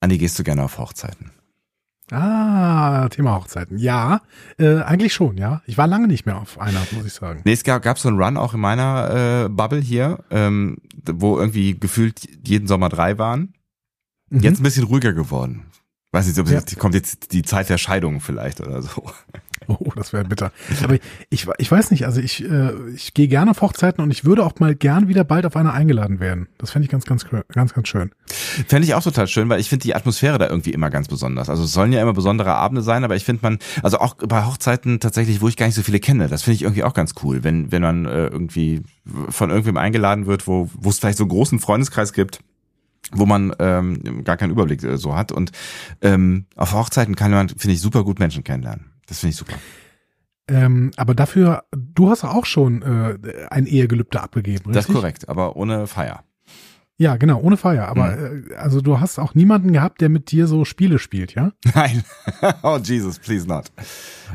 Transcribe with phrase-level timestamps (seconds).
[0.00, 1.30] Andi, gehst du gerne auf Hochzeiten?
[2.10, 3.78] Ah, Thema Hochzeiten.
[3.78, 4.22] Ja,
[4.58, 5.62] äh, eigentlich schon, ja.
[5.66, 7.42] Ich war lange nicht mehr auf einer, muss ich sagen.
[7.44, 11.38] Nee, es gab, gab so einen Run auch in meiner äh, Bubble hier, ähm, wo
[11.38, 13.54] irgendwie gefühlt jeden Sommer drei waren.
[14.30, 14.40] Mhm.
[14.40, 15.66] Jetzt ein bisschen ruhiger geworden.
[16.12, 16.60] Weiß nicht, ob ja.
[16.78, 19.08] kommt jetzt die Zeit der Scheidung vielleicht oder so.
[19.68, 20.52] Oh, das wäre bitter.
[20.82, 20.96] Aber
[21.30, 24.44] ich, ich weiß nicht, also ich, äh, ich gehe gerne auf Hochzeiten und ich würde
[24.44, 26.48] auch mal gern wieder bald auf eine eingeladen werden.
[26.58, 28.10] Das fände ich ganz, ganz, ganz, ganz schön.
[28.66, 31.48] Fände ich auch total schön, weil ich finde die Atmosphäre da irgendwie immer ganz besonders.
[31.48, 34.44] Also es sollen ja immer besondere Abende sein, aber ich finde man, also auch bei
[34.44, 37.14] Hochzeiten tatsächlich, wo ich gar nicht so viele kenne, das finde ich irgendwie auch ganz
[37.22, 38.82] cool, wenn, wenn man äh, irgendwie
[39.28, 42.40] von irgendwem eingeladen wird, wo, wo es vielleicht so einen großen Freundeskreis gibt
[43.12, 45.32] wo man ähm, gar keinen Überblick äh, so hat.
[45.32, 45.52] Und
[46.00, 48.89] ähm, auf Hochzeiten kann man, finde ich, super gut Menschen kennenlernen.
[49.10, 49.56] Das finde ich super.
[50.48, 54.74] Ähm, aber dafür, du hast auch schon äh, ein Ehegelübde abgegeben, richtig?
[54.74, 56.24] Das ist korrekt, aber ohne Feier.
[57.00, 57.88] Ja, genau, ohne Feier.
[57.88, 58.44] Aber mhm.
[58.50, 61.52] äh, also du hast auch niemanden gehabt, der mit dir so Spiele spielt, ja?
[61.74, 62.04] Nein.
[62.62, 63.72] oh Jesus, please not.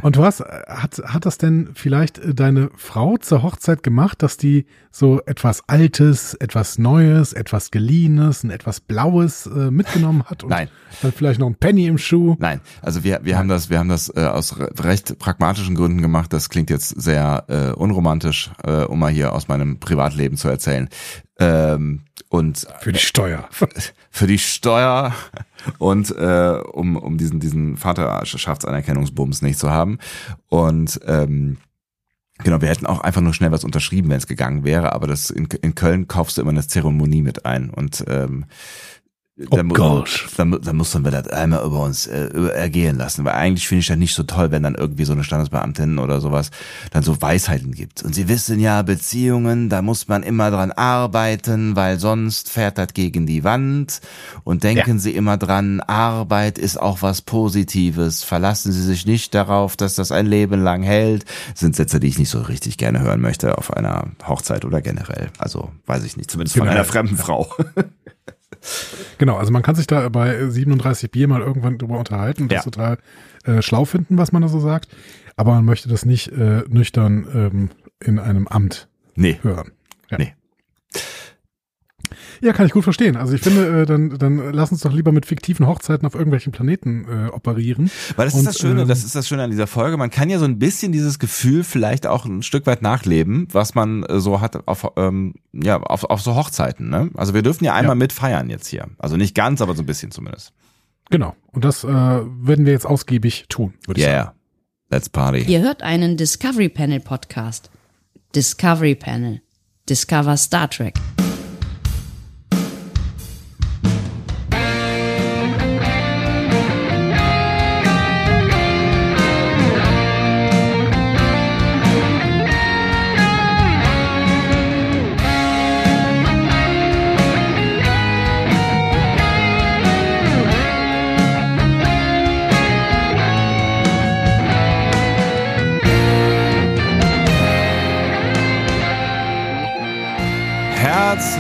[0.02, 4.38] Und du hast, hat, hat das denn vielleicht äh, deine Frau zur Hochzeit gemacht, dass
[4.38, 10.43] die so etwas Altes, etwas Neues, etwas Geliehenes, ein etwas Blaues äh, mitgenommen hat?
[10.43, 10.67] Und Nein.
[11.03, 12.36] Dann vielleicht noch ein Penny im Schuh?
[12.39, 12.61] Nein.
[12.81, 13.41] Also wir, wir Nein.
[13.41, 16.33] haben das, wir haben das äh, aus recht pragmatischen Gründen gemacht.
[16.33, 20.89] Das klingt jetzt sehr äh, unromantisch, äh, um mal hier aus meinem Privatleben zu erzählen.
[21.38, 22.02] Ähm,
[22.36, 23.47] und für die Steuer.
[24.11, 25.14] Für die Steuer
[25.78, 30.00] und äh, um, um diesen, diesen Vaterschaftsanerkennungsbums nicht zu haben.
[30.47, 31.58] Und ähm,
[32.44, 35.30] Genau, wir hätten auch einfach nur schnell was unterschrieben, wenn es gegangen wäre, aber das
[35.30, 38.44] in, in Köln kaufst du immer eine Zeremonie mit ein und ähm,
[39.38, 40.30] Oh dann, gosh.
[40.38, 43.25] Dann, dann muss man das einmal über uns äh, ergehen lassen.
[43.25, 46.22] Weil eigentlich finde ich das nicht so toll, wenn dann irgendwie so eine Standesbeamtin oder
[46.22, 46.52] sowas
[46.92, 48.02] dann so Weisheiten gibt.
[48.03, 52.94] Und sie wissen ja, Beziehungen, da muss man immer dran arbeiten, weil sonst fährt das
[52.94, 54.00] gegen die Wand.
[54.45, 55.00] Und denken ja.
[55.00, 58.23] Sie immer dran, Arbeit ist auch was Positives.
[58.23, 61.25] Verlassen Sie sich nicht darauf, dass das ein Leben lang hält.
[61.52, 64.82] Das sind Sätze, die ich nicht so richtig gerne hören möchte auf einer Hochzeit oder
[64.82, 65.27] generell.
[65.38, 67.54] Also weiß ich nicht, zumindest von einer fremden Frau.
[69.17, 72.58] Genau, also man kann sich da bei 37 Bier mal irgendwann drüber unterhalten und ja.
[72.58, 72.98] das total
[73.43, 74.89] äh, schlau finden, was man da so sagt.
[75.36, 79.39] Aber man möchte das nicht äh, nüchtern ähm, in einem Amt nee.
[79.42, 79.71] hören.
[80.09, 80.17] Ja.
[80.17, 80.33] Nee.
[82.45, 83.17] Ja, kann ich gut verstehen.
[83.17, 86.52] Also ich finde, äh, dann, dann lass uns doch lieber mit fiktiven Hochzeiten auf irgendwelchen
[86.52, 87.89] Planeten äh, operieren.
[88.17, 89.98] Weil das und, ist das Schöne, ähm, das ist das Schöne an dieser Folge.
[89.98, 93.73] Man kann ja so ein bisschen dieses Gefühl vielleicht auch ein Stück weit nachleben, was
[93.73, 96.88] man äh, so hat auf, ähm, ja, auf, auf so Hochzeiten.
[96.88, 97.10] Ne?
[97.16, 98.00] Also wir dürfen ja einmal ja.
[98.00, 98.89] mit feiern jetzt hier.
[99.00, 100.54] Also nicht ganz, aber so ein bisschen zumindest.
[101.10, 101.36] Genau.
[101.52, 104.10] Und das äh, werden wir jetzt ausgiebig tun, würde yeah.
[104.10, 104.38] ich sagen.
[104.92, 105.39] Let's party.
[105.52, 107.72] Ihr hört einen Discovery Panel Podcast.
[108.36, 109.42] Discovery Panel.
[109.89, 110.94] Discover Star Trek.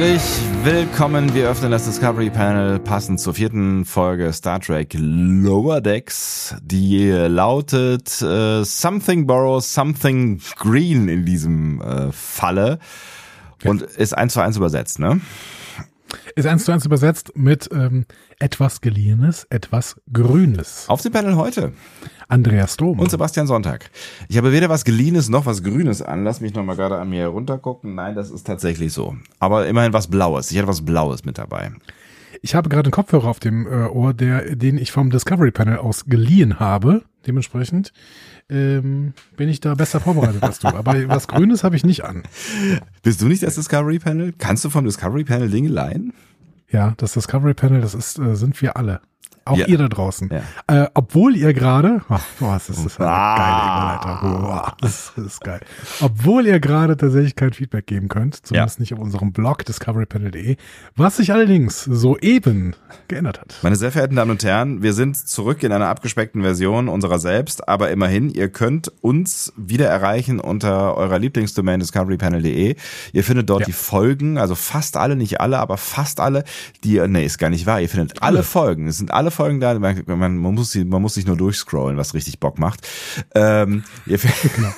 [0.05, 1.33] Herzlich willkommen.
[1.33, 6.55] Wir öffnen das Discovery Panel passend zur vierten Folge Star Trek Lower Decks.
[6.61, 12.77] Die lautet äh, Something Borrow, Something Green in diesem äh, Falle
[13.63, 15.21] und ist eins zu eins übersetzt, ne?
[16.35, 18.05] Ist eins zu eins übersetzt mit ähm,
[18.37, 20.85] etwas Geliehenes, etwas Grünes.
[20.87, 21.73] Auf dem Panel heute.
[22.27, 22.99] Andreas Dom.
[22.99, 23.89] Und Sebastian Sonntag.
[24.29, 26.23] Ich habe weder was Geliehenes noch was Grünes an.
[26.23, 27.95] Lass mich nochmal gerade an mir heruntergucken.
[27.95, 29.15] Nein, das ist tatsächlich so.
[29.39, 30.51] Aber immerhin was Blaues.
[30.51, 31.71] Ich hatte was Blaues mit dabei.
[32.41, 35.77] Ich habe gerade einen Kopfhörer auf dem äh, Ohr, der, den ich vom Discovery Panel
[35.77, 37.03] aus geliehen habe.
[37.25, 37.91] Dementsprechend
[38.49, 40.67] ähm, bin ich da besser vorbereitet als du.
[40.67, 42.23] Aber was Grünes habe ich nicht an.
[43.03, 44.33] Bist du nicht das Discovery Panel?
[44.37, 46.13] Kannst du vom Discovery Panel Dinge leihen?
[46.69, 49.01] Ja, das Discovery Panel, das ist, äh, sind wir alle.
[49.47, 49.67] Auch ja.
[49.67, 50.31] ihr da draußen.
[50.31, 50.85] Ja.
[50.85, 52.01] Äh, obwohl ihr gerade,
[52.39, 53.99] boah, das ist eine ah.
[54.01, 54.41] geile Überleitung.
[54.41, 55.59] Boah, das ist geil.
[56.01, 58.81] Obwohl ihr gerade tatsächlich kein Feedback geben könnt, zumindest ja.
[58.81, 60.57] nicht auf unserem Blog discoverypanel.de,
[60.95, 62.75] was sich allerdings soeben
[63.07, 63.59] geändert hat.
[63.61, 67.69] Meine sehr verehrten Damen und Herren, wir sind zurück in einer abgespeckten Version unserer selbst,
[67.69, 72.75] aber immerhin, ihr könnt uns wieder erreichen unter eurer Lieblingsdomain discoverypanel.de.
[73.13, 76.45] Ihr findet dort die Folgen, also fast alle, nicht alle, aber fast alle,
[76.83, 77.79] die, nee, ist gar nicht wahr.
[77.79, 78.87] Ihr findet alle, alle Folgen.
[78.87, 79.77] Es sind alle Folgen da.
[79.77, 82.87] Man, man, man, muss, man muss sich nur durchscrollen, was richtig Bock macht.
[83.35, 84.17] Ähm, ihr,
[84.55, 84.73] genau.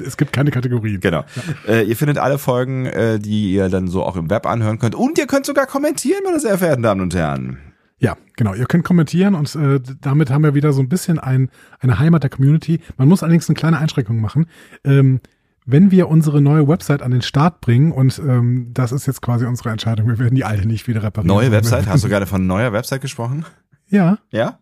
[0.06, 1.00] es, gibt keine Kategorien.
[1.00, 1.24] Genau.
[1.66, 1.72] Ja.
[1.72, 4.94] Äh, ihr findet alle Folgen, äh, die ihr dann so auch im Web anhören könnt.
[4.94, 7.58] Und ihr könnt sogar kommentieren, meine sehr verehrten Damen und Herren.
[7.98, 8.54] Ja, genau.
[8.54, 12.22] Ihr könnt kommentieren und äh, damit haben wir wieder so ein bisschen ein, eine Heimat
[12.22, 12.80] der Community.
[12.96, 14.46] Man muss allerdings eine kleine Einschränkung machen.
[14.84, 15.20] Ähm,
[15.66, 19.46] wenn wir unsere neue Website an den Start bringen, und ähm, das ist jetzt quasi
[19.46, 21.34] unsere Entscheidung, wir werden die alte nicht wieder reparieren.
[21.34, 21.86] Neue Website?
[21.86, 23.46] Hast du gerade von neuer Website gesprochen?
[23.88, 24.18] Ja.
[24.30, 24.58] Ja?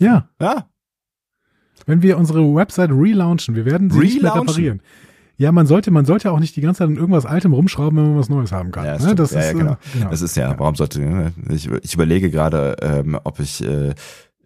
[0.00, 0.28] Ja.
[0.40, 0.68] Ja.
[1.86, 4.48] Wenn wir unsere Website relaunchen, wir werden sie nicht mehr Relaunchen?
[4.48, 4.82] reparieren.
[5.38, 8.08] Ja, man sollte, man sollte auch nicht die ganze Zeit an irgendwas Altem rumschrauben, wenn
[8.08, 8.84] man was Neues haben kann.
[8.84, 9.00] Ja, ne?
[9.00, 9.20] stimmt.
[9.20, 9.76] das ja, ist, ja, äh, genau.
[9.92, 10.10] genau.
[10.10, 11.32] Das ist ja, warum sollte, ne?
[11.48, 13.94] ich, ich überlege gerade, ähm, ob ich äh,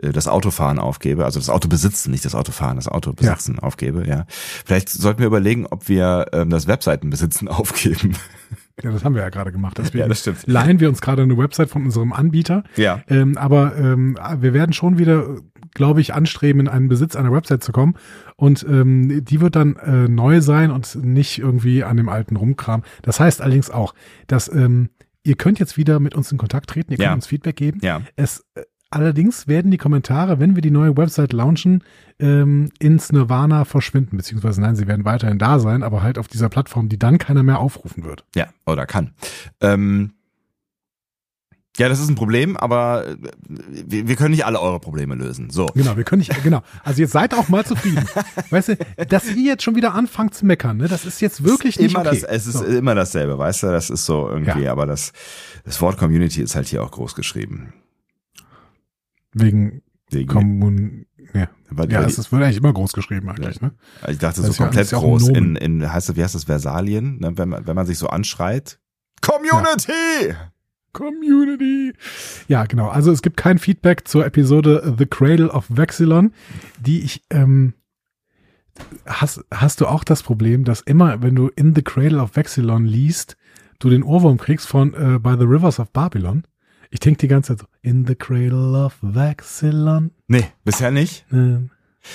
[0.02, 4.26] das Autofahren aufgebe, also das Auto besitzen, nicht das Autofahren, das Auto besitzen aufgebe, ja.
[4.28, 8.16] Vielleicht sollten wir überlegen, ob wir ähm, das Webseitenbesitzen aufgeben.
[8.82, 9.76] Ja, das haben wir ja gerade gemacht.
[9.78, 10.44] Deswegen Ja, das stimmt.
[10.46, 12.64] leihen wir uns gerade eine Website von unserem Anbieter.
[12.76, 13.02] Ja.
[13.08, 15.36] Ähm, aber ähm, wir werden schon wieder,
[15.74, 17.94] glaube ich, anstreben, in einen Besitz einer Website zu kommen.
[18.36, 22.82] Und ähm, die wird dann äh, neu sein und nicht irgendwie an dem alten rumkram.
[23.02, 23.94] Das heißt allerdings auch,
[24.26, 24.90] dass ähm,
[25.24, 27.14] ihr könnt jetzt wieder mit uns in Kontakt treten, ihr könnt Ja.
[27.14, 27.78] uns Feedback geben.
[27.82, 28.00] Ja.
[28.16, 31.82] Es äh, allerdings werden die Kommentare, wenn wir die neue Website launchen,
[32.18, 36.48] ähm, ins Nirvana verschwinden, beziehungsweise nein, sie werden weiterhin da sein, aber halt auf dieser
[36.48, 38.24] Plattform, die dann keiner mehr aufrufen wird.
[38.36, 39.12] Ja, oder kann.
[39.60, 40.12] Ähm,
[41.78, 43.16] ja, das ist ein Problem, aber äh,
[43.48, 45.48] wir, wir können nicht alle eure Probleme lösen.
[45.48, 45.66] So.
[45.74, 46.60] Genau, wir können nicht, genau.
[46.84, 48.04] Also jetzt seid auch mal zufrieden.
[48.50, 48.76] weißt du,
[49.08, 52.06] dass ihr jetzt schon wieder anfangt zu meckern, ne, das ist jetzt wirklich nicht immer
[52.06, 52.20] okay.
[52.20, 52.64] das, es ist So.
[52.64, 54.72] immer dasselbe, weißt du, das ist so irgendwie, Ja.
[54.72, 55.12] aber das,
[55.64, 57.72] das Wort Community ist halt hier auch groß geschrieben.
[59.32, 63.60] Wegen Wegen, Kommun, ja, weil, ja weil es, es wird eigentlich immer groß geschrieben eigentlich,
[63.60, 63.72] ne?
[64.08, 66.34] ich dachte das so ist ja- komplett ja groß in, in, heißt das, wie heißt
[66.34, 68.78] das, Versalien, ne, wenn man, wenn man sich so anschreit.
[69.22, 70.34] Community!
[70.92, 71.94] Community.
[72.48, 72.88] Ja, genau.
[72.88, 76.34] Also es gibt kein Feedback zur Episode The Cradle of Vexilon,
[76.80, 77.72] die ich, ähm,
[79.06, 82.84] hast, hast du auch das Problem, dass immer, wenn du in The Cradle of Vexilon
[82.84, 83.36] liest,
[83.78, 86.44] du den Ohrwurm kriegst von äh, By the Rivers of Babylon?
[86.90, 90.10] Ich denke die ganze Zeit so, in the cradle of Vexilon.
[90.28, 91.24] Nee, bisher nicht.
[91.32, 91.58] Äh,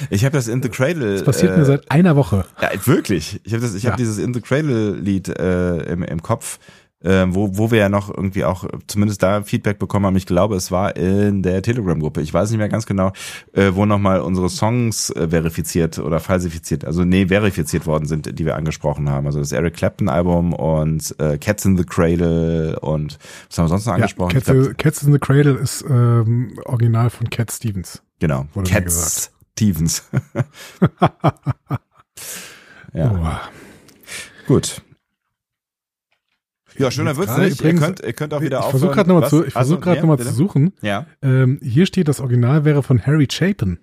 [0.10, 1.14] Ich habe das In the Cradle.
[1.14, 2.46] Das passiert äh, mir seit einer Woche.
[2.62, 3.40] Ja, wirklich.
[3.46, 3.92] Ich habe das, ich Ja.
[3.92, 6.60] habe dieses In the Cradle Lied äh, im, im Kopf,
[7.04, 10.16] äh, wo, wo wir ja noch irgendwie auch zumindest da Feedback bekommen haben.
[10.16, 12.22] Ich glaube, es war in der Telegram-Gruppe.
[12.22, 13.12] Ich weiß nicht mehr ganz genau,
[13.54, 18.46] äh, wo nochmal unsere Songs äh, verifiziert oder falsifiziert, also nee, verifiziert worden sind, die
[18.46, 19.28] wir angesprochen haben.
[19.28, 23.18] Also das Eric Clapton Album und äh, Cats in the Cradle und
[23.50, 24.34] was haben wir sonst noch Ja, angesprochen?
[24.34, 28.02] Cats, glaub, Cats in the Cradle ist ähm, original von Cat Stevens.
[28.20, 30.04] genau, Cats Stevens.
[32.94, 34.48] ja, Oh.
[34.48, 34.82] gut.
[36.78, 37.60] Ja, schöner wird's nicht.
[37.62, 38.80] Ihr übrigens- könnt, ihr könnt auch wieder ich aufhören.
[38.80, 40.74] versuche gerade nochmal zu, ich versuch grad noch mal zu suchen.
[40.82, 41.06] Ja.
[41.22, 43.80] Ähm, hier steht, das Original wäre von Harry Chapin,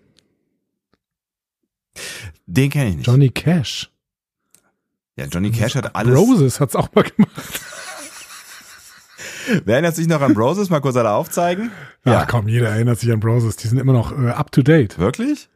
[2.47, 3.07] Den kenne ich nicht.
[3.07, 3.91] Johnny Cash.
[5.17, 6.17] ja, Johnny Cash hat alles.
[6.17, 7.31] Roses hat's auch mal gemacht.
[9.65, 10.71] Wer erinnert sich noch an Broses?
[10.71, 11.71] Mal kurz alle aufzeigen.
[12.07, 13.57] Ja, komm, jeder erinnert sich an Roses.
[13.57, 14.99] Die sind immer noch äh, up to date.
[14.99, 15.51] Wirklich?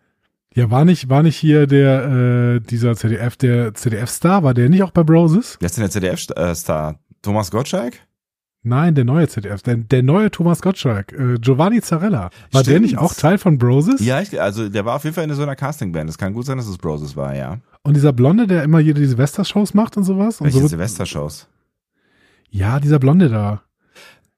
[0.55, 4.83] Ja, war nicht, war nicht hier der äh, dieser CDF, der CDF-Star, war der nicht
[4.83, 5.57] auch bei Roses?
[5.61, 6.99] Wer ist denn der ZDF-Star?
[7.23, 7.95] Thomas Gottschalk?
[8.63, 12.25] Nein, der neue ZDF, der, der neue Thomas Gottschalk, äh, Giovanni Zarella.
[12.51, 12.83] War der Stimmt.
[12.83, 14.01] nicht auch Teil von Broses?
[14.05, 16.11] Ja, ich, also der war auf jeden Fall in so einer Castingband.
[16.11, 17.59] Es kann gut sein, dass es Broses war, ja.
[17.83, 20.41] Und dieser Blonde, der immer hier die Silvester-Shows macht und sowas?
[20.41, 21.49] Und Welche so Silvester-Shows?
[22.51, 23.63] Ja, dieser Blonde da.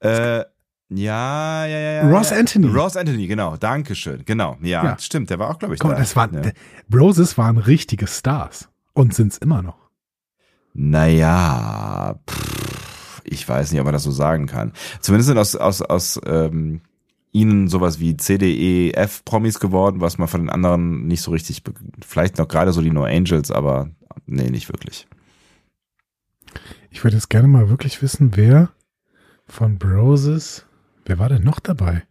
[0.00, 0.44] Äh,
[0.92, 2.10] ja, ja, ja, ja.
[2.10, 2.36] Ross ja.
[2.38, 2.66] Anthony.
[2.68, 3.56] Ross Anthony, genau.
[3.56, 4.22] Dankeschön.
[4.26, 4.56] Genau.
[4.60, 4.98] Ja, Ja.
[4.98, 5.30] stimmt.
[5.30, 5.96] Der war auch, glaube ich, Komm, da.
[5.96, 6.50] das waren, ja.
[6.88, 8.68] Broses waren richtige Stars.
[8.92, 9.89] Und sind's immer noch.
[10.72, 14.72] Naja, pff, ich weiß nicht, ob man das so sagen kann.
[15.00, 16.80] Zumindest sind aus, aus, aus ähm,
[17.32, 21.62] ihnen sowas wie CDE-F-Promis geworden, was man von den anderen nicht so richtig,
[22.04, 23.90] vielleicht noch gerade so die No Angels, aber
[24.26, 25.06] nee, nicht wirklich.
[26.90, 28.70] Ich würde jetzt gerne mal wirklich wissen, wer
[29.46, 30.66] von Broses,
[31.04, 32.02] wer war denn noch dabei?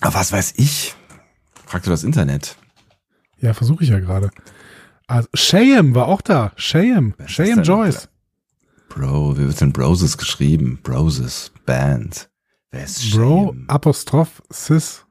[0.00, 0.94] Aber was weiß ich?
[1.66, 2.56] Frag du das Internet.
[3.40, 4.30] Ja, versuche ich ja gerade.
[5.08, 6.52] Also, Shayam war auch da.
[6.56, 7.14] Shayam.
[7.26, 7.62] Shayam?
[7.62, 8.08] Joyce.
[8.88, 10.78] Bro, wie wird denn Broses geschrieben?
[10.82, 12.30] Broses, Band.
[12.70, 13.64] Wer ist Bro, Shame?
[13.68, 15.04] Apostroph, Sis.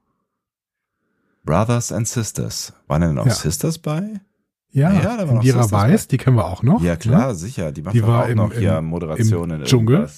[1.44, 2.74] Brothers and Sisters.
[2.88, 3.34] Waren denn auch Ja.
[3.34, 4.22] Sisters bei?
[4.70, 6.82] Ja, Ja, da war noch Indira Weiß, die kennen wir auch noch.
[6.82, 7.72] Ja, klar, sicher.
[7.72, 10.10] Die macht Die war auch im- noch hier im- Moderationen im Dschungel.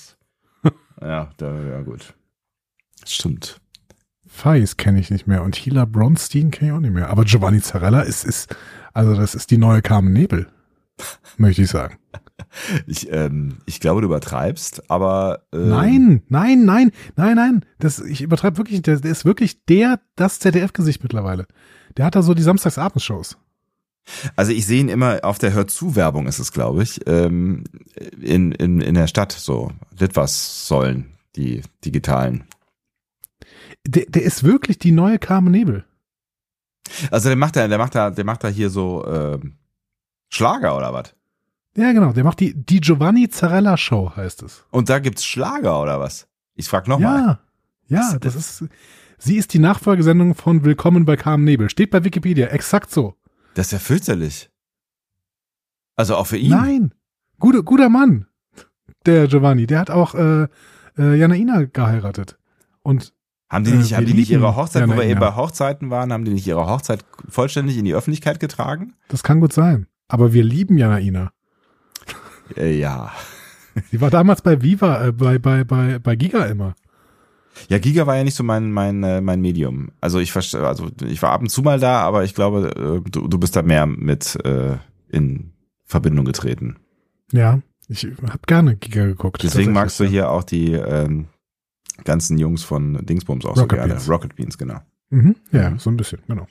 [1.01, 2.13] ja, da, ja, gut.
[3.05, 3.62] Stimmt.
[4.27, 7.09] Feis kenne ich nicht mehr und Hila Bronstein kenne ich auch nicht mehr.
[7.09, 8.55] Aber Giovanni Zarella ist, ist,
[8.93, 10.48] also das ist die neue Carmen Nebel,
[11.38, 11.98] möchte ich sagen.
[12.88, 17.65] Ich, ähm, ich glaube, du übertreibst, aber ähm, Nein, nein, nein, nein, nein.
[17.79, 18.88] Das, ich übertreibe wirklich, nicht.
[18.88, 21.48] der, der ist wirklich der, das ZDF-Gesicht mittlerweile.
[21.98, 23.38] Der hat da so die Samstagsabendshows.
[24.36, 27.65] Also ich sehe ihn immer auf der Hör-zu-Werbung ist es, glaube ich, ähm,
[28.19, 29.72] in, in, in der Stadt so.
[29.96, 32.46] Das was sollen die digitalen.
[33.86, 35.86] Der, der ist wirklich die neue Carmen Nebel.
[37.12, 39.58] Also der macht da, der macht da, der macht da hier so ähm,
[40.29, 41.15] Schlager oder was?
[41.75, 42.12] Ja, genau.
[42.13, 44.65] Der macht die, die Giovanni Zarella Show, heißt es.
[44.72, 46.27] Und da gibt's Schlager oder was?
[46.55, 47.39] Ich frag nochmal.
[47.88, 48.65] Ja, ja, das ist.
[49.17, 51.69] Sie ist die Nachfolgesendung von Willkommen bei Carmen Nebel.
[51.69, 53.15] Steht bei Wikipedia, exakt so.
[53.53, 54.50] Das ist ja fürchterlich.
[55.96, 56.51] Also auch für ihn.
[56.51, 56.93] Nein,
[57.39, 58.27] guter, guter Mann,
[59.05, 59.67] der Giovanni.
[59.67, 60.48] Der hat auch äh,
[60.98, 62.38] äh, Janaina geheiratet.
[62.81, 63.13] Und
[63.50, 66.13] Haben die nicht, Äh, haben die nicht ihre Hochzeit, wo wir eben bei Hochzeiten waren,
[66.13, 68.94] haben die nicht ihre Hochzeit vollständig in die Öffentlichkeit getragen?
[69.08, 69.88] das kann gut sein.
[70.08, 71.32] Aber wir lieben Janaina.
[72.56, 73.12] Äh, ja.
[73.91, 76.75] Sie war damals bei Viva, äh, bei, bei, bei, bei Giga immer.
[77.68, 79.91] Ja, Giga war ja nicht so mein mein äh, mein Medium.
[80.00, 83.10] Also ich verstehe, also ich war ab und zu mal da, aber ich glaube, äh,
[83.10, 84.77] du, du bist da mehr mit äh,
[85.10, 85.51] in
[85.86, 86.77] Verbindung getreten.
[87.32, 89.44] Ja, ich habe gerne Giga geguckt.
[89.44, 91.27] Deswegen magst du hier auch die ähm,
[92.05, 93.93] ganzen Jungs von Dingsbums auch so Rocket gerne.
[93.96, 94.10] Beans.
[94.10, 94.74] Rocket Beans, genau.
[94.75, 94.84] Ja.
[95.12, 96.48] Mhm, ja, so ein bisschen, genau.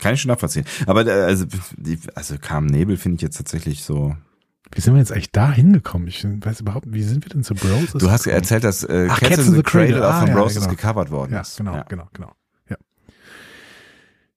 [0.00, 0.64] Kann ich schon nachvollziehen.
[0.86, 1.44] Aber äh, also,
[1.76, 4.16] die, also Carmen Nebel finde ich jetzt tatsächlich so.
[4.72, 6.06] Wie sind wir jetzt eigentlich da hingekommen?
[6.08, 7.92] Ich weiß überhaupt, wie sind wir denn zu Bros?
[7.94, 10.58] Du hast erzählt, dass äh, Ach, Cats, in the Cradle auch von Ah, ja, Roses
[10.64, 10.70] genau.
[10.70, 11.56] gecovert worden Ja, ist.
[11.56, 11.82] genau, Ja.
[11.88, 12.32] genau, genau.
[12.68, 12.76] Ja,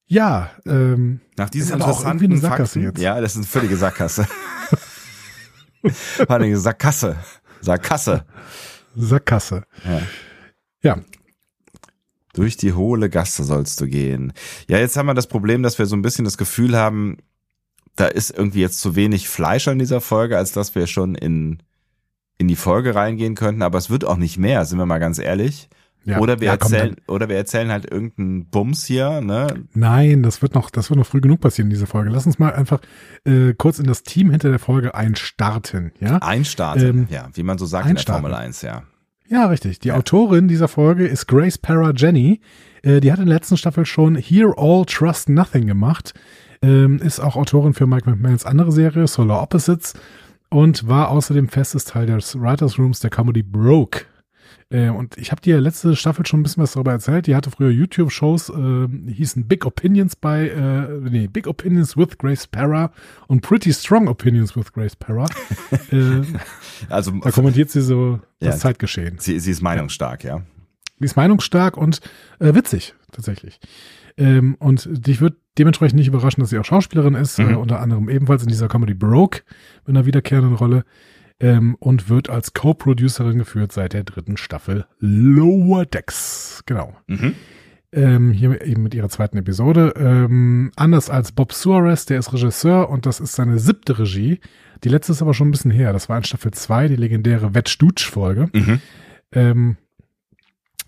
[0.08, 3.00] ja ähm, Nach diesen Ist aber auch irgendwie eine Sackgasse Fakten, jetzt.
[3.02, 4.26] ja, das ist eine völlige Sackgasse.
[6.28, 7.18] War eine Sackgasse.
[7.62, 8.26] Sackgasse.
[8.96, 9.64] Sackgasse.
[9.86, 10.02] Ja.
[10.84, 11.00] Ja,
[12.34, 14.34] Durch die hohle Gasse sollst du gehen.
[14.68, 17.18] Ja, jetzt haben wir das Problem, dass wir so ein bisschen das Gefühl haben,
[17.96, 21.62] da ist irgendwie jetzt zu wenig Fleisch an dieser Folge, als dass wir schon in,
[22.38, 23.62] in die Folge reingehen könnten.
[23.62, 25.70] Aber es wird auch nicht mehr, sind wir mal ganz ehrlich.
[26.04, 26.20] Ja.
[26.20, 29.48] Oder wir ja, komm, erzählen, oder wir erzählen halt irgendeinen Bums hier, ne?
[29.74, 32.10] Nein, das wird noch, das wird noch früh genug passieren in dieser Folge.
[32.10, 32.80] Lass uns mal einfach
[33.26, 36.18] äh, kurz in das Team hinter der Folge einstarten, ja?
[36.18, 38.04] Einstarten, Ähm, ja, wie man so sagt in der.
[38.06, 38.84] Formel 1, ja.
[39.30, 39.80] Ja, richtig.
[39.80, 39.96] Die Ja.
[39.96, 42.42] Autorin dieser Folge ist Grace Para Jenny.
[42.84, 46.14] Äh, die hat in der letzten Staffel schon Hear All, Trust Nothing gemacht.
[46.62, 49.94] Ähm, ist auch Autorin für Mike McMahons andere Serie, Solar Opposites.
[50.50, 54.02] Und war außerdem festes Teil des Writers Rooms der Comedy Broke.
[54.72, 57.28] Äh, und ich habe dir letzte Staffel schon ein bisschen was darüber erzählt.
[57.28, 62.18] Die hatte früher YouTube-Shows, äh, die hießen Big Opinions bei, äh, nee, Big Opinions with
[62.18, 62.92] Grace Para
[63.28, 65.26] und Pretty Strong Opinions with Grace Para.
[65.92, 66.22] äh,
[66.90, 68.60] Also da kommentiert sie so das Ja.
[68.62, 69.18] Zeitgeschehen.
[69.20, 70.42] sie, sie ist meinungsstark, ja.
[71.00, 72.00] Die ist meinungsstark und
[72.40, 73.60] äh, witzig, tatsächlich.
[74.18, 77.50] Ähm, und dich wird dementsprechend nicht überraschen, dass sie auch Schauspielerin ist, Mhm.
[77.50, 79.42] äh, unter anderem ebenfalls in dieser Comedy Broke
[79.86, 80.86] mit einer wiederkehrenden Rolle
[81.42, 86.64] ähm, und wird als Co-Producerin geführt seit der dritten Staffel Lower Decks.
[86.66, 86.96] Genau.
[87.08, 87.36] Mhm.
[87.94, 89.94] Ähm, hier eben mit ihrer zweiten Episode.
[89.98, 94.40] Ähm, anders als Bob Suarez, der ist Regisseur und das ist seine siebte Regie.
[94.84, 95.92] Die letzte ist aber schon ein bisschen her.
[95.92, 98.50] Das war in Staffel 2, die legendäre Wetsch-Dutsch-Folge.
[98.54, 98.82] Mhm.
[99.34, 99.78] Ähm,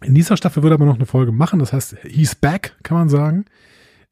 [0.02, 2.98] in dieser Staffel wird er aber noch eine Folge machen, das heißt, he's back, kann
[2.98, 3.46] man sagen.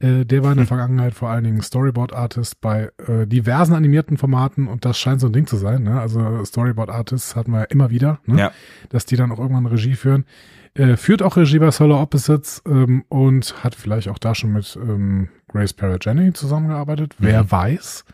[0.01, 4.67] Äh, der war in der Vergangenheit vor allen Dingen Storyboard-Artist bei äh, diversen animierten Formaten
[4.67, 5.83] und das scheint so ein Ding zu sein.
[5.83, 5.99] Ne?
[5.99, 8.37] Also Storyboard-Artists hatten wir ja immer wieder, ne?
[8.39, 8.51] Ja.
[8.89, 10.25] dass die dann auch irgendwann Regie führen.
[10.73, 14.77] Äh, führt auch Regie bei Solar Opposites ähm, und hat vielleicht auch da schon mit
[14.81, 17.15] ähm, Grace Parageni zusammengearbeitet.
[17.19, 18.05] Wer weiß.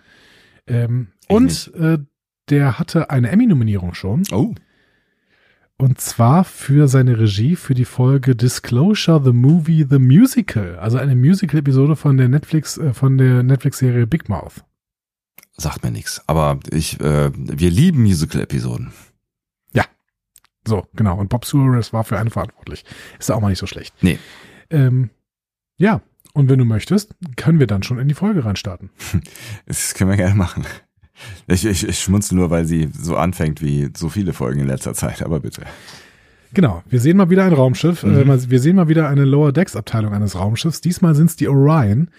[0.66, 2.00] Ähm, und äh,
[2.50, 4.24] der hatte eine Emmy-Nominierung schon.
[4.32, 4.56] Oh.
[5.80, 11.16] Und zwar für seine Regie für die Folge Disclosure the Movie The Musical, also eine
[11.16, 14.64] Musical-Episode von der Netflix, äh, von der Netflix-Serie Big Mouth.
[15.56, 16.22] Sagt mir nichts.
[16.28, 18.92] Aber ich, äh, wir lieben Musical-Episoden.
[20.68, 21.18] So, genau.
[21.18, 22.84] Und Bob Suarez war für eine verantwortlich.
[23.20, 23.96] Ist auch mal nicht so schlecht.
[24.02, 24.20] Nee.
[24.70, 25.10] Ähm,
[25.78, 26.02] ja.
[26.34, 28.92] Und wenn du möchtest, können wir dann schon in die Folge reinstarten.
[29.66, 30.66] Das können wir gerne machen.
[31.48, 34.94] Ich, ich, ich schmunzel nur, weil sie so anfängt wie so viele Folgen in letzter
[34.94, 35.64] Zeit, aber bitte.
[36.54, 38.04] Genau, wir sehen mal wieder ein Raumschiff.
[38.04, 38.18] Mhm.
[38.18, 40.82] Äh, mal- wir sehen mal wieder eine Lower Decks Abteilung eines Raumschiffs.
[40.82, 42.10] Diesmal sind es die Orion.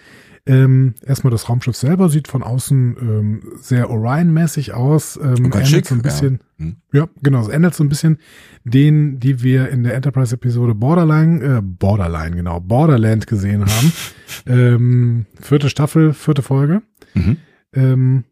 [0.45, 5.19] Ähm, erstmal das Raumschiff selber sieht von außen ähm, sehr Orion-mäßig aus.
[5.21, 6.39] Ähm, schick, so ein bisschen.
[6.57, 6.65] ja.
[6.65, 6.75] Hm.
[6.93, 7.41] Ja, genau.
[7.41, 8.17] Es ändert so ein bisschen
[8.63, 13.93] den, die wir in der Enterprise-Episode Borderline, äh, Borderline, genau, Borderland gesehen haben.
[14.47, 16.81] ähm, vierte Staffel, vierte Folge.
[17.13, 17.37] Mhm.
[17.73, 18.23] Ähm,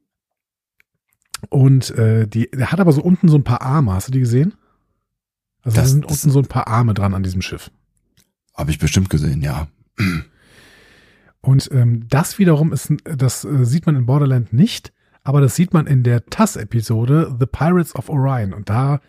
[1.50, 3.94] und äh, die, der hat aber so unten so ein paar Arme.
[3.94, 4.54] Hast du die gesehen?
[5.64, 7.72] Also da Das- sind das- unten so ein paar Arme dran an diesem Schiff.
[8.56, 9.68] Habe ich bestimmt gesehen, ja.
[11.42, 14.92] Und ähm, das wiederum ist, das äh, sieht man in Borderland nicht,
[15.24, 18.54] aber das sieht man in der TAS-Episode The Pirates of Orion.
[18.54, 19.00] Und da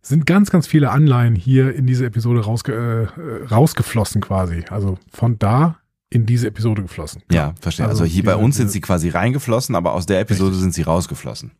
[0.00, 4.64] sind ganz, ganz viele Anleihen hier in diese Episode rausge äh, rausgeflossen quasi.
[4.70, 5.78] Also von da
[6.10, 7.22] in diese Episode geflossen.
[7.30, 7.86] Ja, verstehe.
[7.86, 10.82] Also, Also hier bei uns sind sie quasi reingeflossen, aber aus der Episode sind sie
[10.82, 11.52] rausgeflossen.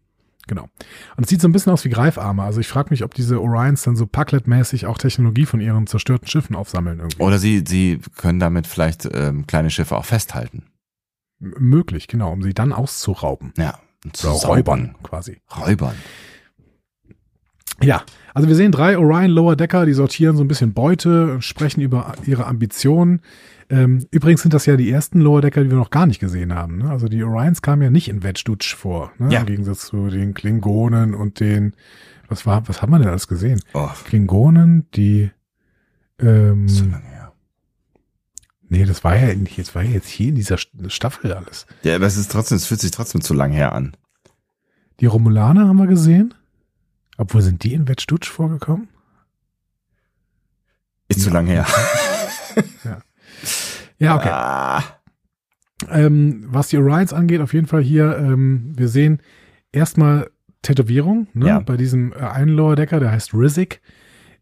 [0.46, 0.68] Genau.
[1.16, 2.42] Und es sieht so ein bisschen aus wie Greifarme.
[2.42, 6.26] Also ich frage mich, ob diese Orions dann so Packlet-mäßig auch Technologie von ihren zerstörten
[6.26, 7.22] Schiffen aufsammeln irgendwie.
[7.22, 10.64] Oder sie, sie können damit vielleicht ähm, kleine Schiffe auch festhalten.
[11.40, 13.52] M möglich, genau, um sie dann auszurauben.
[13.58, 13.78] Ja.
[14.22, 15.42] Oder räubern quasi.
[15.54, 15.94] Räubern.
[17.82, 18.02] Ja,
[18.34, 22.14] also wir sehen drei Orion Lower Decker, die sortieren so ein bisschen Beute, sprechen über
[22.24, 23.20] ihre Ambitionen.
[23.70, 26.54] Ähm, übrigens sind das ja die ersten Lower Decker, die wir noch gar nicht gesehen
[26.54, 26.78] haben.
[26.78, 26.90] Ne?
[26.90, 29.30] Also die Orions kamen ja nicht in Wedgdutch vor, ne?
[29.32, 29.40] Ja.
[29.40, 31.74] im Gegensatz zu den Klingonen und den,
[32.28, 33.60] was war, was haben wir denn alles gesehen?
[33.74, 35.30] Oh, Klingonen, die,
[36.18, 37.32] ähm, zu lange her.
[38.70, 41.66] nee, das war ja nicht, jetzt war ja jetzt hier in dieser St- Staffel alles.
[41.82, 43.94] Ja, aber es ist trotzdem, es fühlt sich trotzdem zu lang her an.
[45.00, 46.32] Die Romulaner haben wir gesehen.
[47.18, 48.88] Obwohl sind die in Wedgdutch vorgekommen?
[51.08, 51.34] Ist zu Ja.
[51.34, 51.66] lang her.
[52.84, 53.00] Ja,
[54.00, 54.28] okay.
[54.30, 54.82] Ah,
[55.90, 59.20] Ähm, was die Orions angeht, auf jeden Fall hier, ähm, wir sehen
[59.72, 60.28] erstmal
[60.62, 61.58] Tätowierung ne, Ja.
[61.60, 63.80] bei diesem äh, einen Lower Decker, der heißt Rizik.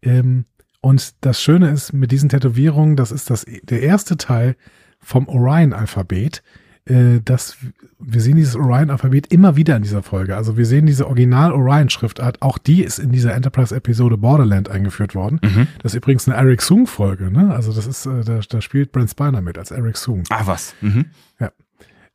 [0.01, 0.45] Ähm,
[0.81, 4.55] und das Schöne ist mit diesen Tätowierungen, das ist das, der erste Teil
[4.99, 6.41] vom Orion-Alphabet.
[6.89, 7.57] Äh, das,
[7.99, 10.35] wir sehen dieses Orion-Alphabet immer wieder in dieser Folge.
[10.35, 15.39] Also wir sehen diese Original-Orion-Schriftart, auch die ist in dieser Enterprise-Episode Borderland eingeführt worden.
[15.43, 15.67] mhm.
[15.81, 17.53] Das ist übrigens eine Eric Sung-Folge, ne?
[17.53, 20.23] Also das ist, äh, da, da spielt Brent Spiner mit als Eric Sung.
[20.29, 20.73] Ach was.
[20.81, 21.05] Mhm.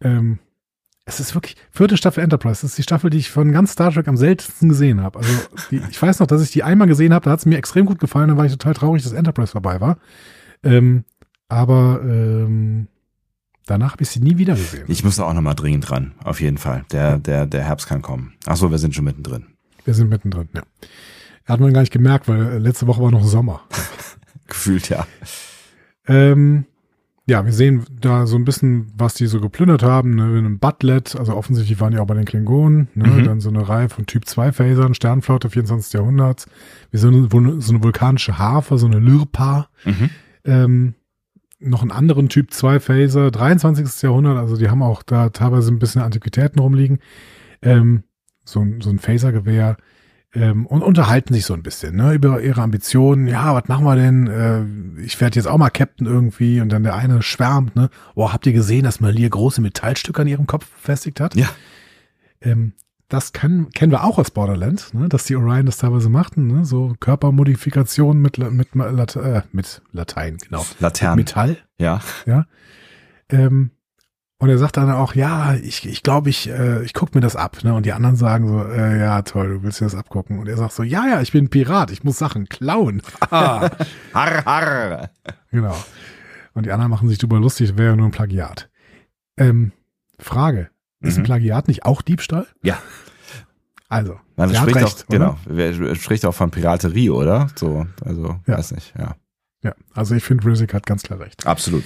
[0.04, 0.38] Ähm,
[1.04, 2.62] es ist wirklich vierte Staffel Enterprise.
[2.62, 5.18] Das ist die Staffel, die ich von ganz Star Trek am seltensten gesehen habe.
[5.18, 5.30] Also
[5.70, 7.24] die, ich weiß noch, dass ich die einmal gesehen habe.
[7.24, 8.28] Da hat es mir extrem gut gefallen.
[8.28, 9.98] Da war ich total traurig, dass Enterprise vorbei war.
[10.62, 11.04] Ähm,
[11.48, 12.86] aber ähm,
[13.66, 14.84] danach habe ich sie nie wieder gesehen.
[14.88, 16.12] Ich muss da auch nochmal dringend dran.
[16.24, 16.84] Auf jeden Fall.
[16.92, 18.34] Der, der, der Herbst kann kommen.
[18.46, 19.46] Ach so, wir sind schon mittendrin.
[19.84, 20.48] Wir sind mittendrin.
[20.54, 20.62] Ja.
[21.44, 23.62] Hat man gar nicht gemerkt, weil letzte Woche war noch Sommer.
[24.46, 25.06] Gefühlt, ja.
[26.06, 26.66] Ähm,
[27.26, 30.14] ja, wir sehen da so ein bisschen, was die so geplündert haben.
[30.16, 30.38] Ne?
[30.38, 32.88] In einem Butlet, also offensichtlich waren die auch bei den Klingonen.
[32.94, 33.06] Ne?
[33.08, 33.24] Mhm.
[33.24, 35.92] Dann so eine Reihe von Typ 2 Phasern, Sternflotte 24.
[35.92, 36.46] Jahrhunderts.
[36.90, 39.68] Wir sehen so so eine vulkanische Harfe, so eine Lyrpa.
[39.84, 40.10] Mhm.
[40.44, 40.94] Ähm,
[41.62, 44.02] noch einen anderen Typ 2 Phaser, 23.
[44.02, 44.36] Jahrhundert.
[44.38, 46.98] Also die haben auch da teilweise ein bisschen Antiquitäten rumliegen.
[47.62, 48.02] Ähm,
[48.44, 49.76] so, ein- so ein Phasergewehr.
[50.34, 53.26] Ähm, und unterhalten sich so ein bisschen ne, über ihre Ambitionen.
[53.28, 54.26] Ja, was machen wir denn?
[54.28, 56.60] Äh, ich werde jetzt auch mal Captain irgendwie.
[56.62, 57.90] Und dann der eine schwärmt, ne?
[58.14, 61.34] Oh, habt ihr gesehen, dass Malir große Metallstücke an ihrem Kopf befestigt hat?
[61.36, 61.48] Ja.
[62.40, 62.72] Ähm,
[63.12, 65.08] das können, kennen wir auch aus Borderland, ne?
[65.08, 66.46] dass die Orion das teilweise machten.
[66.46, 66.64] Ne?
[66.64, 70.64] So Körpermodifikation mit, mit, Late, äh, mit Latein, genau.
[70.80, 71.16] Laternen.
[71.16, 71.58] Metall.
[71.78, 72.00] ja.
[72.26, 72.46] Ja.
[73.28, 73.70] Ähm,
[74.38, 77.36] und er sagt dann auch, ja, ich ich, glaube, ich, äh, ich guck mir das
[77.36, 77.62] ab.
[77.62, 77.74] Ne?
[77.74, 80.40] Und die anderen sagen so, äh, ja, toll, du willst dir das abgucken.
[80.40, 83.02] Und er sagt so, ja, ja, ich bin ein Pirat, ich muss Sachen klauen.
[83.30, 83.70] Ah,
[84.12, 85.10] Harr, harr.
[85.52, 85.76] genau.
[86.54, 88.68] Und die anderen machen sich drüber lustig, wäre ja nur ein Plagiat.
[89.36, 89.70] Ähm,
[90.18, 90.70] Frage,
[91.02, 91.24] ist ein Mhm.
[91.26, 92.46] Plagiat nicht auch Diebstahl?
[92.62, 92.78] Ja.
[93.88, 97.48] Also, Man spricht recht, auch, genau, wer spricht auch von Piraterie, oder?
[97.56, 98.56] So, also, Ja.
[98.58, 99.16] weiß nicht, ja.
[99.62, 101.46] Ja, also ich finde, Rizzik hat ganz klar recht.
[101.46, 101.84] Absolut.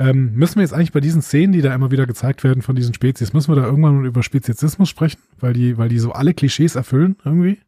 [0.00, 2.76] Ähm, müssen wir jetzt eigentlich bei diesen Szenen, die da immer wieder gezeigt werden von
[2.76, 5.18] diesen Spezies, müssen wir da irgendwann mal über Speziesismus sprechen?
[5.40, 7.58] Weil die, weil die so alle Klischees erfüllen irgendwie?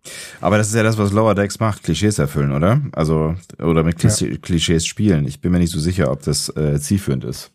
[0.41, 2.81] Aber das ist ja das, was Lower Decks macht, Klischees erfüllen, oder?
[2.93, 5.27] Also, oder mit Klischee, Klischees spielen.
[5.27, 7.51] Ich bin mir nicht so sicher, ob das äh, zielführend ist.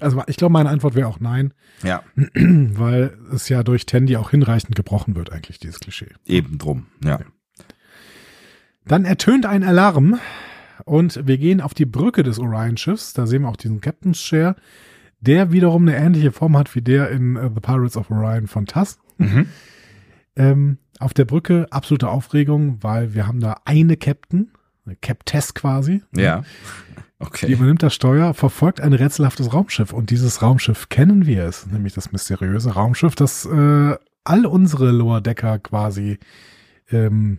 [0.00, 2.02] Also ich glaube, meine Antwort wäre auch nein, Ja.
[2.34, 6.12] weil es ja durch Tandy auch hinreichend gebrochen wird, eigentlich, dieses Klischee.
[6.26, 7.20] Eben drum, ja.
[8.86, 10.18] Dann ertönt ein Alarm
[10.84, 13.14] und wir gehen auf die Brücke des Orion-Schiffs.
[13.14, 14.56] Da sehen wir auch diesen Captain's Chair,
[15.20, 18.66] der wiederum eine ähnliche Form hat wie der in äh, The Pirates of Orion von
[18.66, 18.98] TAS.
[19.18, 19.46] Mhm.
[20.36, 24.50] Ähm, auf der Brücke absolute Aufregung, weil wir haben da eine Captain,
[24.84, 26.02] eine Captess quasi.
[26.14, 26.42] Ja.
[27.20, 27.52] Die Okay.
[27.52, 32.12] übernimmt das Steuer, verfolgt ein rätselhaftes Raumschiff und dieses Raumschiff kennen wir es, nämlich das
[32.12, 36.18] mysteriöse Raumschiff, das äh, all unsere Lower Decker quasi
[36.90, 37.38] ähm,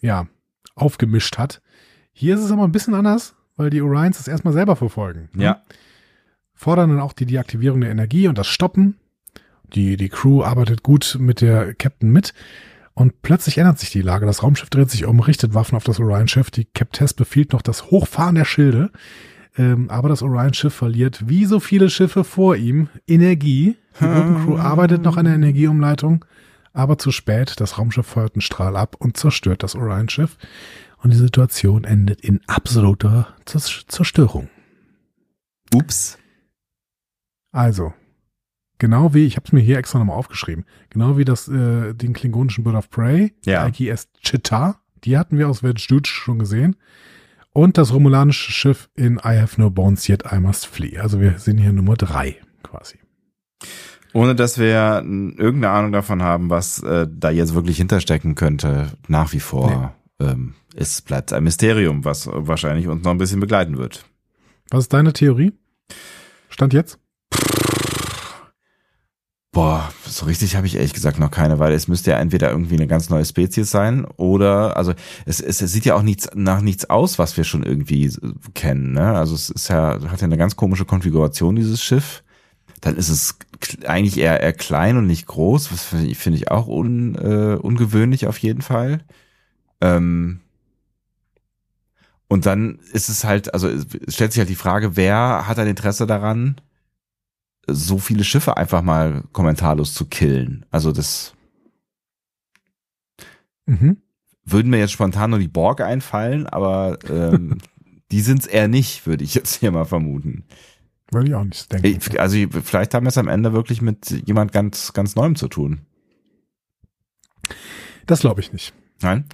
[0.00, 0.26] ja
[0.74, 1.60] aufgemischt hat.
[2.12, 5.28] Hier ist es aber ein bisschen anders, weil die Orions das erstmal selber verfolgen.
[5.32, 5.44] ne?
[5.44, 5.62] Ja.
[6.54, 8.96] Fordern dann auch die Deaktivierung der Energie und das Stoppen.
[9.74, 12.32] Die, die Crew arbeitet gut mit der Captain mit.
[12.98, 14.24] Und plötzlich ändert sich die Lage.
[14.24, 16.50] Das Raumschiff dreht sich um, richtet Waffen auf das Orion-Schiff.
[16.50, 18.90] Die Captess befiehlt noch das Hochfahren der Schilde.
[19.58, 23.76] Ähm, aber das Orion-Schiff verliert, wie so viele Schiffe vor ihm, Energie.
[24.00, 26.24] Die Brückencrew arbeitet noch an der Energieumleitung.
[26.72, 30.38] Aber zu spät, das Raumschiff feuert einen Strahl ab und zerstört das Orion-Schiff.
[31.02, 34.48] Und die Situation endet in absoluter Zers- Zerstörung.
[35.74, 36.16] Ups.
[37.52, 37.92] Also,
[38.78, 42.12] genau wie, ich habe es mir hier extra nochmal aufgeschrieben, genau wie das, äh, den
[42.12, 43.68] klingonischen Bird of Prey, Ja.
[43.70, 46.76] die IKS Chita, die hatten wir aus Wedge schon gesehen.
[47.52, 50.98] Und das romulanische Schiff in I Have No Bones Yet I Must Flee.
[50.98, 52.98] Also wir sind hier Nummer drei quasi.
[54.12, 59.32] Ohne dass wir irgendeine Ahnung davon haben, was äh, da jetzt wirklich hinterstecken könnte, nach
[59.32, 59.94] wie vor.
[60.20, 60.26] Nee.
[60.26, 64.04] Ähm, es bleibt ein Mysterium, was wahrscheinlich uns noch ein bisschen begleiten wird.
[64.70, 65.52] Was ist deine Theorie?
[66.50, 66.98] Stand jetzt?
[69.56, 72.74] Boah, so richtig habe ich ehrlich gesagt noch keine, weil es müsste ja entweder irgendwie
[72.74, 74.92] eine ganz neue Spezies sein oder, also
[75.24, 78.12] es, es, sieht ja auch nichts nach nichts aus, was wir schon irgendwie
[78.52, 78.92] kennen.
[78.92, 79.16] Ne?
[79.16, 82.22] Also es ist ja, hat ja eine ganz komische Konfiguration, dieses Schiff.
[82.82, 83.38] Dann ist es
[83.86, 87.56] eigentlich eher, eher klein und nicht groß, was finde ich, find ich auch un, äh,
[87.56, 89.04] ungewöhnlich auf jeden Fall.
[89.80, 90.40] Ähm,
[92.28, 95.66] und dann ist es halt, also es stellt sich halt die Frage, wer hat ein
[95.66, 96.56] Interesse daran,
[97.66, 100.64] so viele Schiffe einfach mal kommentarlos zu killen.
[100.70, 101.34] Also das
[103.66, 103.98] mhm.
[104.44, 107.58] würden mir jetzt spontan nur die Borg einfallen, aber ähm,
[108.10, 110.44] die sind's eher nicht, würde ich jetzt hier mal vermuten.
[111.10, 112.18] Würde ich auch nicht denken.
[112.18, 115.82] Also vielleicht haben wir es am Ende wirklich mit jemand ganz, ganz Neuem zu tun.
[118.06, 118.74] Das glaube ich nicht.
[119.02, 119.24] Nein?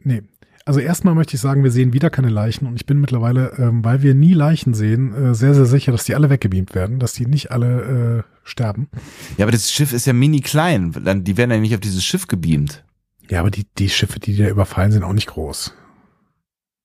[0.00, 0.22] Nee.
[0.64, 3.84] Also erstmal möchte ich sagen, wir sehen wieder keine Leichen und ich bin mittlerweile, ähm,
[3.84, 7.14] weil wir nie Leichen sehen, äh, sehr, sehr sicher, dass die alle weggebeamt werden, dass
[7.14, 8.88] die nicht alle äh, sterben.
[9.36, 10.92] Ja, aber das Schiff ist ja mini klein.
[11.04, 12.84] Dann, die werden ja nicht auf dieses Schiff gebeamt.
[13.28, 15.74] Ja, aber die, die Schiffe, die da überfallen, sind auch nicht groß.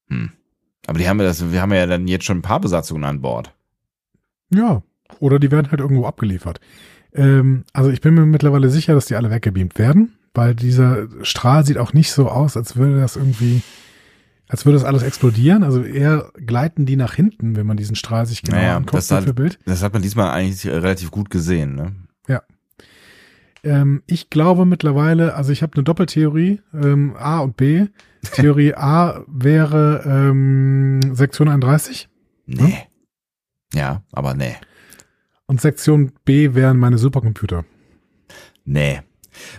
[0.10, 0.32] Hm.
[0.88, 3.22] Aber die haben ja das, wir haben ja dann jetzt schon ein paar Besatzungen an
[3.22, 3.54] Bord.
[4.50, 4.82] Ja.
[5.20, 6.60] Oder die werden halt irgendwo abgeliefert.
[7.14, 11.66] Ähm, also ich bin mir mittlerweile sicher, dass die alle weggebeamt werden weil dieser Strahl
[11.66, 13.64] sieht auch nicht so aus, als würde das irgendwie,
[14.48, 15.64] als würde das alles explodieren.
[15.64, 19.10] Also eher gleiten die nach hinten, wenn man diesen Strahl sich genau naja, anguckt, das
[19.10, 19.60] hat, Bild.
[19.66, 21.96] Das hat man diesmal eigentlich relativ gut gesehen, ne?
[22.28, 22.44] Ja.
[23.64, 27.88] Ähm, ich glaube mittlerweile, also ich habe eine Doppeltheorie, ähm, A und B.
[28.32, 32.10] Theorie A wäre ähm, Sektion 31.
[32.46, 32.78] Nee.
[33.74, 34.56] Ja, aber nee.
[35.48, 37.66] Und Sektion B wären meine Supercomputer.
[38.66, 39.02] Nee.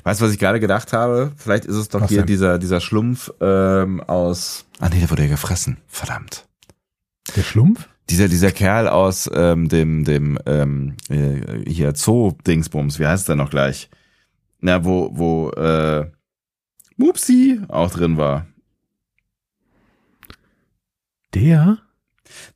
[0.05, 1.33] Weißt du, was ich gerade gedacht habe?
[1.37, 2.27] Vielleicht ist es doch was hier denn?
[2.27, 4.65] dieser, dieser Schlumpf ähm, aus.
[4.79, 5.79] Ah nee, der wurde ja gefressen.
[5.87, 6.47] Verdammt.
[7.37, 7.89] Der Schlumpf?
[8.11, 13.51] Dieser, dieser Kerl aus ähm, dem, dem ähm, äh, hier Zoo-Dingsbums, wie heißt der noch
[13.51, 13.91] gleich?
[14.61, 16.11] Na, wo, wo äh,
[16.97, 18.47] Mupsi auch drin war.
[21.35, 21.79] Der?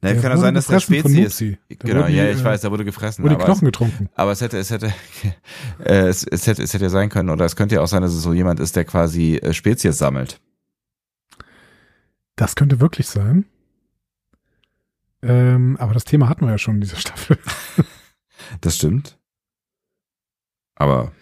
[0.01, 1.59] Na, kann ja sein, dass der Spezies.
[1.69, 3.25] Genau, ja, ich äh, weiß, da wurde gefressen.
[3.25, 4.09] Wurde Knochen es, getrunken.
[4.15, 4.93] Aber es hätte, es hätte,
[5.85, 8.13] äh, es, es hätte, es hätte sein können, oder es könnte ja auch sein, dass
[8.13, 10.41] es so jemand ist, der quasi äh, Spezies sammelt.
[12.37, 13.47] Das könnte wirklich sein.
[15.23, 17.39] Ähm, aber das Thema hatten wir ja schon in dieser Staffel.
[18.61, 19.19] das stimmt.
[20.75, 21.13] Aber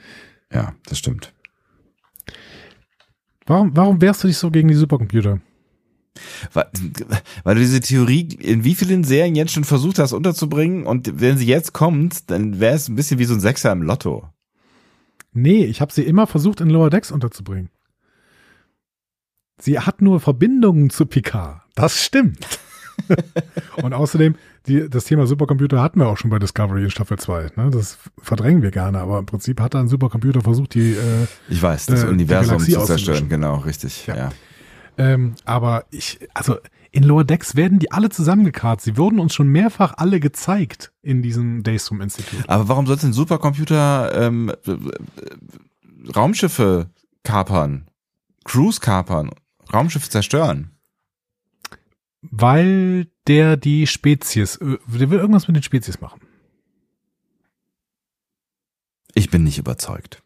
[0.53, 1.35] ja, das stimmt.
[3.47, 5.41] Warum, warum wehrst du dich so gegen die Supercomputer?
[6.53, 6.67] Weil,
[7.45, 11.39] weil du diese Theorie in wie vielen Serien jetzt schon versucht hast unterzubringen und wenn
[11.39, 14.29] sie jetzt kommt, dann wäre es ein bisschen wie so ein Sechser im Lotto.
[15.33, 17.71] Nee, ich habe sie immer versucht in Lower Decks unterzubringen.
[19.61, 21.61] Sie hat nur Verbindungen zu Picard.
[21.75, 22.47] Das stimmt.
[23.83, 24.35] und außerdem,
[24.67, 27.53] die, das Thema Supercomputer hatten wir auch schon bei Discovery in Staffel 2.
[27.57, 27.71] Ne?
[27.71, 31.63] Das verdrängen wir gerne, aber im Prinzip hat da ein Supercomputer versucht, die äh, Ich
[31.63, 34.07] weiß, das äh, Universum zu zerstören, genau, richtig.
[34.07, 34.17] Ja.
[34.17, 34.33] ja.
[34.99, 36.59] Ähm, aber ich, also
[36.93, 38.81] in Lower Decks werden die alle zusammengekarrt.
[38.81, 42.49] Sie wurden uns schon mehrfach alle gezeigt in diesem Daystrom Institute.
[42.49, 44.53] Aber warum sollten ein Supercomputer ähm,
[46.15, 46.91] Raumschiffe
[47.23, 47.87] kapern,
[48.45, 49.31] Crews kapern,
[49.73, 50.73] Raumschiffe zerstören?
[52.23, 56.21] Weil der die Spezies, äh, der will irgendwas mit den Spezies machen.
[59.15, 60.23] Ich bin nicht überzeugt.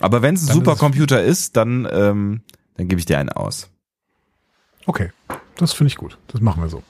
[0.00, 2.42] Aber wenn es ein Supercomputer ist, ist, dann, ähm,
[2.76, 3.70] dann gebe ich dir einen aus.
[4.86, 5.10] Okay,
[5.56, 6.18] das finde ich gut.
[6.28, 6.82] Das machen wir so.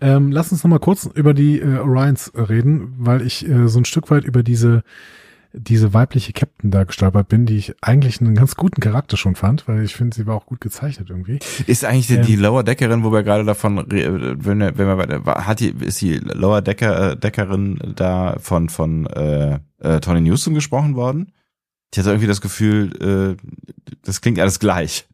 [0.00, 3.80] Ähm, lass uns noch mal kurz über die äh, Orions reden, weil ich äh, so
[3.80, 4.84] ein Stück weit über diese
[5.52, 9.66] diese weibliche Captain da gestolpert bin, die ich eigentlich einen ganz guten Charakter schon fand,
[9.66, 11.38] weil ich finde, sie war auch gut gezeichnet irgendwie.
[11.66, 15.60] Ist eigentlich ähm, die Lower Deckerin, wo wir gerade davon, wenn wir, wenn wir hat
[15.60, 21.32] die, ist die Lower Decker, Deckerin da von, von äh, äh, Tony Newsom gesprochen worden?
[21.92, 25.08] Ich hatte irgendwie das Gefühl, äh, das klingt alles gleich.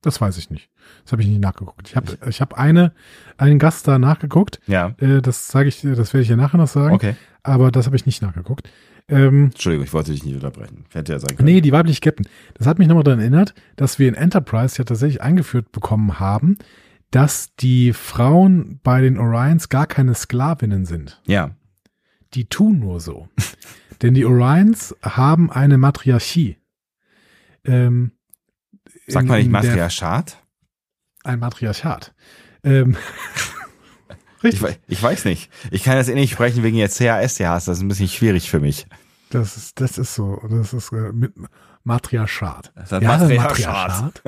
[0.00, 0.70] Das weiß ich nicht.
[1.04, 1.88] Das habe ich nicht nachgeguckt.
[1.88, 2.92] Ich habe ich hab eine
[3.36, 4.60] einen Gast da nachgeguckt.
[4.66, 4.94] Ja.
[4.98, 6.94] Äh, das sage ich, das werde ich dir nachher noch sagen.
[6.94, 7.16] Okay.
[7.42, 8.70] Aber das habe ich nicht nachgeguckt.
[9.08, 10.86] Ähm, Entschuldigung, ich wollte dich nicht unterbrechen.
[10.92, 11.46] Hätte ja sein können.
[11.46, 12.26] Nee, die weibliche Captain.
[12.54, 16.56] Das hat mich nochmal daran erinnert, dass wir in Enterprise ja tatsächlich eingeführt bekommen haben,
[17.10, 21.20] dass die Frauen bei den Orions gar keine Sklavinnen sind.
[21.26, 21.54] Ja.
[22.32, 23.28] Die tun nur so.
[24.02, 26.56] Denn die Orions haben eine Matriarchie.
[27.64, 28.12] Ähm,
[29.06, 30.38] Sagt man nicht Matriarchat?
[31.24, 32.14] ein Matriarchat.
[32.62, 32.96] Ähm,
[34.44, 35.50] Ich, ich, weiß nicht.
[35.70, 37.64] Ich kann das eh nicht sprechen wegen jetzt CAS-THs.
[37.64, 38.86] Das ist ein bisschen schwierig für mich.
[39.30, 40.40] Das ist, das ist so.
[40.50, 41.32] Das ist äh, mit
[41.84, 42.72] Matriarchat.
[42.74, 44.22] Das ist Matriarchat.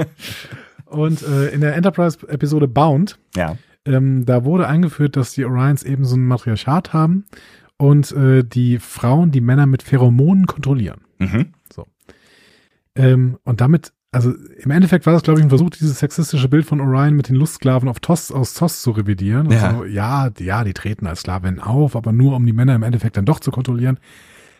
[0.86, 3.56] Und äh, in der Enterprise-Episode Bound, ja.
[3.84, 7.26] ähm, da wurde eingeführt, dass die Orions eben so ein Matriarchat haben
[7.76, 11.00] und äh, die Frauen die Männer mit Pheromonen kontrollieren.
[11.18, 11.52] Mhm.
[11.74, 11.86] So.
[12.94, 16.64] Ähm, und damit, also im Endeffekt war das, glaube ich, ein Versuch, dieses sexistische Bild
[16.64, 19.50] von Orion mit den Lustsklaven auf Tos, aus Tos zu revidieren.
[19.50, 19.74] Ja.
[19.74, 23.16] So, ja, ja, die treten als Sklaven auf, aber nur um die Männer im Endeffekt
[23.16, 23.98] dann doch zu kontrollieren.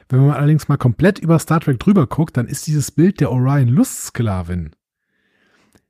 [0.08, 3.32] Wenn man allerdings mal komplett über Star Trek drüber guckt, dann ist dieses Bild der
[3.32, 4.70] Orion Lustsklavin.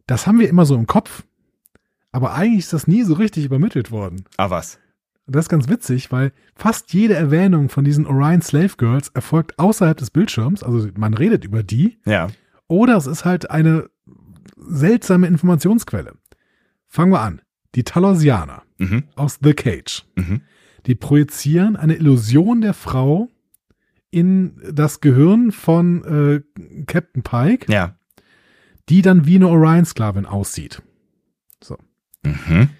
[0.06, 1.24] Das haben wir immer so im Kopf.
[2.12, 4.24] Aber eigentlich ist das nie so richtig übermittelt worden.
[4.38, 4.78] Ah, was?
[5.26, 9.58] Und das ist ganz witzig, weil fast jede Erwähnung von diesen Orion Slave Girls erfolgt
[9.58, 10.62] außerhalb des Bildschirms.
[10.62, 11.98] Also man redet über die.
[12.06, 12.28] Ja.
[12.68, 13.88] Oder es ist halt eine
[14.56, 16.14] seltsame Informationsquelle.
[16.88, 17.42] Fangen wir an.
[17.74, 19.04] Die Talosianer Mhm.
[19.14, 20.04] aus The Cage.
[20.16, 20.42] Mhm.
[20.86, 23.28] Die projizieren eine Illusion der Frau
[24.10, 26.42] in das Gehirn von äh,
[26.86, 27.98] Captain Pike, Ja.
[28.88, 30.82] die dann wie eine Orion-Sklavin aussieht.
[32.22, 32.70] Mhm.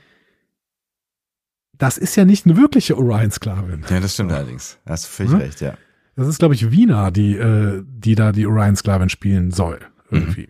[1.79, 3.85] Das ist ja nicht eine wirkliche Orion-Sklavin.
[3.91, 4.79] Ja, das stimmt allerdings.
[4.87, 5.39] Da hast du völlig Ja.
[5.39, 5.79] recht, ja.
[6.17, 9.81] Das ist, glaube ich, Wiener, die, äh, die da die Orion-Sklavin spielen soll.
[10.11, 10.49] Irgendwie.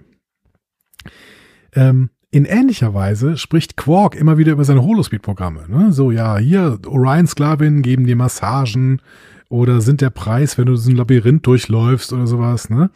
[1.74, 5.64] Ähm, in ähnlicher Weise spricht Quark immer wieder über seine Holospeed-Programme.
[5.68, 5.92] Ne?
[5.92, 9.00] So, ja, hier, Orion-Sklavinnen geben dir Massagen
[9.48, 12.70] oder sind der Preis, wenn du so ein Labyrinth durchläufst oder sowas.
[12.70, 12.90] Ne?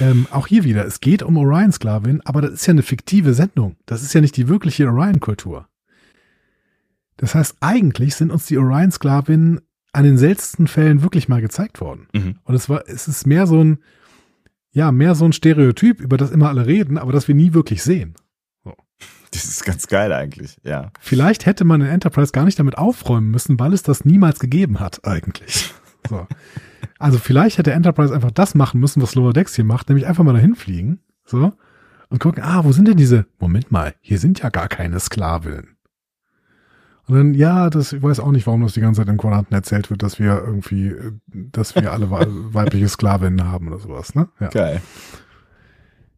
[0.00, 3.76] Ähm, auch hier wieder, es geht um Orion-Sklavin, aber das ist ja eine fiktive Sendung.
[3.86, 5.68] Das ist ja nicht die wirkliche Orion-Kultur.
[7.16, 9.60] Das heißt, eigentlich sind uns die Orion-Sklavinnen
[9.94, 12.08] an den seltensten Fällen wirklich mal gezeigt worden.
[12.12, 12.36] Mhm.
[12.44, 13.78] Und es war, es ist mehr so ein,
[14.72, 17.82] ja, mehr so ein Stereotyp, über das immer alle reden, aber das wir nie wirklich
[17.82, 18.14] sehen.
[19.30, 20.92] Das ist ganz geil eigentlich, ja.
[21.00, 24.78] Vielleicht hätte man in Enterprise gar nicht damit aufräumen müssen, weil es das niemals gegeben
[24.78, 25.74] hat, eigentlich.
[26.06, 26.26] So.
[26.98, 30.22] Also vielleicht hätte Enterprise einfach das machen müssen, was Lower Decks hier macht, nämlich einfach
[30.22, 31.54] mal dahin fliegen, so,
[32.10, 35.73] und gucken, ah, wo sind denn diese, Moment mal, hier sind ja gar keine Sklavinnen.
[37.06, 39.54] Und dann, ja, das, ich weiß auch nicht, warum das die ganze Zeit in Quadranten
[39.54, 44.14] erzählt wird, dass wir irgendwie, äh, dass wir alle wei- weibliche Sklavinnen haben oder sowas,
[44.14, 44.28] ne?
[44.40, 44.48] Ja.
[44.48, 44.80] Geil.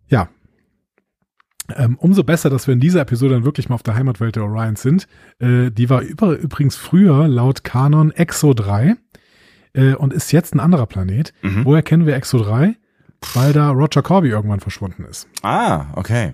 [0.09, 0.29] Ja.
[1.75, 4.45] Ähm, umso besser, dass wir in dieser Episode dann wirklich mal auf der Heimatwelt der
[4.45, 5.09] Orions sind.
[5.41, 8.95] Äh, die war über, übrigens früher laut Kanon Exo 3
[9.73, 11.33] äh, und ist jetzt ein anderer Planet.
[11.43, 11.65] Mhm.
[11.65, 12.77] Woher kennen wir Exo 3?
[13.35, 15.27] Weil da Roger Corby irgendwann verschwunden ist.
[15.43, 16.33] Ah, okay.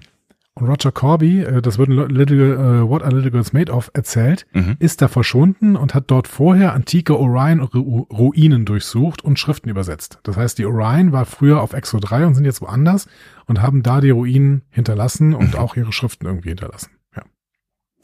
[0.55, 3.91] Und Roger Corby, äh, das wird in Little, äh, What Are Little Girls Made Of
[3.95, 4.77] erzählt, Mhm.
[4.81, 10.19] ist da verschwunden und hat dort vorher antike Orion-Ruinen durchsucht und Schriften übersetzt.
[10.25, 13.07] Das heißt, die Orion war früher auf Exo 3 und sind jetzt woanders
[13.47, 16.91] und haben da die Ruinen hinterlassen und auch ihre Schriften irgendwie hinterlassen.
[17.17, 17.23] Ja.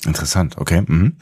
[0.07, 0.83] Interessant, okay.
[0.87, 1.17] Mhm.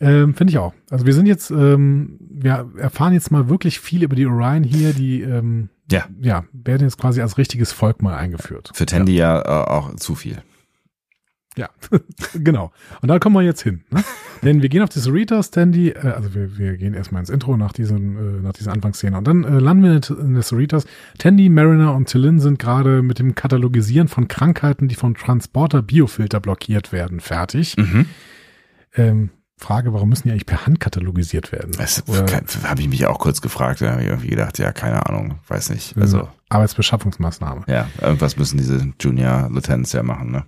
[0.00, 0.74] Ähm, Finde ich auch.
[0.90, 4.92] Also wir sind jetzt, ähm, wir erfahren jetzt mal wirklich viel über die Orion hier,
[4.92, 6.06] die ähm, Ja.
[6.20, 8.70] ja, werden jetzt quasi als richtiges Volk mal eingeführt.
[8.74, 10.42] Für Tandy ja, äh, auch zu viel.
[11.58, 11.70] Ja,
[12.34, 12.70] genau.
[13.02, 13.82] Und da kommen wir jetzt hin.
[13.90, 14.04] Ne?
[14.42, 17.56] Denn wir gehen auf die Cerritos, Tandy, äh, also wir, wir gehen erstmal ins Intro
[17.56, 19.18] nach diesem, äh, nach dieser Anfangsszene.
[19.18, 20.86] Und dann äh, landen wir in, der Cerritos.
[21.18, 26.38] Tandy, Mariner und Tillin sind gerade mit dem Katalogisieren von Krankheiten, die vom Transporter Biofilter
[26.38, 27.76] blockiert werden, fertig.
[27.76, 28.06] Mhm.
[28.94, 31.72] Ähm, Frage, warum müssen die eigentlich per Hand katalogisiert werden?
[31.76, 32.04] Das
[32.64, 33.80] habe ich mich auch kurz gefragt.
[33.80, 35.96] Da habe ich irgendwie gedacht, ja, keine Ahnung, weiß nicht.
[35.98, 37.64] Also, äh, Arbeitsbeschaffungsmaßnahme.
[37.66, 40.44] ja, irgendwas müssen diese Junior Lieutenants ja machen, ne?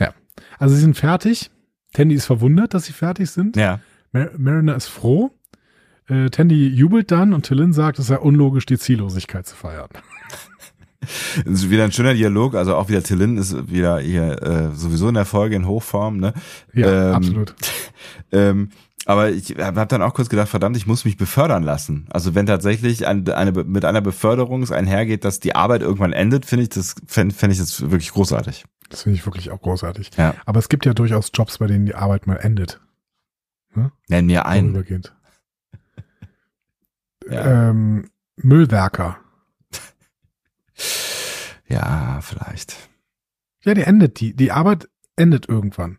[0.00, 0.14] Ja.
[0.58, 1.50] Also sie sind fertig.
[1.92, 3.56] Tandy ist verwundert, dass sie fertig sind.
[3.56, 3.80] Ja.
[4.12, 5.30] Mar Mariner ist froh.
[6.08, 9.88] Äh, Tandy jubelt dann und Tillin sagt, es sei unlogisch, die Ziellosigkeit zu feiern.
[11.44, 15.08] Das ist wieder ein schöner Dialog, also auch wieder Tillin ist wieder hier äh, sowieso
[15.08, 16.34] in der Folge in Hochform, ne?
[16.72, 17.54] Ja, Ähm, absolut.
[18.32, 18.70] Ähm,
[19.06, 22.06] aber ich habe dann auch kurz gedacht, verdammt, ich muss mich befördern lassen.
[22.10, 26.46] Also wenn tatsächlich ein, eine, mit einer Beförderung es einhergeht, dass die Arbeit irgendwann endet,
[26.46, 28.64] finde ich das fände fänd ich das wirklich großartig.
[28.88, 30.10] Das finde ich wirklich auch großartig.
[30.16, 30.34] Ja.
[30.46, 32.80] Aber es gibt ja durchaus Jobs, bei denen die Arbeit mal endet.
[34.08, 34.72] Nenn mir einen.
[34.72, 35.14] Vorübergehend.
[37.30, 37.70] Ja.
[37.70, 39.16] Ähm, Müllwerker.
[41.66, 42.90] Ja, vielleicht.
[43.62, 45.98] Ja, die endet, die, die Arbeit endet irgendwann.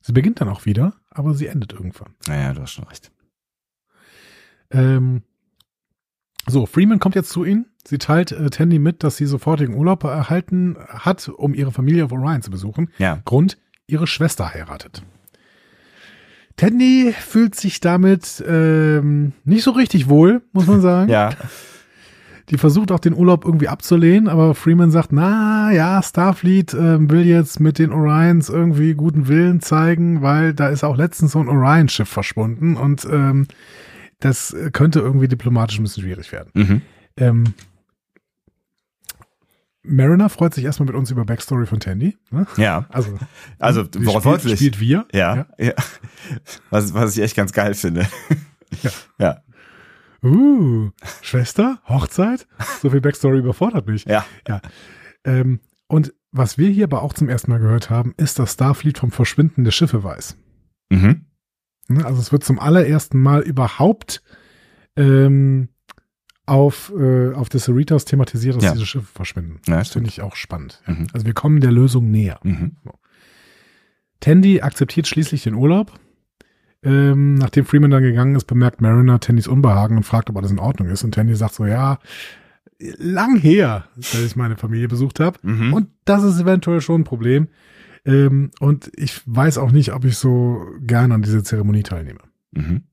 [0.00, 2.14] Sie beginnt dann auch wieder, aber sie endet irgendwann.
[2.28, 3.10] Naja, du hast schon recht.
[4.70, 5.22] Ähm,
[6.46, 7.66] so, Freeman kommt jetzt zu ihnen.
[7.84, 12.12] Sie teilt äh, Tandy mit, dass sie sofortigen Urlaub erhalten hat, um ihre Familie auf
[12.12, 12.90] Orion zu besuchen.
[12.98, 13.20] Ja.
[13.24, 15.02] Grund, ihre Schwester heiratet.
[16.56, 21.10] Tandy fühlt sich damit ähm, nicht so richtig wohl, muss man sagen.
[21.16, 21.30] Ja.
[22.50, 27.26] Die versucht auch den Urlaub irgendwie abzulehnen, aber Freeman sagt, na ja, Starfleet äh, will
[27.26, 31.48] jetzt mit den Orions irgendwie guten Willen zeigen, weil da ist auch letztens so ein
[31.48, 33.48] Orion-Schiff verschwunden und ähm,
[34.20, 36.50] das könnte irgendwie diplomatisch ein bisschen schwierig werden.
[36.54, 36.82] Mhm.
[37.16, 37.44] Ähm,
[39.82, 42.16] Mariner freut sich erstmal mit uns über Backstory von Tandy.
[42.30, 42.46] Ne?
[42.56, 42.86] Ja.
[42.90, 43.16] Also,
[43.58, 44.56] Also, wortwörtlich.
[44.56, 45.06] spielt, spielt wir.
[45.12, 45.72] Ja, ja.
[46.70, 48.06] Was, was ich echt ganz geil finde.
[48.82, 48.90] Ja.
[49.18, 49.36] Ja.
[50.30, 50.90] Uh,
[51.22, 52.46] Schwester, Hochzeit?
[52.82, 54.04] So viel Backstory überfordert mich.
[54.04, 54.24] Ja.
[54.48, 54.60] Ja.
[55.24, 58.98] Ähm, und was wir hier aber auch zum ersten Mal gehört haben, ist, dass Starfleet
[58.98, 60.36] vom Verschwinden der Schiffe weiß.
[60.90, 61.26] Mhm.
[61.88, 64.22] Ne, Also es wird zum allerersten Mal überhaupt
[64.96, 65.68] ähm,
[66.46, 68.72] auf, äh, auf des Cerritos thematisiert, dass Ja.
[68.72, 69.60] diese Schiffe verschwinden.
[69.66, 70.82] Ja, das finde ich auch spannend.
[70.86, 70.94] Ja.
[70.94, 71.06] Mhm.
[71.12, 72.38] Also wir kommen der Lösung näher.
[72.44, 72.76] Mhm.
[74.20, 75.92] Tandy akzeptiert schließlich den Urlaub.
[76.86, 80.60] Ähm, nachdem Freeman dann gegangen ist, bemerkt Mariner Tandys Unbehagen und fragt, ob alles in
[80.60, 81.02] Ordnung ist.
[81.02, 81.98] Und Tandy sagt so, ja,
[82.78, 85.36] lang her, dass ich meine Familie besucht habe.
[85.42, 85.72] Mhm.
[85.72, 87.48] Und das ist eventuell schon ein Problem.
[88.04, 92.20] Ähm, und ich weiß auch nicht, ob ich so gern an dieser Zeremonie teilnehme.
[92.52, 92.84] Mhm.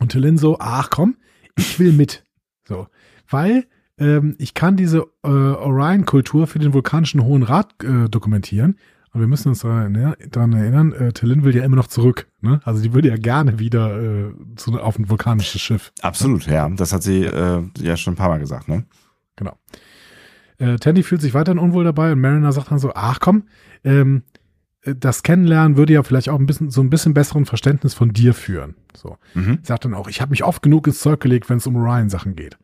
[0.00, 1.16] Und Tillin so, ach komm,
[1.56, 2.24] ich will mit.
[2.68, 2.88] So,
[3.26, 3.64] weil
[3.98, 8.76] ähm, ich kann diese äh, Orion-Kultur für den vulkanischen Hohen Rat äh, dokumentieren.
[9.12, 12.28] Und wir müssen uns daran erinnern, äh, Tillin will ja immer noch zurück.
[12.40, 12.60] Ne?
[12.64, 15.92] Also die würde ja gerne wieder äh, zu, auf ein vulkanisches Schiff.
[16.00, 16.68] Absolut, ja.
[16.68, 18.84] Das hat sie äh, ja schon ein paar Mal gesagt, ne?
[19.34, 19.58] Genau.
[20.58, 23.44] Äh, Tandy fühlt sich weiterhin unwohl dabei und Mariner sagt dann so, ach komm,
[23.82, 24.22] ähm,
[24.82, 28.12] äh, das Kennenlernen würde ja vielleicht auch ein bisschen so ein bisschen besseren Verständnis von
[28.12, 28.76] dir führen.
[28.94, 29.16] So.
[29.34, 29.58] Mhm.
[29.62, 32.36] Sagt dann auch, ich habe mich oft genug ins Zeug gelegt, wenn es um Orion-Sachen
[32.36, 32.58] geht.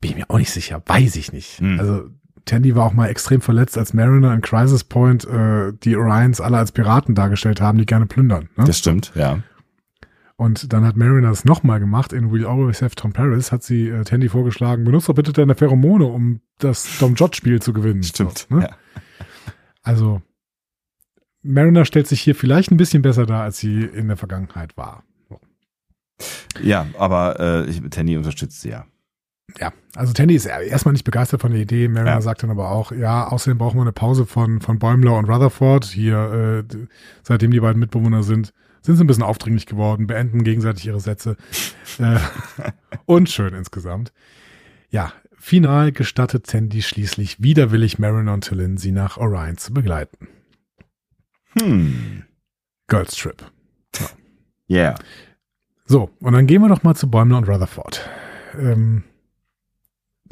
[0.00, 1.58] Bin ich mir auch nicht sicher, weiß ich nicht.
[1.58, 1.78] Hm.
[1.78, 2.08] Also
[2.44, 6.58] Tandy war auch mal extrem verletzt, als Mariner in Crisis Point äh, die Orions alle
[6.58, 8.48] als Piraten dargestellt haben, die gerne plündern.
[8.56, 8.64] Ne?
[8.64, 9.40] Das stimmt, ja.
[10.36, 12.14] Und dann hat Mariner das nochmal gemacht.
[12.14, 15.54] In We Always Have Tom Paris hat sie äh, Tandy vorgeschlagen, benutzt doch bitte deine
[15.54, 18.02] Pheromone, um das Dom Jot-Spiel zu gewinnen.
[18.02, 18.46] Stimmt.
[18.48, 18.62] So, ne?
[18.62, 18.76] ja.
[19.82, 20.22] Also
[21.42, 25.04] Mariner stellt sich hier vielleicht ein bisschen besser dar, als sie in der Vergangenheit war.
[26.62, 28.86] ja, aber äh, Tandy unterstützt sie ja.
[29.58, 31.88] Ja, also Tandy ist erstmal nicht begeistert von der Idee.
[31.88, 32.20] Mariner Ja.
[32.20, 35.84] sagt dann aber auch, ja, außerdem brauchen wir eine Pause von, von Bäumler und Rutherford.
[35.86, 36.76] Hier, äh,
[37.22, 41.36] seitdem die beiden Mitbewohner sind, sind sie ein bisschen aufdringlich geworden, beenden gegenseitig ihre Sätze.
[41.98, 42.18] äh,
[43.06, 44.12] unschön insgesamt.
[44.90, 50.28] Ja, final gestattet Tandy schließlich widerwillig Mariner und Tillin, sie nach Orion zu begleiten.
[51.58, 52.24] Hm.
[52.86, 53.44] Girls Trip.
[54.68, 54.94] Yeah.
[55.84, 58.08] So, und dann gehen wir doch mal zu Bäumler und Rutherford.
[58.56, 59.02] Ähm,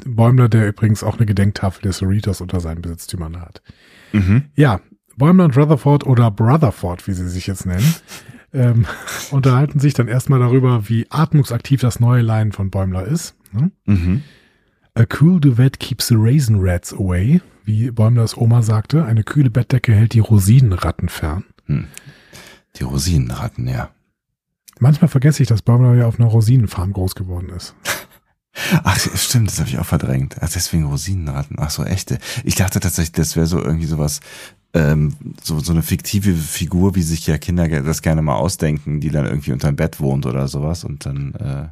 [0.05, 3.61] Bäumler, der übrigens auch eine Gedenktafel des Cerritos unter seinen Besitztümern hat.
[4.13, 4.45] Mhm.
[4.55, 4.81] Ja,
[5.17, 7.95] Bäumler und Rutherford oder Brotherford, wie sie sich jetzt nennen,
[8.53, 8.85] ähm,
[9.31, 13.35] unterhalten sich dann erstmal darüber, wie atmungsaktiv das neue Leinen von Bäumler ist.
[13.51, 13.71] Ne?
[13.85, 14.23] Mhm.
[14.95, 19.05] A cool duvet keeps the raisin rats away, wie Bäumlers Oma sagte.
[19.05, 21.45] Eine kühle Bettdecke hält die Rosinenratten fern.
[22.75, 23.91] Die Rosinenratten, ja.
[24.79, 27.75] Manchmal vergesse ich, dass Bäumler ja auf einer Rosinenfarm groß geworden ist.
[28.83, 30.37] Ach, stimmt, das habe ich auch verdrängt.
[30.41, 31.57] Ach, deswegen Rosinenratten.
[31.59, 32.17] Ach so, echte.
[32.43, 34.19] Ich dachte tatsächlich, das wäre so irgendwie sowas,
[34.73, 39.09] ähm, so, so eine fiktive Figur, wie sich ja Kinder das gerne mal ausdenken, die
[39.09, 41.67] dann irgendwie unterm Bett wohnt oder sowas und dann, äh,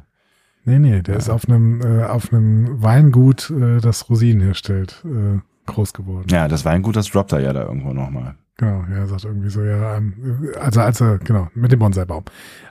[0.64, 5.38] Nee, nee, der ist auf einem, äh, auf einem Weingut, äh, das Rosinen herstellt, äh,
[5.66, 6.26] groß geworden.
[6.30, 8.34] ja, das Weingut, das droppt er ja da irgendwo nochmal.
[8.58, 12.24] Genau, ja, er sagt irgendwie so, ja, ähm, also als er, genau, mit dem Bonsai-Baum.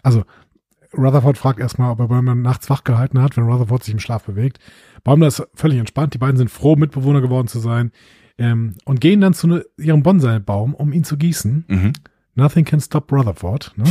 [0.04, 0.26] Also,
[0.98, 4.24] Rutherford fragt erstmal, ob er Bäumler nachts wach gehalten hat, wenn Rutherford sich im Schlaf
[4.24, 4.60] bewegt.
[5.04, 7.92] Bäumler ist völlig entspannt, die beiden sind froh, Mitbewohner geworden zu sein
[8.38, 11.66] ähm, und gehen dann zu ne, ihrem Bonsai-Baum, um ihn zu gießen.
[11.68, 11.94] Mhm.
[12.36, 13.74] Nothing can stop Rutherford.
[13.78, 13.86] Ne?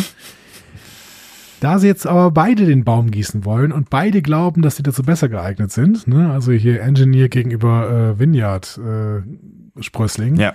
[1.61, 5.03] Da sie jetzt aber beide den Baum gießen wollen und beide glauben, dass sie dazu
[5.03, 6.31] besser geeignet sind, ne?
[6.31, 10.55] also hier Engineer gegenüber äh, Vineyard äh, Sprössling, Ja.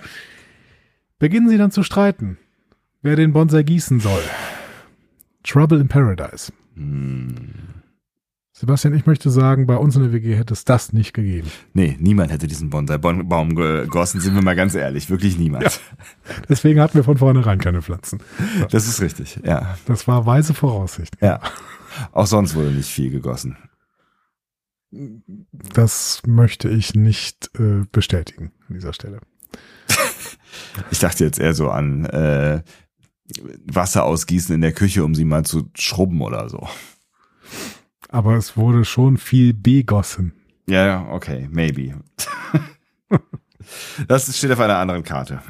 [1.18, 2.38] beginnen sie dann zu streiten,
[3.02, 4.22] wer den Bonsai gießen soll.
[5.42, 6.52] Trouble in Paradise.
[6.74, 7.72] Hm.
[8.54, 11.50] Sebastian, ich möchte sagen, bei uns in der WG hätte es das nicht gegeben.
[11.72, 15.10] Nee, niemand hätte diesen Bonsai-Baum gegossen, sind wir mal ganz ehrlich.
[15.10, 15.80] Wirklich niemand.
[16.48, 18.20] Deswegen hatten wir von vornherein keine Pflanzen.
[18.70, 19.78] Das ist richtig, ja.
[19.86, 21.16] Das war weise Voraussicht.
[21.20, 21.40] Ja.
[22.12, 23.56] Auch sonst wurde nicht viel gegossen.
[25.72, 29.20] Das möchte ich nicht äh, bestätigen an dieser Stelle.
[30.90, 32.62] Ich dachte jetzt eher so an äh,
[33.66, 36.68] Wasser ausgießen in der Küche, um sie mal zu schrubben oder so.
[38.08, 40.34] Aber es wurde schon viel begossen.
[40.68, 41.94] Ja, ja, okay, maybe.
[44.08, 45.40] das steht auf einer anderen Karte.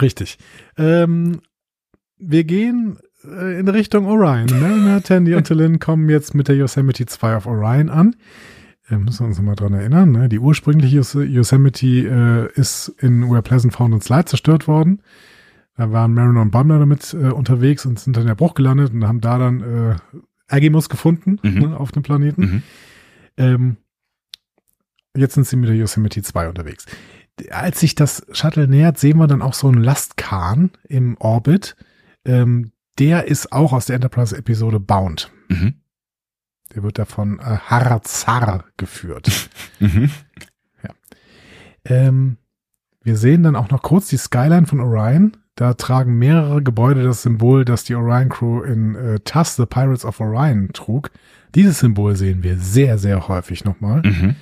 [0.00, 0.38] Richtig.
[0.76, 1.40] Ähm,
[2.18, 4.46] wir gehen äh, in Richtung Orion.
[4.60, 8.16] Mariner, Tandy und Tillin kommen jetzt mit der Yosemite 2 auf Orion an.
[8.88, 10.28] äh, müssen wir uns mal dran erinnern, ne?
[10.28, 11.86] die ursprüngliche Yos Yosemite
[12.54, 15.02] äh, ist in Where Pleasant Found and Slide zerstört worden.
[15.80, 18.92] Da waren Mariner und Bumner damit äh, unterwegs und sind dann in der Bruch gelandet
[18.92, 19.96] und haben da dann äh,
[20.46, 21.58] Agimus gefunden Mhm.
[21.70, 22.42] ne, auf dem Planeten.
[22.42, 22.62] Mhm.
[23.38, 23.76] Ähm,
[25.16, 26.84] jetzt sind sie mit der Yosemite 2 unterwegs.
[27.50, 31.76] Als sich das Shuttle nähert, sehen wir dann auch so einen Lastkahn im Orbit.
[32.26, 35.32] Ähm, der ist auch aus der Enterprise-Episode Bound.
[35.48, 35.76] Mhm.
[36.74, 39.48] Der wird da von äh, Harazar geführt.
[39.80, 40.10] Mhm.
[41.86, 42.36] ähm,
[43.02, 45.38] wir sehen dann auch noch kurz die Skyline von Orion.
[45.60, 50.06] Da tragen mehrere Gebäude das Symbol, das die Orion Crew in äh, TAS, The Pirates
[50.06, 51.10] of Orion, trug.
[51.54, 54.00] Dieses Symbol sehen wir sehr, sehr häufig nochmal.
[54.00, 54.36] Mhm.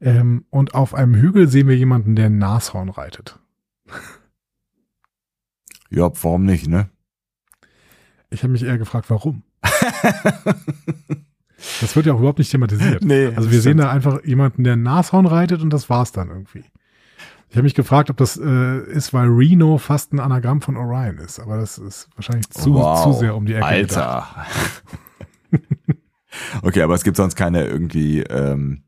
[0.00, 3.40] Ähm, und auf einem Hügel sehen wir jemanden, der ein Nashorn reitet.
[5.90, 6.88] Ja, warum nicht, ne?
[8.30, 9.42] Ich habe mich eher gefragt, warum.
[11.80, 13.02] Das wird ja auch überhaupt nicht thematisiert.
[13.02, 16.28] Nee, Also wir sehen da einfach jemanden, der ein Nashorn reitet und das war's dann
[16.28, 16.64] irgendwie.
[17.50, 21.16] Ich habe mich gefragt, ob das äh, ist, weil Reno fast ein Anagramm von Orion
[21.18, 23.04] ist, aber das ist wahrscheinlich zu, Wow.
[23.04, 23.64] zu sehr um die Ecke.
[23.64, 24.26] Alter.
[26.62, 28.82] okay, aber es gibt sonst keine irgendwie ähm,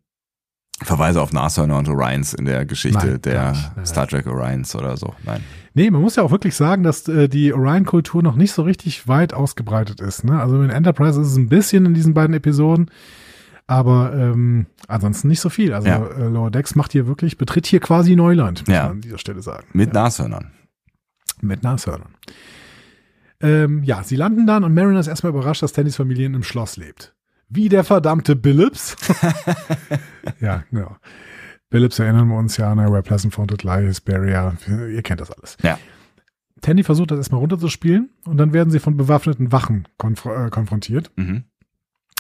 [0.83, 3.87] Verweise auf Nashörner und Orions in der Geschichte Nein, der nicht.
[3.87, 5.15] Star Trek Orions oder so.
[5.25, 5.43] Nein.
[5.75, 9.07] Nee, man muss ja auch wirklich sagen, dass äh, die Orion-Kultur noch nicht so richtig
[9.07, 10.25] weit ausgebreitet ist.
[10.25, 10.41] Ne?
[10.41, 12.91] Also in Enterprise ist es ein bisschen in diesen beiden Episoden,
[13.71, 15.73] aber ähm, ansonsten nicht so viel.
[15.73, 16.05] Also Ja.
[16.05, 18.83] äh, Lower Decks macht hier wirklich, betritt hier quasi Neuland, muss Ja.
[18.85, 19.67] man an dieser Stelle sagen.
[19.73, 20.03] Mit ja.
[20.03, 20.51] Nashörnern.
[21.41, 22.15] Mit Nashörnern.
[23.41, 26.43] Ähm, ja, sie landen dann und Mariner ist erstmal überrascht, dass Tannys Familie in einem
[26.43, 27.15] Schloss lebt.
[27.49, 28.97] Wie der verdammte Billups.
[30.41, 30.97] ja, genau.
[31.71, 34.55] Billups erinnern wir uns ja an Where Pleasant Founded Lies, Barrier.
[34.69, 35.57] Ihr kennt das alles.
[35.63, 35.79] Ja.
[36.61, 41.11] Tandy versucht das erstmal runterzuspielen und dann werden sie von bewaffneten Wachen konf äh, konfrontiert.
[41.17, 41.45] Mhm.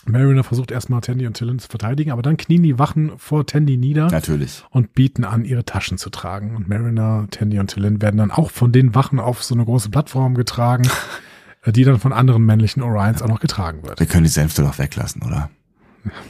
[0.06, 3.76] Mariner versucht erstmal Tandy und Tillen zu verteidigen, aber dann knien die Wachen vor Tandy
[3.76, 4.64] nieder Natürlich.
[4.70, 6.56] und bieten an, ihre Taschen zu tragen.
[6.56, 9.90] Und Mariner, Tandy und Tillen werden dann auch von den Wachen auf so eine große
[9.90, 10.88] Plattform getragen,
[11.64, 14.00] äh, die dann von anderen männlichen Orions auch noch getragen wird.
[14.00, 15.50] Wir können die Sänfte doch weglassen, oder?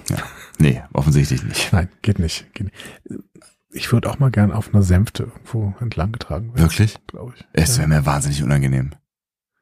[0.08, 0.16] Ja.
[0.58, 1.72] Nee, offensichtlich nicht.
[1.72, 2.52] Nein, geht nicht.
[2.54, 3.22] Geht nicht.
[3.72, 6.98] Ich würde auch mal gern auf einer Sänfte irgendwo entlang getragen werden, Wirklich?
[7.06, 7.44] glaube ich.
[7.52, 8.90] Es wäre mir wahnsinnig unangenehm.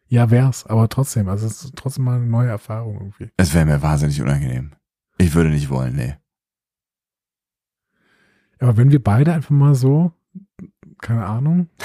[0.08, 3.30] Ja, wär's, aber trotzdem, also es ist trotzdem mal eine neue Erfahrung irgendwie.
[3.36, 4.72] Es wäre mir wahnsinnig unangenehm.
[5.18, 6.14] Ich würde nicht wollen, nee.
[8.60, 10.12] Aber wenn wir beide einfach mal so,
[11.00, 11.68] keine Ahnung,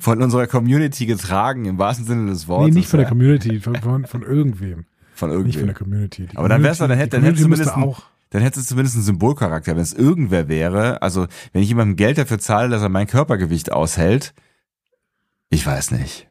[0.00, 2.72] Von unserer Community getragen, im wahrsten Sinne des Wortes.
[2.74, 3.08] nee, nicht von der.
[3.08, 4.86] Community, von, von, von irgendwem.
[5.14, 5.74] Von Nicht von der irgendwem.
[5.74, 6.26] Community.
[6.26, 8.42] Die Aber dann wär's doch, dann Community- hätte- dann hättest du Community zumindest auch, Dann
[8.42, 9.72] hätte es zumindest einen Symbolcharakter.
[9.74, 13.70] Wenn es irgendwer wäre, also wenn ich jemandem Geld dafür zahle, dass er mein Körpergewicht
[13.72, 14.32] aushält,
[15.50, 16.27] ich weiß nicht.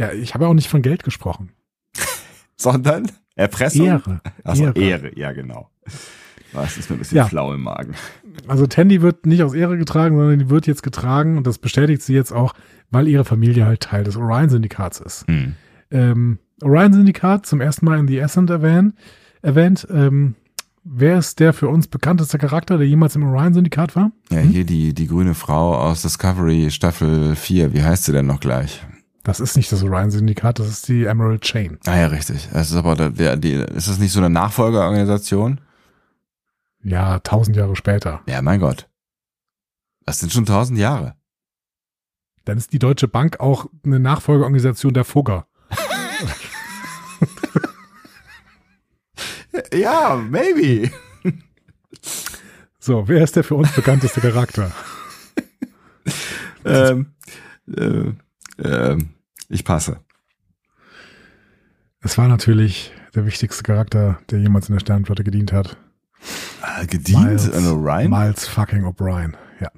[0.00, 1.50] Ja, ich habe auch nicht von Geld gesprochen.
[2.56, 3.86] Sondern Erpressung?
[3.86, 4.20] Ehre.
[4.44, 4.78] Achso, Ehre.
[4.80, 5.18] Ehre.
[5.18, 5.70] ja genau.
[6.52, 7.26] Was ist mir ein bisschen Ja.
[7.26, 7.94] flau im Magen.
[8.48, 12.02] Also Tandy wird nicht aus Ehre getragen, sondern die wird jetzt getragen und das bestätigt
[12.02, 12.54] sie jetzt auch,
[12.90, 15.26] weil ihre Familie halt Teil des Orion-Syndikats ist.
[15.28, 15.54] Hm.
[15.90, 18.94] Ähm, Orion-Syndikat zum ersten Mal in The Ascent erwähnt.
[19.42, 20.34] erwähnt ähm,
[20.82, 24.10] wer ist der für uns bekannteste Charakter, der jemals im Orion-Syndikat war?
[24.30, 27.72] Ja, hier die, die grüne Frau aus Discovery Staffel 4.
[27.74, 28.82] Wie heißt sie denn noch gleich?
[29.30, 31.78] Das ist nicht das Orion-Syndikat, das ist die Emerald Chain.
[31.86, 32.48] Ah ja, richtig.
[32.52, 35.60] Das ist aber der, die, ist das nicht so eine Nachfolgeorganisation?
[36.82, 38.22] Ja, tausend Jahre später.
[38.26, 38.88] Ja, mein Gott.
[40.04, 41.14] Das sind schon tausend Jahre.
[42.44, 45.46] Dann ist die Deutsche Bank auch eine Nachfolgeorganisation der Fugger.
[49.72, 50.90] Ja, maybe.
[52.80, 54.72] So, wer ist der für uns bekannteste Charakter?
[56.64, 57.12] ähm,
[57.68, 58.12] äh,
[58.58, 59.10] ähm,
[59.50, 60.00] ich passe.
[62.02, 65.76] Es war natürlich der wichtigste Charakter, der jemals in der Sternenflotte gedient hat.
[66.62, 68.10] Ah, gedient Miles, an Orion?
[68.10, 69.70] Miles fucking O'Brien, ja.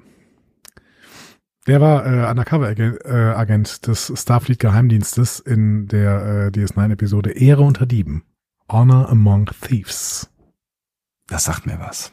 [1.67, 8.23] Der war äh, Undercover-Agent äh, Agent des Starfleet-Geheimdienstes in der äh, DS9-Episode Ehre unter Dieben.
[8.69, 10.29] Honor Among Thieves.
[11.27, 12.11] Das sagt mir was.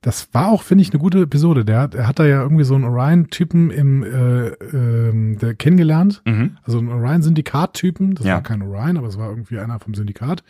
[0.00, 1.64] Das war auch, finde ich, eine gute Episode.
[1.64, 6.22] Der, hat- er hat da ja irgendwie so einen Orion-Typen im äh, ähm, der kennengelernt.
[6.24, 6.56] Mhm.
[6.62, 8.14] Also einen Orion-Syndikat-Typen.
[8.14, 8.34] Das Ja.
[8.34, 10.44] war kein Orion, aber es war irgendwie einer vom Syndikat.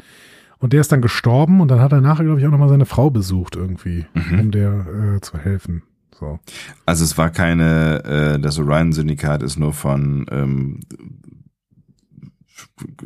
[0.58, 2.84] Und der ist dann gestorben und dann hat er nachher, glaube ich, auch nochmal seine
[2.86, 4.40] Frau besucht irgendwie, Mhm.
[4.40, 5.82] um der äh, zu helfen.
[6.18, 6.40] So.
[6.84, 10.80] Also es war keine, äh, das Orion-Syndikat ist nur von ähm,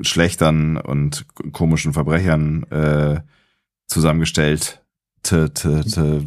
[0.01, 3.21] Schlechtern und komischen Verbrechern äh,
[3.87, 4.82] zusammengestellt.
[5.23, 6.25] T, t, t,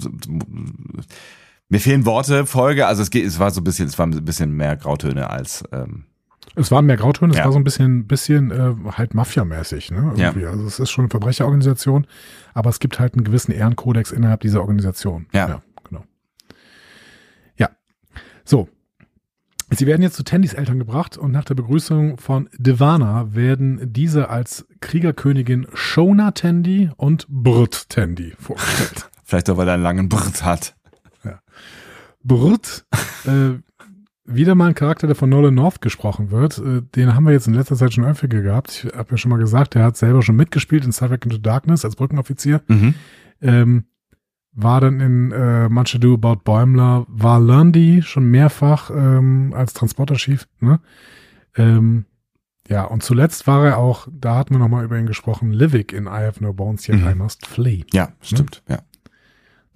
[1.70, 4.24] mir fehlen Worte, Folge, also es geht, es war so ein bisschen, es war ein
[4.24, 6.06] bisschen mehr Grautöne als ähm,
[6.56, 7.46] Es waren mehr Grautöne, es Ja.
[7.46, 10.14] war so ein bisschen, bisschen äh, halt Mafia-mäßig, ne?
[10.16, 10.46] Irgendwie.
[10.46, 12.08] Also es ist schon eine Verbrecherorganisation,
[12.54, 15.26] aber es gibt halt einen gewissen Ehrenkodex innerhalb dieser Organisation.
[15.34, 15.62] Ja.
[15.90, 16.04] genau.
[17.58, 17.70] Ja.
[18.46, 18.70] So.
[19.78, 24.30] Sie werden jetzt zu Tandys Eltern gebracht und nach der Begrüßung von Devana werden diese
[24.30, 29.10] als Kriegerkönigin Shona Tandy und Brt Tandy vorgestellt.
[29.24, 30.76] Vielleicht auch, weil er einen langen Bart hat.
[32.24, 32.86] Brt,
[33.26, 33.60] äh,
[34.26, 36.58] wieder mal ein Charakter, der von Nolan North gesprochen wird.
[36.58, 38.86] Äh, den haben wir jetzt in letzter Zeit schon häufiger gehabt.
[38.86, 41.38] Ich habe ja schon mal gesagt, der hat selber schon mitgespielt in Star Trek Into
[41.38, 42.62] Darkness als Brückenoffizier.
[42.68, 42.96] Mhm.
[43.42, 43.84] Ähm,
[44.56, 50.48] war dann in äh, Much Ado About Bäumler, war Lundy schon mehrfach ähm, als Transporter-Chief.
[50.62, 50.80] Ne?
[51.58, 52.06] Ähm,
[52.68, 56.06] ja, und zuletzt war er auch, da hatten wir nochmal über ihn gesprochen, Livik in
[56.06, 57.08] I Have No Bones Yet Mhm.
[57.08, 58.64] I Must Flee Ja, stimmt.
[58.68, 58.80] Ja.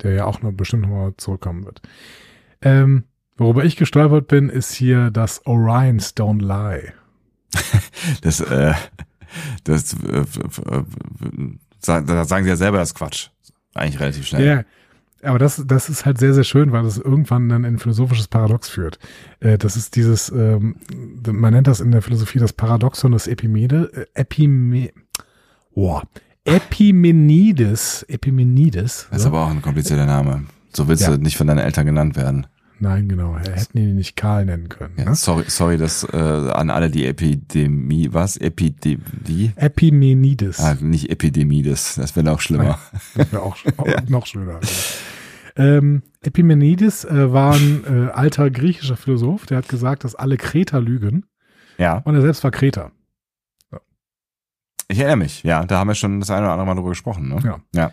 [0.01, 1.81] der ja auch noch bestimmt nochmal zurückkommen wird.
[2.61, 3.03] Ähm,
[3.37, 6.93] worüber ich gestolpert bin, ist hier das Orions Don't Lie.
[8.21, 8.73] Das, äh,
[9.65, 10.23] das, äh,
[11.85, 13.29] da sagen sie ja selber, das Quatsch.
[13.73, 14.45] Eigentlich relativ schnell.
[14.45, 14.63] Ja,
[15.29, 18.27] aber das, das ist halt sehr, sehr schön, weil das irgendwann dann in ein philosophisches
[18.27, 18.99] Paradox führt.
[19.41, 20.77] Äh, das ist dieses, ähm,
[21.27, 24.89] man nennt das in der Philosophie das Paradoxon des Epimede, äh, Epime,
[25.73, 26.01] oh,
[26.45, 29.07] Epimenides, Epimenides.
[29.09, 29.29] Das ist so.
[29.29, 30.45] aber auch ein komplizierter Name.
[30.73, 31.11] So willst Ja.
[31.15, 32.47] du nicht von deinen Eltern genannt werden.
[32.81, 34.93] Nein, genau, hätten ihn nicht Karl nennen können.
[34.97, 35.15] Ja, Ne?
[35.15, 38.37] sorry, sorry, dass äh, an alle die Epidemie, was?
[38.37, 39.51] Epidemie?
[39.55, 40.59] Epimenides.
[40.59, 42.79] Ah, nicht Epidemie, das, wäre noch schlimmer.
[43.15, 44.59] Das wäre auch, auch noch schöner.
[45.57, 50.79] Ähm, Epimenides äh, war ein äh, alter griechischer Philosoph, der hat gesagt, dass alle Kreter
[50.79, 51.25] lügen.
[51.77, 52.91] Ja, Und er selbst war Kreter.
[54.87, 55.43] ich erinnere mich.
[55.43, 57.27] Ja, da haben wir schon das eine oder andere Mal drüber gesprochen.
[57.29, 57.39] Ne?
[57.43, 57.59] Ja.
[57.75, 57.91] Ja.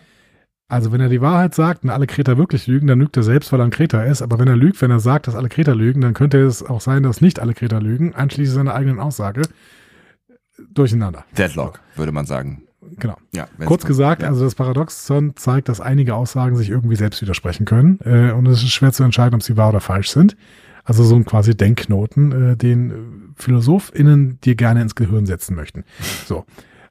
[0.69, 3.51] Also wenn er die Wahrheit sagt und alle Kreter wirklich lügen, dann lügt er selbst,
[3.53, 4.21] weil er ein Kreter ist.
[4.21, 6.81] Aber wenn er lügt, wenn er sagt, dass alle Kreter lügen, dann könnte es auch
[6.81, 9.43] sein, dass nicht alle Kreter lügen, einschließlich seiner eigenen Aussage.
[10.73, 11.23] Durcheinander.
[11.37, 12.63] Deadlock, würde man sagen.
[12.99, 13.17] Genau.
[13.33, 14.27] Ja, Kurz gesagt, ja.
[14.27, 17.99] also das Paradoxon zeigt, dass einige Aussagen sich irgendwie selbst widersprechen können.
[18.03, 20.35] Äh, und es ist schwer zu entscheiden, ob sie wahr oder falsch sind.
[20.83, 25.83] Also so ein quasi Denkknoten, äh, den PhilosophInnen dir gerne ins Gehirn setzen möchten.
[26.25, 26.45] So.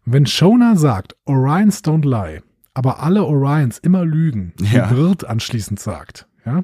[0.05, 2.43] Wenn Shona sagt, Orions don't lie,
[2.77, 4.91] aber alle Orions immer lügen, Ja.
[4.91, 6.63] wie Wirt anschließend sagt, ja,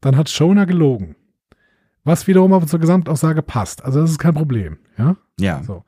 [0.00, 1.16] dann hat Shona gelogen.
[2.04, 3.84] Was wiederum aber zur Gesamtaussage passt.
[3.84, 5.16] Also das ist kein Problem, ja.
[5.40, 5.64] ja.
[5.64, 5.84] So.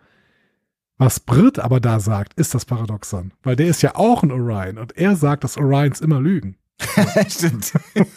[0.97, 3.31] Was Brit aber da sagt, ist das Paradoxon.
[3.45, 6.57] Weil der ist ja auch ein Orion und er sagt, dass Orions immer lügen.
[7.29, 7.75] stimmt.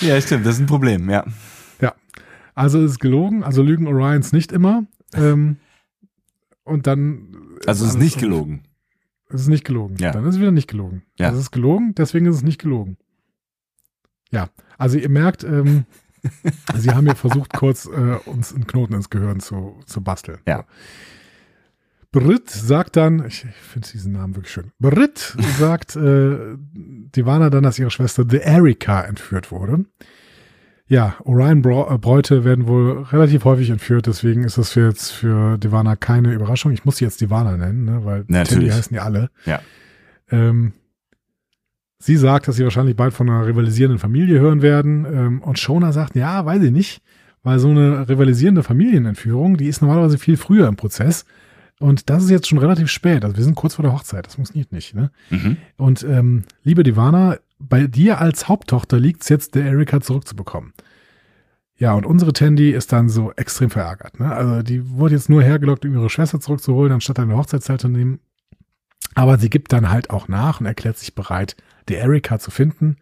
[0.00, 1.24] ja, stimmt, das ist ein Problem, ja.
[2.54, 4.84] Also ist gelogen, also lügen Orions nicht immer.
[5.14, 5.56] Ähm,
[6.64, 7.56] und dann.
[7.66, 8.64] Also es ist nicht gelogen.
[9.32, 9.96] Es ist nicht gelogen.
[9.98, 10.10] Ja.
[10.10, 11.02] Dann ist es wieder nicht gelogen.
[11.18, 11.26] Ja.
[11.26, 12.96] Also es ist gelogen, deswegen ist es nicht gelogen.
[14.30, 15.84] Ja, also ihr merkt, ähm,
[16.76, 20.38] sie haben ja versucht, kurz äh, uns einen Knoten ins Gehirn zu, zu basteln.
[20.46, 20.64] Ja.
[22.12, 24.72] Brit sagt dann, ich, ich finde diesen Namen wirklich schön.
[24.78, 29.84] Brit sagt äh, Divana dann, dass ihre Schwester The Erika entführt wurde.
[30.90, 35.56] Ja, Orion äh, Bräute werden wohl relativ häufig entführt, deswegen ist das für jetzt für
[35.56, 36.72] Divana keine Überraschung.
[36.72, 38.48] Ich muss sie jetzt Divana nennen, ne, weil Natürlich.
[38.48, 39.30] Tandy heißen die alle.
[39.46, 39.60] Ja.
[40.32, 40.72] Ähm,
[42.00, 45.04] sie sagt, dass sie wahrscheinlich bald von einer rivalisierenden Familie hören werden.
[45.04, 47.02] Ähm, und Shona sagt, ja, weiß ich nicht,
[47.44, 51.24] weil so eine rivalisierende Familienentführung, die ist normalerweise viel früher im Prozess.
[51.78, 53.24] Und das ist jetzt schon relativ spät.
[53.24, 54.26] Also wir sind kurz vor der Hochzeit.
[54.26, 54.96] Das funktioniert nicht.
[54.96, 55.12] Ne?
[55.30, 55.56] Mhm.
[55.76, 60.72] Und ähm, liebe Divana, bei dir als Haupttochter liegt es jetzt, der Erika zurückzubekommen.
[61.76, 64.20] Ja, und unsere Tandy ist dann so extrem verärgert.
[64.20, 64.30] Ne?
[64.30, 68.20] Also die wurde jetzt nur hergelockt, um ihre Schwester zurückzuholen, anstatt eine Hochzeitszeit zu nehmen.
[69.14, 71.56] Aber sie gibt dann halt auch nach und erklärt sich bereit,
[71.88, 72.96] die Erika zu finden.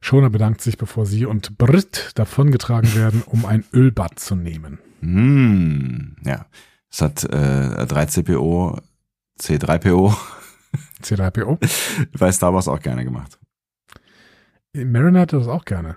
[0.00, 4.78] Shona bedankt sich, bevor sie und Brit davongetragen werden, um ein Ölbad zu nehmen.
[5.00, 6.46] Hm, ja.
[6.90, 8.82] Es hat äh, 3CPO,
[9.40, 10.14] C3PO
[11.02, 11.58] C3PO.
[12.18, 13.38] bei Star Wars auch gerne gemacht.
[14.74, 15.96] Marin hatte das auch gerne.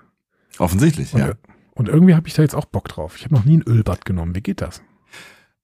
[0.58, 1.32] Offensichtlich, Und, ja.
[1.74, 3.16] und irgendwie habe ich da jetzt auch Bock drauf.
[3.16, 4.34] Ich habe noch nie ein Ölbad genommen.
[4.34, 4.82] Wie geht das?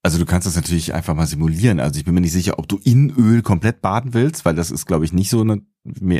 [0.02, 1.78] Also du kannst das natürlich einfach mal simulieren.
[1.78, 4.70] Also ich bin mir nicht sicher, ob du in Öl komplett baden willst, weil das
[4.70, 5.62] ist, glaube ich, nicht so eine,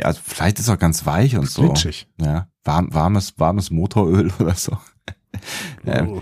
[0.03, 1.63] also vielleicht ist es auch ganz weich und so.
[1.63, 2.07] Glitschig.
[2.19, 4.77] Ja, warm, warmes, warmes Motoröl oder so.
[5.85, 6.21] Oh.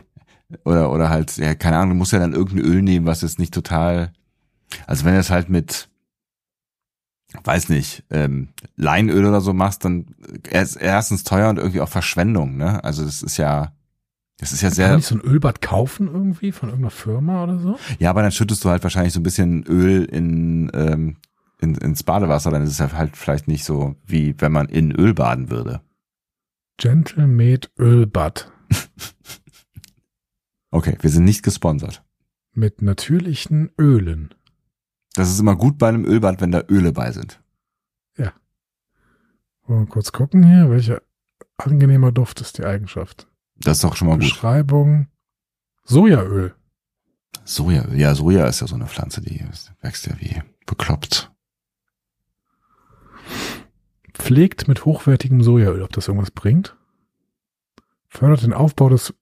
[0.65, 3.39] Oder, oder halt, ja, keine Ahnung, du musst ja dann irgendein Öl nehmen, was jetzt
[3.39, 4.11] nicht total,
[4.87, 5.87] also wenn du es halt mit,
[7.43, 10.07] weiß nicht, ähm, Leinöl oder so machst, dann
[10.49, 12.83] erst, erstens teuer und irgendwie auch Verschwendung, ne?
[12.83, 13.73] Also das ist ja,
[14.37, 17.59] das ist ja Kann sehr, nicht so ein Ölbad kaufen irgendwie von irgendeiner Firma oder
[17.59, 17.79] so?
[17.99, 21.17] ja, aber dann schüttest du halt wahrscheinlich so ein bisschen Öl in, ähm,
[21.59, 24.91] in, ins Badewasser, dann ist es ja halt vielleicht nicht so, wie wenn man in
[24.91, 25.81] Öl baden würde.
[26.77, 28.51] Gentle Made Ölbad.
[30.71, 32.01] Okay, wir sind nicht gesponsert.
[32.53, 34.33] Mit natürlichen Ölen.
[35.13, 37.41] Das ist immer gut bei einem Ölbad, wenn da Öle bei sind.
[38.17, 38.33] Ja.
[39.67, 41.01] Mal kurz gucken hier, welcher
[41.57, 43.27] angenehmer Duft ist die Eigenschaft.
[43.57, 44.21] Das ist doch schon mal gut.
[44.21, 45.07] Beschreibung.
[45.83, 46.55] Sojaöl.
[47.43, 47.97] Sojaöl.
[47.97, 49.45] Ja, Soja ist ja so eine Pflanze, die
[49.81, 51.31] wächst ja wie bekloppt.
[54.13, 56.75] Pflegt mit hochwertigem Sojaöl, ob das irgendwas bringt.
[58.07, 59.13] Fördert den Aufbau des,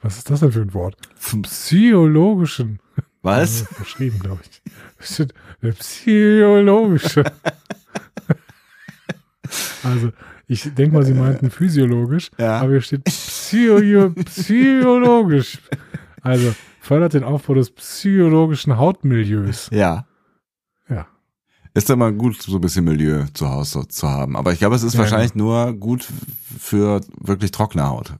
[0.00, 0.96] was ist das denn für ein Wort?
[1.42, 2.80] Psychologischen.
[3.22, 3.62] Was?
[3.62, 5.26] Verschrieben, glaube ich.
[5.62, 7.24] Der psychologische.
[9.82, 10.10] also,
[10.46, 12.60] ich denke mal, Sie meinten physiologisch, Ja.
[12.60, 15.58] aber hier steht psycho psychologisch.
[16.22, 19.68] Also, fördert den Aufbau des psychologischen Hautmilieus.
[19.72, 20.06] Ja.
[20.88, 21.06] Ja.
[21.74, 24.36] Ist immer gut, so ein bisschen Milieu zu Hause zu haben.
[24.36, 26.06] Aber ich glaube, es ist Ja, wahrscheinlich nur gut
[26.58, 28.14] für wirklich trockene Haut.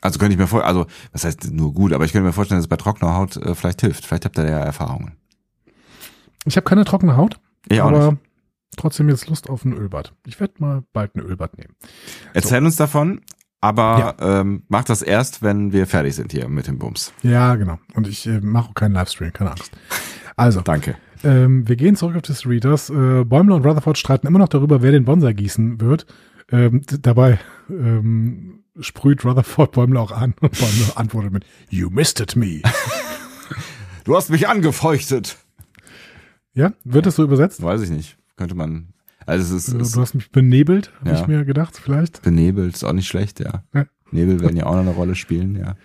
[0.00, 2.58] Also könnte ich mir vor, also was heißt nur gut, aber ich könnte mir vorstellen,
[2.58, 4.04] dass es bei trockener Haut äh, vielleicht hilft.
[4.06, 5.16] Vielleicht habt ihr da ja Erfahrungen.
[6.44, 8.22] Ich habe keine trockene Haut, Ich aber nicht.
[8.76, 10.14] trotzdem jetzt Lust auf ein Ölbad.
[10.26, 11.74] Ich werde mal bald ein Ölbad nehmen.
[12.32, 13.20] Erzähl uns davon,
[13.60, 17.12] aber ähm, mach das erst, wenn wir fertig sind hier mit dem Bums.
[17.22, 17.78] Ja, genau.
[17.94, 19.72] Und ich äh, mache auch keinen Livestream, keine Angst.
[20.36, 20.94] Also, Danke.
[21.24, 22.88] ähm, wir gehen zurück auf das Readers.
[22.90, 26.06] Äh, Bäumler und Rutherford streiten immer noch darüber, wer den Bonsai gießen wird.
[26.50, 32.62] Ähm, dabei ähm, sprüht Rutherford Bäumler auch an und Bäumler antwortet mit You misted me.
[34.04, 35.36] Du hast mich angefeuchtet.
[36.54, 37.62] ja, wird das so übersetzt?
[37.62, 38.16] Weiß ich nicht.
[38.36, 38.94] Könnte man.
[39.26, 41.20] Also es ist, es Du hast mich benebelt, habe Ja.
[41.20, 42.22] ich mir gedacht, vielleicht.
[42.22, 43.64] benebelt, ist auch nicht schlecht, ja.
[43.74, 43.84] Ja.
[44.10, 45.76] Nebel werden ja auch noch eine Rolle spielen, ja.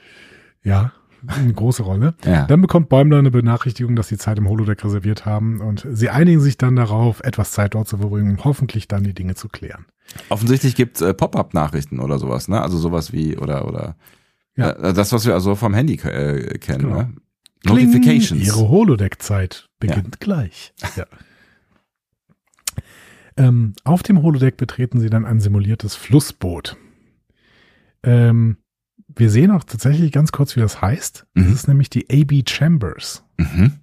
[0.63, 0.93] Ja,
[1.27, 2.15] eine große Rolle.
[2.25, 2.45] Ja.
[2.45, 6.39] Dann bekommt Bäumler eine Benachrichtigung, dass sie Zeit im Holodeck reserviert haben und sie einigen
[6.41, 9.85] sich dann darauf, etwas Zeit dort zu verbringen, um hoffentlich dann die Dinge zu klären.
[10.29, 12.61] Offensichtlich gibt's äh, Pop-up-Nachrichten oder sowas, ne?
[12.61, 13.95] Also sowas wie oder oder
[14.55, 14.71] Ja.
[14.71, 16.95] äh, das, was wir also vom Handy äh, kennen, Genau.
[16.97, 17.13] ne?
[17.65, 18.27] Notifications.
[18.29, 20.73] Kling, Ihre Holodeck-Zeit beginnt gleich.
[20.97, 21.05] Ja.
[23.35, 26.77] Ähm, auf dem Holodeck betreten Sie dann ein simuliertes Flussboot.
[28.03, 28.57] Ähm,
[29.15, 31.25] wir sehen auch tatsächlich ganz kurz, wie das heißt.
[31.35, 31.53] Das Mhm.
[31.53, 33.23] ist nämlich die AB Chambers.
[33.37, 33.73] Mhm.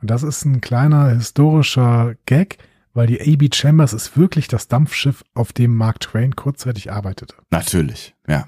[0.00, 2.58] Und das ist ein kleiner historischer Gag,
[2.94, 7.34] weil die AB Chambers ist wirklich das Dampfschiff, auf dem Mark Twain kurzzeitig arbeitete.
[7.50, 8.46] Natürlich, ja.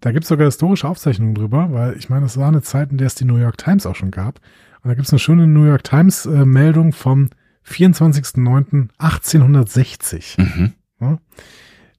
[0.00, 2.98] Da gibt es sogar historische Aufzeichnungen drüber, weil ich meine, es war eine Zeit, in
[2.98, 4.40] der es die New York Times auch schon gab.
[4.82, 7.28] Und da gibt es eine schöne New York Times äh, vom
[7.64, 10.40] 24.09.1860.
[10.40, 10.72] Mhm.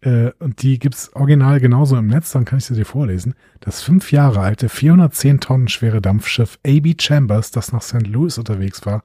[0.03, 3.35] Äh, und die gibt's original genauso im Netz, dann kann ich sie dir vorlesen.
[3.61, 8.05] Das fünf Jahre alte, 410 Tonnen schwere Dampfschiff AB Chambers, das nach St.
[8.07, 9.03] Louis unterwegs war,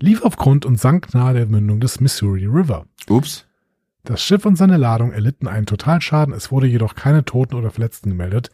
[0.00, 2.86] lief auf Grund und sank nahe der Mündung des Missouri River.
[3.08, 3.46] Ups.
[4.04, 8.10] Das Schiff und seine Ladung erlitten einen Totalschaden, es wurde jedoch keine Toten oder Verletzten
[8.10, 8.50] gemeldet.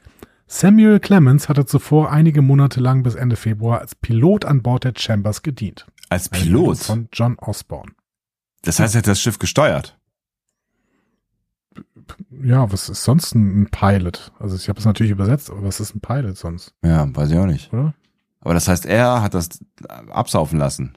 [0.46, 4.94] Samuel Clemens hatte zuvor einige Monate lang bis Ende Februar als Pilot an Bord der
[4.96, 5.86] Chambers gedient.
[6.08, 6.78] Als Pilot.
[6.78, 7.92] Von John Osborne.
[8.62, 9.99] Das heißt, er hat das Schiff gesteuert.
[12.42, 14.32] Ja, was ist sonst ein Pilot?
[14.38, 17.38] Also ich habe es natürlich übersetzt, aber was ist ein Pilot sonst, Ja, weiß ich
[17.38, 17.72] auch nicht.
[17.72, 17.94] oder?
[18.40, 19.48] Aber das heißt, er hat das
[20.08, 20.94] absaufen lassen.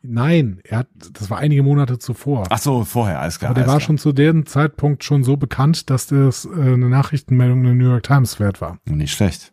[0.00, 2.44] Nein, er hat, das war einige Monate zuvor.
[2.50, 3.50] Ach so, vorher, alles klar.
[3.50, 3.80] aber der war klar.
[3.86, 7.90] schon zu dem Zeitpunkt schon so bekannt, dass das äh, eine Nachrichtenmeldung in der New
[7.90, 8.78] York Times wert war.
[8.86, 9.52] Nicht schlecht.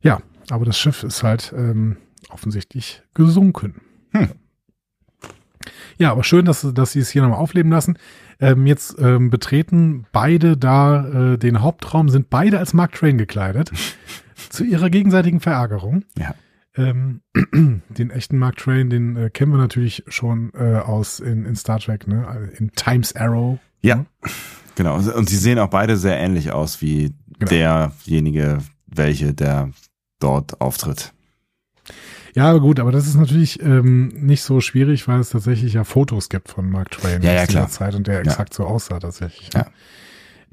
[0.00, 1.96] Ja, aber das Schiff ist halt ähm,
[2.30, 3.80] offensichtlich gesunken.
[4.12, 4.28] Hm.
[5.98, 7.98] Ja, aber schön, dass, dass sie es hier nochmal aufleben lassen.
[8.40, 13.72] Ähm, jetzt ähm, betreten beide da äh, den Hauptraum, sind beide als Mark Twain gekleidet.
[14.50, 16.04] zu ihrer gegenseitigen Verärgerung.
[16.16, 16.34] Ja.
[16.76, 17.22] Ähm,
[17.88, 21.80] den echten Mark Twain, den äh, kennen wir natürlich schon äh, aus in, in Star
[21.80, 22.50] Trek, ne?
[22.56, 23.58] In Times Arrow.
[23.80, 24.06] Ja,
[24.76, 24.96] genau.
[24.96, 27.50] Und sie sehen auch beide sehr ähnlich aus wie Genau.
[27.50, 29.70] derjenige, welche der
[30.18, 31.12] dort auftritt.
[32.38, 36.28] Ja, gut, aber das ist natürlich ähm, nicht so schwierig, weil es tatsächlich ja Fotos
[36.28, 37.68] gibt von Mark Twain Ja, ja, aus dieser.
[37.68, 39.50] Zeit und der exakt so aussah tatsächlich.
[39.52, 39.66] Ja.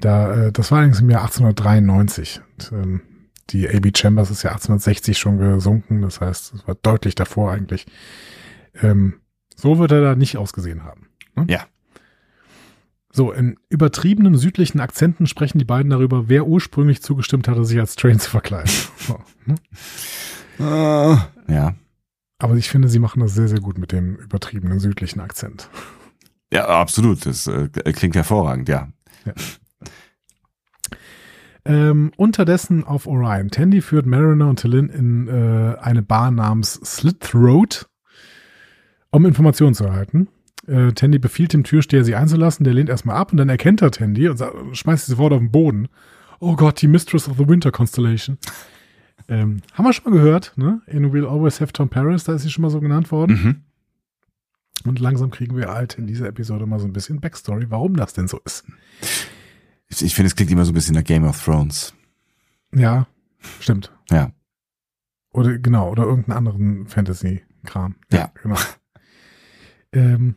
[0.00, 2.40] Da, äh, das war allerdings im Jahr 1893.
[2.58, 3.02] Und, ähm,
[3.50, 7.86] die AB Chambers ist ja 1860 schon gesunken, das heißt, es war deutlich davor eigentlich.
[8.82, 9.20] Ähm,
[9.54, 11.06] so wird er da nicht ausgesehen haben.
[11.36, 11.46] Ne?
[11.48, 11.66] Ja.
[13.12, 17.94] So, in übertriebenen südlichen Akzenten sprechen die beiden darüber, wer ursprünglich zugestimmt hatte, sich als
[17.94, 18.72] Train zu verkleiden.
[18.98, 19.54] So, ne?
[20.58, 21.74] Ja.
[22.38, 25.68] Aber ich finde, sie machen das sehr, sehr gut mit dem übertriebenen südlichen Akzent.
[26.52, 27.24] Ja, absolut.
[27.26, 28.88] Das äh, klingt hervorragend, ja.
[31.64, 33.50] Ähm, unterdessen auf Orion.
[33.50, 37.86] Tandy führt Mariner und Tillin in äh, eine Bar namens Slit Throat,
[39.10, 40.28] um Informationen zu erhalten.
[40.68, 42.62] Äh, Tandy befiehlt dem Türsteher, sie einzulassen.
[42.62, 45.40] Der lehnt erstmal ab und dann erkennt er Tandy und sagt, schmeißt sie sofort auf
[45.40, 45.88] den Boden.
[46.38, 48.38] Oh Gott, die Mistress of the Winter Constellation.
[49.28, 50.82] Ähm, haben wir schon mal gehört, ne?
[50.86, 53.32] In We'll Always Have Tom Paris, da ist sie schon mal so genannt worden.
[53.42, 53.62] Mhm.
[54.88, 58.12] Und langsam kriegen wir halt in dieser Episode mal so ein bisschen Backstory, warum das
[58.12, 58.64] denn so ist.
[59.88, 61.94] Ich, ich finde, es klingt immer so ein bisschen nach Game of Thrones.
[62.72, 63.06] Ja,
[63.60, 63.92] stimmt.
[64.10, 64.30] Ja.
[65.32, 67.96] Oder genau, oder irgendeinen anderen Fantasy-Kram.
[68.12, 68.30] Ja.
[68.42, 68.56] genau.
[69.92, 70.36] ähm,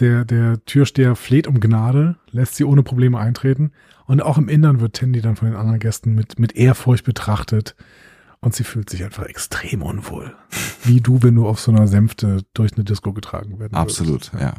[0.00, 3.72] der, der Türsteher fleht um Gnade, lässt sie ohne Probleme eintreten.
[4.06, 7.76] Und auch im Innern wird Tandy dann von den anderen Gästen mit, mit Ehrfurcht betrachtet.
[8.42, 10.36] Und sie fühlt sich einfach extrem unwohl.
[10.82, 14.54] Wie du, wenn du auf so einer Sänfte durch eine Disco getragen werden Absolut, ja.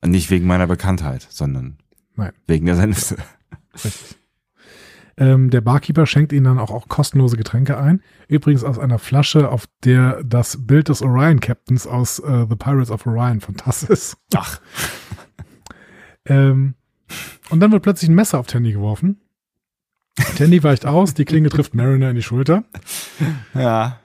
[0.00, 1.78] Und nicht wegen meiner Bekanntheit, sondern
[2.14, 2.32] Nein.
[2.46, 3.16] wegen der Sänfte.
[3.74, 4.16] Richtig.
[5.16, 8.00] Ähm, der Barkeeper schenkt ihnen dann auch, auch kostenlose Getränke ein.
[8.28, 12.90] Übrigens aus einer Flasche, auf der das Bild des Orion Captains aus äh, The Pirates
[12.90, 14.16] of Orion fantastisch ist.
[14.34, 14.60] Ach.
[16.24, 16.74] Ähm,
[17.50, 19.20] und dann wird plötzlich ein Messer auf Tandy geworfen.
[20.36, 22.64] Tandy weicht aus, die Klinge trifft Mariner in die Schulter.
[23.54, 23.98] Ja.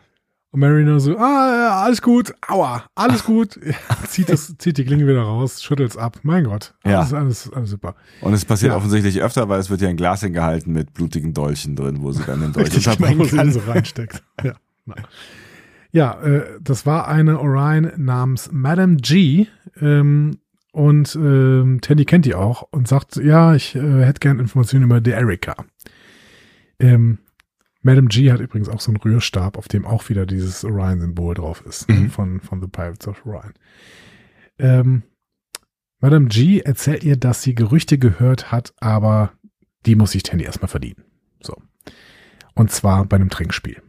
[0.52, 3.60] Und Mariner so, ah, alles gut, aua, alles gut.
[4.08, 6.20] zieht, das, zieht die Klinge wieder raus, schüttelt's ab.
[6.24, 7.00] Mein Gott, Ja.
[7.00, 7.96] alles, alles, alles super.
[8.22, 8.78] Und es passiert Ja.
[8.78, 12.24] offensichtlich öfter, weil es wird ja ein Glas hingehalten mit blutigen Dolchen drin, wo sie
[12.24, 13.52] dann den Dolch genau, unterbringen wo sie kann.
[13.52, 14.24] so reinsteckt.
[14.44, 14.54] Ja,
[15.92, 19.48] ja äh, das war eine Orion namens Madame G.
[19.82, 20.38] Ähm,
[20.72, 25.00] und ähm, Tandy kennt die auch und sagt, ja, ich äh, hätte gern Informationen über
[25.02, 25.56] die Erika.
[26.80, 27.20] Ähm,
[27.82, 31.64] Madame G hat übrigens auch so einen Rührstab, auf dem auch wieder dieses Orion-Symbol drauf
[31.66, 32.10] ist, Mhm.
[32.10, 33.54] von, von The Pirates of Orion.
[34.58, 35.04] Ähm,
[36.00, 39.34] Madame G erzählt ihr, dass sie Gerüchte gehört hat, aber
[39.86, 41.04] die muss sich Tandy erstmal verdienen.
[41.42, 41.56] So.
[42.56, 43.82] Und zwar bei einem Trinkspiel.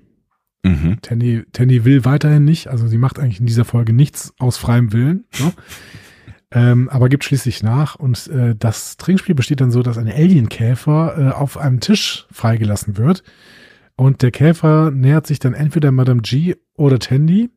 [0.62, 0.98] Mhm.
[1.00, 4.92] Tandy, Tandy will weiterhin nicht, also sie macht eigentlich in dieser Folge nichts aus freiem
[4.92, 5.52] Willen, ne?
[6.56, 7.96] ähm, aber gibt schließlich nach.
[7.96, 12.96] Und äh, das Trinkspiel besteht dann so, dass ein Alienkäfer äh, auf einem Tisch freigelassen
[12.96, 13.22] wird.
[13.94, 17.50] Und der Käfer nähert sich dann entweder Madame G oder Tandy.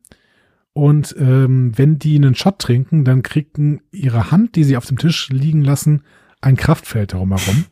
[0.74, 4.98] Und ähm, wenn die einen Shot trinken, dann kriegen ihre Hand, die sie auf dem
[4.98, 6.02] Tisch liegen lassen,
[6.42, 7.64] ein Kraftfeld darum herum.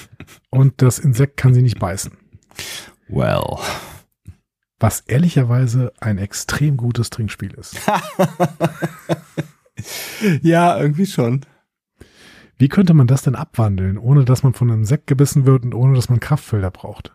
[0.50, 2.12] Und das Insekt kann sie nicht beißen.
[3.08, 3.58] Well.
[4.78, 7.76] Was ehrlicherweise ein extrem gutes Trinkspiel ist.
[10.42, 11.42] Ja, irgendwie schon.
[12.58, 15.74] Wie könnte man das denn abwandeln, ohne dass man von einem Insekt gebissen wird und
[15.74, 17.12] ohne dass man Kraftfelder braucht?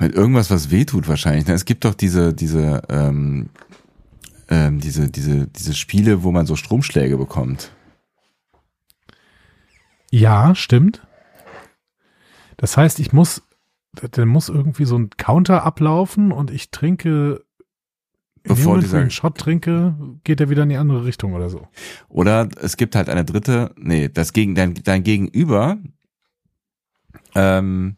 [0.00, 1.46] Mit irgendwas, was wehtut wahrscheinlich.
[1.46, 1.54] ne?
[1.54, 3.48] Es gibt doch diese, diese, ähm,
[4.48, 7.70] ähm, diese, diese, diese Spiele, wo man so Stromschläge bekommt.
[10.10, 11.06] Ja, stimmt.
[12.56, 13.42] Das heißt, ich muss,
[13.92, 17.44] dann muss irgendwie so ein Counter ablaufen und ich trinke,
[18.48, 19.94] Bevor dieser- ich einen Shot trinke,
[20.24, 21.66] geht er wieder in die andere Richtung oder so.
[22.08, 25.78] Oder es gibt halt eine dritte, nee, das gegen dein, dein Gegenüber
[27.34, 27.96] ähm,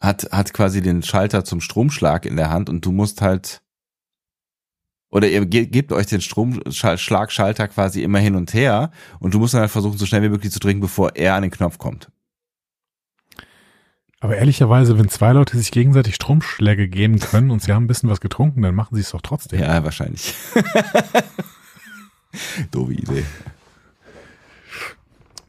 [0.00, 3.62] hat, hat quasi den Schalter zum Stromschlag in der Hand und du musst halt
[5.10, 8.90] oder ihr ge gebt euch den Stromschlagschalter quasi immer hin und her
[9.20, 11.42] und du musst dann halt versuchen, so schnell wie möglich zu trinken, bevor er an
[11.42, 12.10] den Knopf kommt.
[14.20, 18.10] Aber ehrlicherweise, wenn zwei Leute sich gegenseitig Stromschläge geben können und sie haben ein bisschen
[18.10, 19.60] was getrunken, dann machen sie es doch trotzdem.
[19.60, 20.34] Ja, wahrscheinlich.
[22.72, 23.24] Doofe Idee.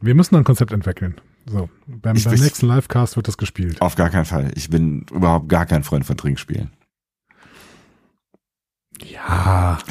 [0.00, 1.20] Wir müssen ein Konzept entwickeln.
[1.46, 3.80] So, beim, Ich beim nächsten Livecast wird das gespielt.
[3.80, 4.52] Auf gar keinen Fall.
[4.54, 6.70] Ich bin überhaupt gar kein Freund von Trinkspielen.
[9.04, 9.78] Ja.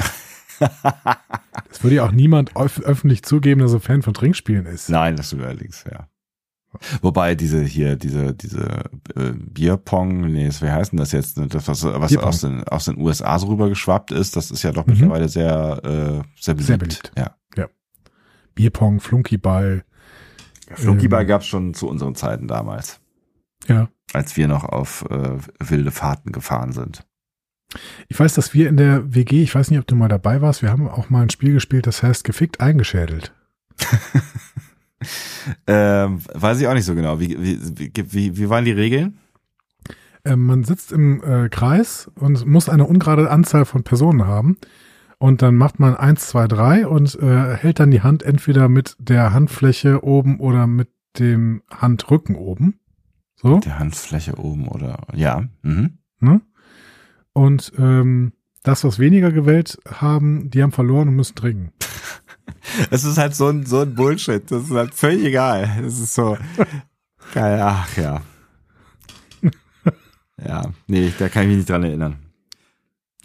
[1.70, 4.90] Es würde ja auch niemand öf öffentlich zugeben, dass er Fan von Trinkspielen ist.
[4.90, 6.06] Nein, das stimmt allerdings, ja.
[7.02, 8.84] Wobei diese hier, diese, diese
[9.16, 11.36] äh, Bierpong, nee, wie heißt denn das jetzt?
[11.38, 11.48] ne?
[11.48, 14.86] Das, was, was aus den, aus den USA so rübergeschwappt ist, das ist ja doch
[14.86, 14.92] Mhm.
[14.92, 16.66] mittlerweile sehr, äh, sehr beliebt.
[16.66, 17.12] Sehr beliebt.
[17.18, 17.34] Ja.
[18.54, 19.84] Bierpong, Flunkyball.
[20.72, 23.00] Flunkyball Ähm, gab's schon zu unseren Zeiten damals,
[23.68, 23.88] Ja.
[24.12, 27.06] als wir noch auf äh, wilde Fahrten gefahren sind.
[28.08, 30.62] Ich weiß, dass wir in der WG, ich weiß nicht, ob du mal dabei warst,
[30.62, 33.32] wir haben auch mal ein Spiel gespielt, das heißt gefickt eingeschädelt.
[35.66, 37.18] Ähm, weiß ich auch nicht so genau.
[37.18, 37.58] Wie, wie,
[38.12, 39.18] wie, wie, waren die Regeln?
[40.24, 44.58] Ähm, man sitzt im äh, Kreis und muss eine ungerade Anzahl von Personen haben.
[45.18, 48.96] Und dann macht man eins, zwei, drei und äh, hält dann die Hand entweder mit
[48.98, 50.88] der Handfläche oben oder mit
[51.18, 52.80] dem Handrücken oben.
[53.36, 53.58] So.
[53.60, 55.44] Der Handfläche oben oder ja.
[55.62, 55.98] Mhm.
[56.20, 56.40] Ne?
[57.32, 58.32] Und ähm,
[58.62, 61.72] das, was weniger gewählt haben, die haben verloren und müssen trinken.
[62.90, 64.50] Es ist halt so ein, so ein Bullshit.
[64.50, 65.68] Das ist halt völlig egal.
[65.82, 66.36] Das ist so.
[67.34, 68.22] Geil, ach ja.
[70.44, 72.16] Ja, nee, da kann ich mich nicht dran erinnern.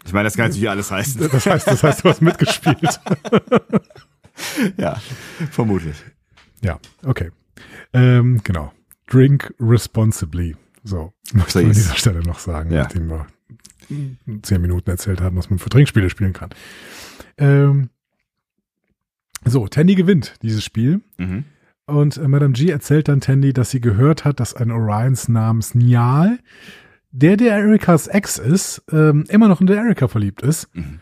[0.04, 1.28] Ich meine, das kann natürlich alles heißen.
[1.32, 3.00] Das heißt, das heißt, du hast mitgespielt.
[4.76, 5.00] ja,
[5.50, 5.96] vermutlich.
[6.62, 7.30] Ja, okay.
[7.92, 8.72] Ähm, genau.
[9.08, 10.56] Drink responsibly.
[10.84, 12.82] So, möchte ich an dieser Stelle noch sagen, ja.
[12.82, 13.26] nachdem wir
[14.42, 16.50] zehn Minuten erzählt haben, was man für Trinkspiele spielen kann.
[17.38, 17.90] Ähm,
[19.50, 21.00] so, Tandy gewinnt dieses Spiel.
[21.18, 21.44] Mhm.
[21.86, 25.74] Und äh, Madame G erzählt dann Tandy, dass sie gehört hat, dass ein Orions namens
[25.74, 26.38] Nial,
[27.12, 30.74] der der Erikas Ex ist, ähm, immer noch in der Erika verliebt ist.
[30.74, 31.00] Mhm.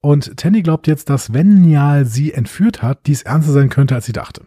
[0.00, 4.06] Und Tandy glaubt jetzt, dass wenn Nial sie entführt hat, dies ernster sein könnte, als
[4.06, 4.42] sie dachte.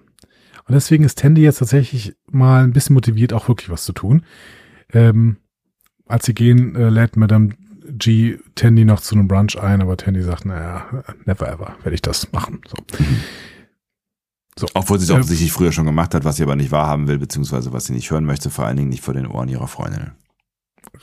[0.68, 4.24] Und deswegen ist Tandy jetzt tatsächlich mal ein bisschen motiviert, auch wirklich was zu tun.
[4.94, 5.38] Ähm,
[6.08, 7.50] als sie gehen, äh, lädt Madame
[7.92, 12.02] G Tandy noch zu einem Brunch ein, aber Tandy sagt, naja, never ever werde ich
[12.02, 12.62] das machen.
[12.68, 12.78] So.
[14.58, 14.68] So.
[14.74, 17.20] Obwohl sie es äh, offensichtlich früher schon gemacht hat, was sie aber nicht wahrhaben will,
[17.20, 20.12] beziehungsweise was sie nicht hören möchte, vor allen Dingen nicht vor den Ohren ihrer Freundin.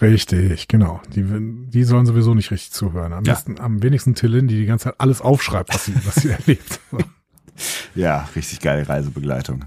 [0.00, 1.02] Richtig, genau.
[1.14, 1.24] Die,
[1.68, 3.12] die sollen sowieso nicht richtig zuhören.
[3.12, 3.34] Am, ja.
[3.34, 6.80] besten, am wenigsten Tillin, die die ganze Zeit alles aufschreibt, was sie, was sie erlebt.
[6.90, 6.98] So.
[7.94, 9.66] Ja, richtig geile Reisebegleitung.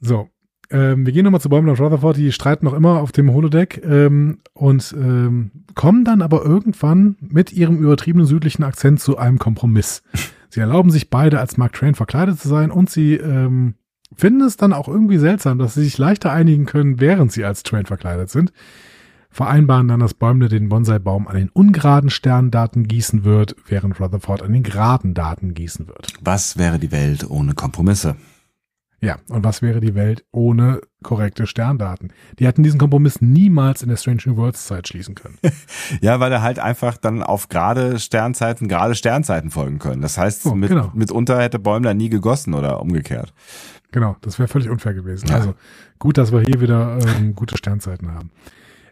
[0.00, 0.28] So,
[0.70, 3.82] ähm, wir gehen nochmal zu Bäumler und Rutherford, die streiten noch immer auf dem Holodeck
[3.84, 10.02] ähm, und ähm, kommen dann aber irgendwann mit ihrem übertriebenen südlichen Akzent zu einem Kompromiss.
[10.48, 13.74] Sie erlauben sich beide als Mark Train verkleidet zu sein und sie ähm,
[14.14, 17.62] finden es dann auch irgendwie seltsam, dass sie sich leichter einigen können, während sie als
[17.62, 18.52] Train verkleidet sind.
[19.28, 24.52] Vereinbaren dann, dass Bäumle den Bonsai-Baum an den ungeraden Sterndaten gießen wird, während Rutherford an
[24.54, 26.14] den geraden Daten gießen wird.
[26.22, 28.16] Was wäre die Welt ohne Kompromisse?
[29.00, 32.12] Ja, und was wäre die Welt ohne korrekte Sterndaten?
[32.38, 35.38] Die hätten diesen Kompromiss niemals in der Strange New Worlds Zeit schließen können.
[36.00, 40.00] ja, weil er halt einfach dann auf gerade Sternzeiten, gerade Sternzeiten folgen können.
[40.00, 40.90] Das heißt, oh, mit, genau.
[40.94, 43.34] mitunter hätte Bäumler nie gegossen oder umgekehrt.
[43.92, 45.28] Genau, das wäre völlig unfair gewesen.
[45.28, 45.36] Ja.
[45.36, 45.54] Also
[45.98, 48.30] gut, dass wir hier wieder ähm, gute Sternzeiten haben.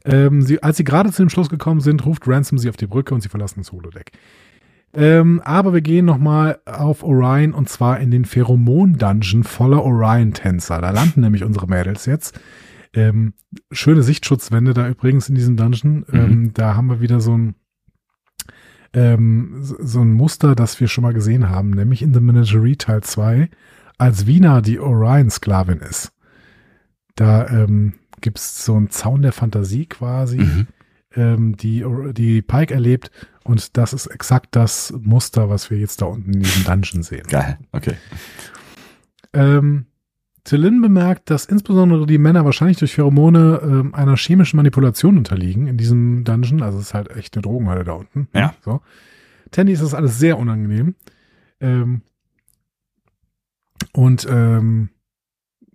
[0.04, 2.86] Ähm, sie, als sie gerade zu dem Schluss gekommen sind, ruft Ransom sie auf die
[2.86, 4.12] Brücke und sie verlassen das Holodeck.
[4.96, 10.80] Ähm, aber wir gehen nochmal auf Orion und zwar in den Pheromon-Dungeon voller Orion-Tänzer.
[10.80, 12.38] Da landen nämlich unsere Mädels jetzt.
[12.92, 13.34] Ähm,
[13.72, 16.04] schöne Sichtschutzwände da übrigens in diesem Dungeon.
[16.06, 16.14] Mhm.
[16.14, 17.54] Ähm, da haben wir wieder so ein
[18.92, 23.02] ähm, so ein Muster, das wir schon mal gesehen haben, nämlich in The Menagerie Teil
[23.02, 23.50] 2,
[23.98, 26.12] als Wiener die Orion-Sklavin ist.
[27.16, 30.66] Da ähm, gibt es so einen Zaun der Fantasie quasi, mhm.
[31.16, 33.10] ähm, die, die Pike erlebt
[33.44, 37.26] und das ist exakt das Muster, was wir jetzt da unten in diesem Dungeon sehen.
[37.28, 37.94] Geil, okay.
[39.32, 39.86] Ähm,
[40.44, 45.78] Tillin bemerkt, dass insbesondere die Männer wahrscheinlich durch Pheromone ähm, einer chemischen Manipulation unterliegen in
[45.78, 46.62] diesem Dungeon.
[46.62, 48.28] Also es ist halt echt eine Drogenhalle da unten.
[48.34, 48.54] Ja.
[48.62, 48.82] So.
[49.50, 50.96] Tandy ist das alles sehr unangenehm.
[51.60, 52.02] Ähm,
[53.92, 54.90] und ähm,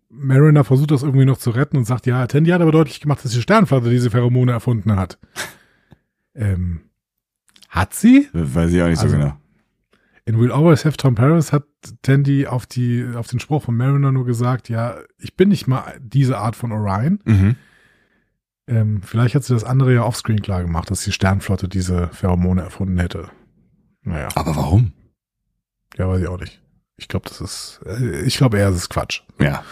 [0.09, 3.23] Mariner versucht das irgendwie noch zu retten und sagt, ja, Tandy hat aber deutlich gemacht,
[3.23, 5.17] dass die Sternflotte diese Pheromone erfunden hat.
[6.35, 6.81] ähm,
[7.69, 8.27] hat sie?
[8.33, 9.37] Weiß ich auch nicht also, so genau.
[10.25, 11.63] In We'll Always Have Tom Paris hat
[12.03, 15.97] Tandy auf die, auf den Spruch von Mariner nur gesagt, ja, ich bin nicht mal
[15.99, 17.19] diese Art von Orion.
[17.25, 17.55] Mhm.
[18.67, 22.61] Ähm, vielleicht hat sie das andere ja offscreen klar gemacht, dass die Sternflotte diese Pheromone
[22.61, 23.29] erfunden hätte.
[24.03, 24.27] Naja.
[24.35, 24.93] Aber warum?
[25.97, 26.61] Ja, weiß ich auch nicht.
[26.97, 29.21] Ich glaube, das ist, äh, ich glaube eher, es ist Quatsch.
[29.39, 29.63] Ja.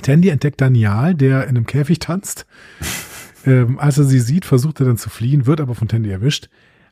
[0.00, 2.46] Tandy entdeckt Daniel, der in einem Käfig tanzt.
[3.46, 6.48] Ähm, als er sie sieht, versucht er dann zu fliehen, wird aber von Tandy erwischt.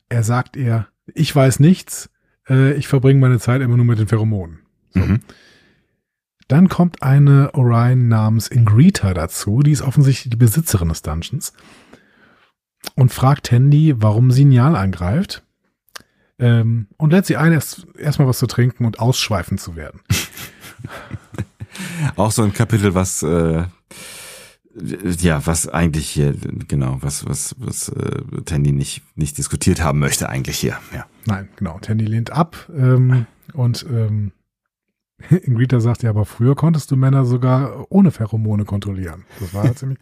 [0.08, 2.10] Er sagt ihr, ich weiß nichts,
[2.48, 4.60] äh, ich verbringe meine Zeit immer nur mit den Pheromonen.
[4.90, 5.00] So.
[5.00, 5.20] Mhm.
[6.48, 11.52] Dann kommt eine Orion namens Ingrita dazu, die ist offensichtlich die Besitzerin des Dungeons
[12.94, 15.42] und fragt Tandy, warum sie Nial angreift
[16.38, 20.00] ähm, und lädt sie ein, erst erstmal was zu trinken und ausschweifend zu werden.
[22.16, 23.64] Auch so ein Kapitel, was äh,
[25.20, 26.34] ja, was eigentlich hier,
[26.68, 31.06] genau, was, was, was äh, Tandy nicht, nicht diskutiert haben möchte, eigentlich hier, ja.
[31.26, 31.78] Nein, genau.
[31.80, 34.32] Tandy lehnt ab ähm, und ähm,
[35.30, 39.24] Ingrita sagt ja, aber früher konntest du Männer sogar ohne Pheromone kontrollieren.
[39.40, 39.98] Das war ziemlich.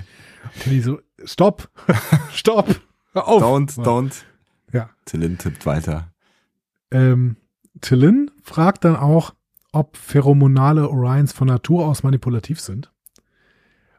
[0.60, 1.70] Tandy so, stopp,
[2.32, 2.80] stopp,
[3.12, 3.42] hör auf.
[3.42, 4.24] Don't, don't.
[4.72, 4.90] Ja.
[5.04, 6.12] Tillin tippt weiter.
[6.90, 7.36] Ähm,
[7.80, 9.34] Tillin fragt dann auch,
[9.72, 12.92] ob pheromonale Orions von Natur aus manipulativ sind.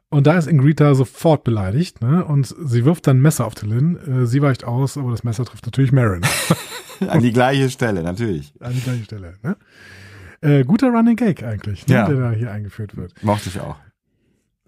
[0.10, 2.24] Und da ist Ingrita sofort beleidigt, ne?
[2.24, 3.98] Und sie wirft dann ein Messer auf Tillin.
[3.98, 6.22] Äh, sie weicht aus, aber das Messer trifft natürlich Marin.
[7.08, 8.54] An die gleiche Stelle, natürlich.
[8.60, 9.58] An die gleiche Stelle, ne?
[10.42, 11.96] Äh, guter Running Gag eigentlich, ne?
[11.96, 12.08] ja.
[12.08, 13.22] der da hier eingeführt wird.
[13.24, 13.76] Mochte ich auch.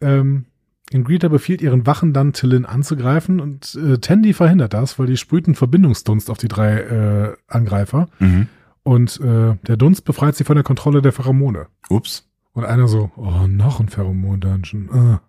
[0.02, 0.46] Ähm,
[0.92, 5.56] Ingrita befiehlt ihren Wachen dann, Tillin anzugreifen und äh, Tandy verhindert das, weil die sprühten
[5.56, 8.08] Verbindungsdunst auf die drei äh, Angreifer.
[8.20, 8.48] Mhm.
[8.84, 11.68] Und äh, der Dunst befreit sie von der Kontrolle der Pheromone.
[11.90, 12.28] Ups.
[12.54, 14.90] Und einer so, oh, noch ein Pheromon-Dungeon.
[14.92, 15.22] Ah.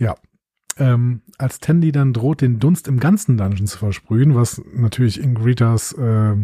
[0.00, 0.16] Ja.
[0.76, 5.92] Ähm, als Tandy dann droht, den Dunst im ganzen Dungeon zu versprühen, was natürlich Ingritas
[5.92, 6.36] äh,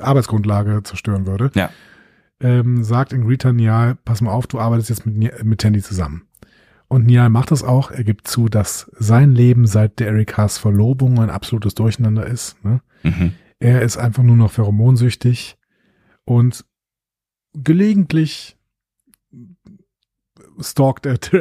[0.00, 1.70] Arbeitsgrundlage zerstören würde, Ja.
[2.40, 6.28] ähm, sagt Ingrita Nial, pass mal auf, du arbeitest jetzt mit, mit Tandy zusammen.
[6.86, 7.90] Und Nial macht das auch.
[7.90, 12.62] Er gibt zu, dass sein Leben seit der Erikas Verlobung ein absolutes Durcheinander ist.
[12.64, 12.82] Ne?
[13.02, 13.32] Mhm.
[13.58, 15.56] Er ist einfach nur noch pheromonsüchtig
[16.24, 16.64] und
[17.54, 18.56] gelegentlich
[20.60, 21.36] stalkt er die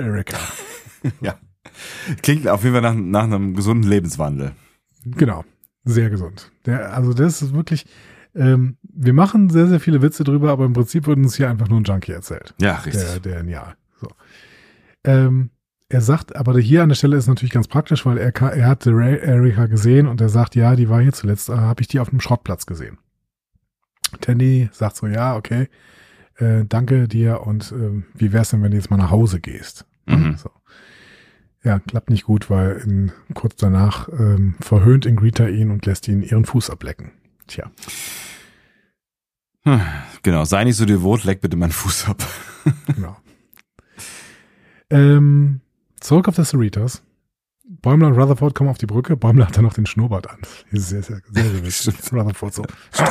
[1.22, 1.36] Erika.
[2.22, 4.54] Klingt auf jeden Fall nach, nach einem gesunden Lebenswandel.
[5.06, 5.44] Genau,
[5.84, 6.52] sehr gesund.
[6.66, 7.86] Der, also das ist wirklich,
[8.36, 11.68] ähm, wir machen sehr, sehr viele Witze drüber, aber im Prinzip wird uns hier einfach
[11.68, 12.54] nur ein Junkie erzählt.
[12.60, 13.04] Ja, richtig.
[13.04, 13.76] Der, der Nial.
[14.00, 14.08] So.
[15.04, 15.52] Ähm,
[15.90, 19.18] er sagt, aber hier an der Stelle ist natürlich ganz praktisch, weil er, er Ray,
[19.18, 22.10] Erika gesehen und er sagt, ja, die war hier zuletzt, äh, habe ich die auf
[22.10, 23.00] einem Schrottplatz gesehen.
[24.22, 25.68] Tandy sagt so, ja, okay,
[26.36, 29.86] äh, danke dir und äh, wie wär's denn, wenn du jetzt mal nach Hause gehst?
[30.06, 30.36] Mhm.
[30.38, 30.52] So.
[31.64, 36.24] Ja, klappt nicht gut, weil in, kurz danach ähm, verhöhnt Ingrita ihn und lässt ihn
[36.24, 37.12] ihren Fuß ablecken.
[37.48, 37.70] Tja,
[39.64, 39.82] Hm,
[40.24, 42.26] Genau, sei nicht so devot, leck bitte meinen Fuß ab.
[42.96, 43.18] genau.
[44.90, 45.62] ähm,
[46.00, 47.04] zurück auf das Cerritos.
[47.82, 49.16] Bäumler und Rutherford kommen auf die Brücke.
[49.16, 50.40] Bäumler hat dann noch den Schnurrbart an.
[50.72, 51.96] Das ist sehr, sehr, sehr, sehr witzig.
[52.12, 52.66] Rutherford so.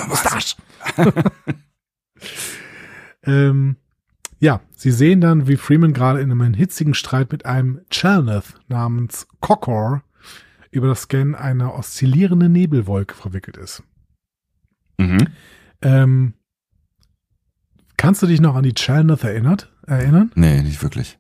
[0.08, 0.56] Mustache.
[3.22, 3.76] ähm,
[4.38, 9.26] ja, sie sehen dann, wie Freeman gerade in einem hitzigen Streit mit einem Chalneth namens
[9.40, 10.02] Kokor
[10.70, 13.82] über das Scannen einer oszillierenden Nebelwolke verwickelt ist.
[14.98, 15.28] Mhm.
[15.82, 16.34] Ähm,
[17.96, 20.30] kannst du dich noch an die Chalneth erinnert, erinnern?
[20.34, 21.18] Nee, nicht wirklich.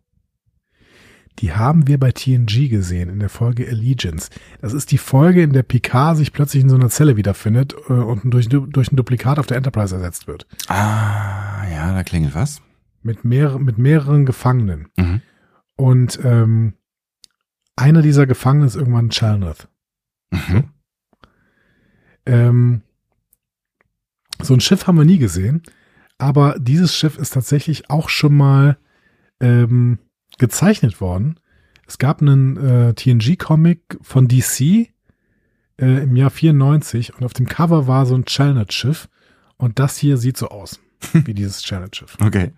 [1.40, 4.28] Die haben wir bei TNG gesehen in der Folge Allegiance.
[4.60, 7.92] Das ist die Folge, in der Picard sich plötzlich in so einer Zelle wiederfindet äh,
[7.92, 10.46] und durch, durch ein Duplikat auf der Enterprise ersetzt wird.
[10.66, 12.60] Ah, ja, da klingelt was.
[13.08, 14.88] Mit, mehr, mit mehreren Gefangenen.
[14.98, 15.22] Mhm.
[15.76, 16.74] Und ähm,
[17.74, 19.66] einer dieser Gefangenen ist irgendwann Chalneth.
[20.30, 20.64] Mhm.
[22.26, 22.82] Ähm,
[24.42, 25.62] so ein Schiff haben wir nie gesehen,
[26.18, 28.76] aber dieses Schiff ist tatsächlich auch schon mal
[29.40, 29.98] ähm,
[30.36, 31.40] gezeichnet worden.
[31.86, 34.90] Es gab einen äh, TNG-Comic von DC äh,
[35.78, 39.08] im Jahr 94 und auf dem Cover war so ein Chalnet-Schiff
[39.56, 40.78] und das hier sieht so aus
[41.14, 42.18] wie dieses Chalnet-Schiff.
[42.20, 42.52] Okay.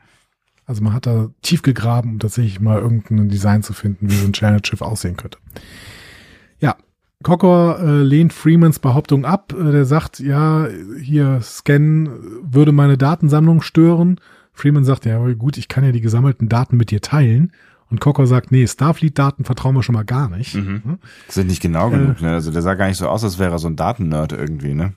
[0.70, 4.24] Also man hat da tief gegraben, um tatsächlich mal irgendein Design zu finden, wie so
[4.24, 5.38] ein Challenge-Schiff aussehen könnte.
[6.60, 6.76] Ja,
[7.24, 9.52] Cocker äh, lehnt Freemans Behauptung ab.
[9.52, 10.68] Äh, der sagt, ja,
[11.02, 12.08] hier Scan
[12.44, 14.20] würde meine Datensammlung stören.
[14.52, 17.50] Freeman sagt, ja, gut, ich kann ja die gesammelten Daten mit dir teilen.
[17.90, 20.54] Und Cocker sagt, nee, Starfleet-Daten vertrauen wir schon mal gar nicht.
[20.54, 21.00] Mhm.
[21.26, 22.30] Sind nicht genau genug, ne?
[22.30, 24.94] Also der sah gar nicht so aus, als wäre er so ein Datennerd irgendwie, ne?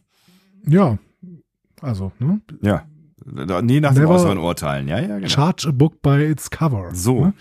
[0.68, 1.00] Ja,
[1.82, 2.42] also, ne?
[2.62, 2.86] Ja.
[3.26, 5.28] Nie nach dem äußeren Urteilen, ja, ja, genau.
[5.28, 6.90] Charge a book by its cover.
[6.94, 7.26] So.
[7.26, 7.34] Ne?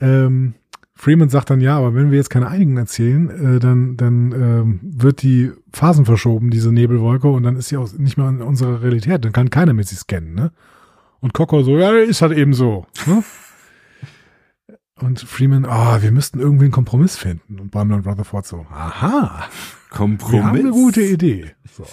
[0.00, 0.54] Ähm,
[0.94, 4.80] Freeman sagt dann, ja, aber wenn wir jetzt keine Einigung erzielen, äh, dann, dann ähm,
[4.82, 8.82] wird die Phasen verschoben, diese Nebelwolke, und dann ist sie auch nicht mehr in unserer
[8.82, 9.24] Realität.
[9.24, 10.52] Dann kann keiner mit sie scannen, ne?
[11.20, 12.86] Und Cocker so, ja, ist halt eben so.
[13.06, 13.22] Ne?
[14.98, 17.60] Und Freeman, ah, wir müssten irgendwie einen Kompromiss finden.
[17.60, 19.44] Und Bäumler und Rutherford so, aha,
[19.90, 20.32] Kompromiss.
[20.32, 21.50] wir haben eine gute Idee.
[21.70, 21.84] So.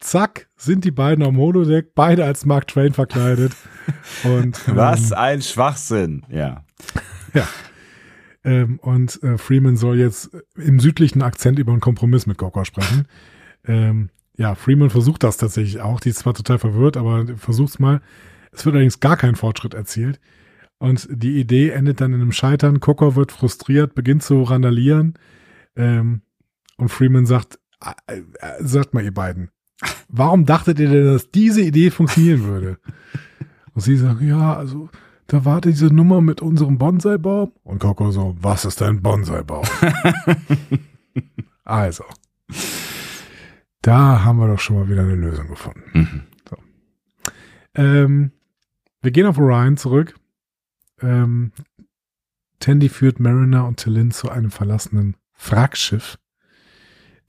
[0.00, 3.52] Zack, sind die beiden am Holodeck, beide als Mark Twain verkleidet.
[4.24, 6.24] Und, ähm, Was ein Schwachsinn.
[6.30, 6.64] Ja.
[7.34, 7.46] Ja.
[8.42, 13.06] Ähm, und äh, Freeman soll jetzt im südlichen Akzent über einen Kompromiss mit Cocker sprechen.
[13.66, 16.00] ähm, ja, Freeman versucht das tatsächlich auch.
[16.00, 18.00] Die ist zwar total verwirrt, aber versucht's mal.
[18.52, 20.18] Es wird allerdings gar kein Fortschritt erzielt.
[20.78, 22.80] Und die Idee endet dann in einem Scheitern.
[22.80, 25.18] Cocker wird frustriert, beginnt zu randalieren.
[25.76, 26.22] Ähm,
[26.78, 27.58] und Freeman sagt,
[28.06, 28.22] äh, äh,
[28.60, 29.50] sagt mal ihr beiden,
[30.08, 32.78] warum dachtet ihr denn, dass diese Idee funktionieren würde?
[33.74, 34.88] Und sie sagen, ja, also
[35.26, 37.52] da war diese Nummer mit unserem Bonsai-Baum.
[37.62, 39.64] Und Coco so, was ist ein Bonsai-Baum?
[41.64, 42.04] also,
[43.82, 45.82] da haben wir doch schon mal wieder eine Lösung gefunden.
[45.92, 46.22] Mhm.
[47.74, 48.32] Ähm,
[49.02, 50.16] wir gehen auf Orion zurück.
[51.00, 51.52] Ähm,
[52.58, 56.18] Tandy führt Mariner und Tillin zu einem verlassenen Wrackschiff.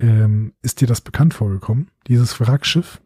[0.01, 3.01] Ähm, ist dir das bekannt vorgekommen, dieses Wrackschiff?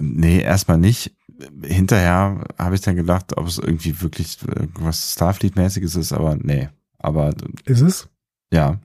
[0.00, 1.14] Nee, erstmal nicht.
[1.62, 4.38] Hinterher habe ich dann gedacht, ob es irgendwie wirklich
[4.74, 6.68] was Starfleet-mäßiges ist, aber nee.
[6.98, 7.32] Aber
[7.64, 8.08] Ist es?
[8.52, 8.78] ja.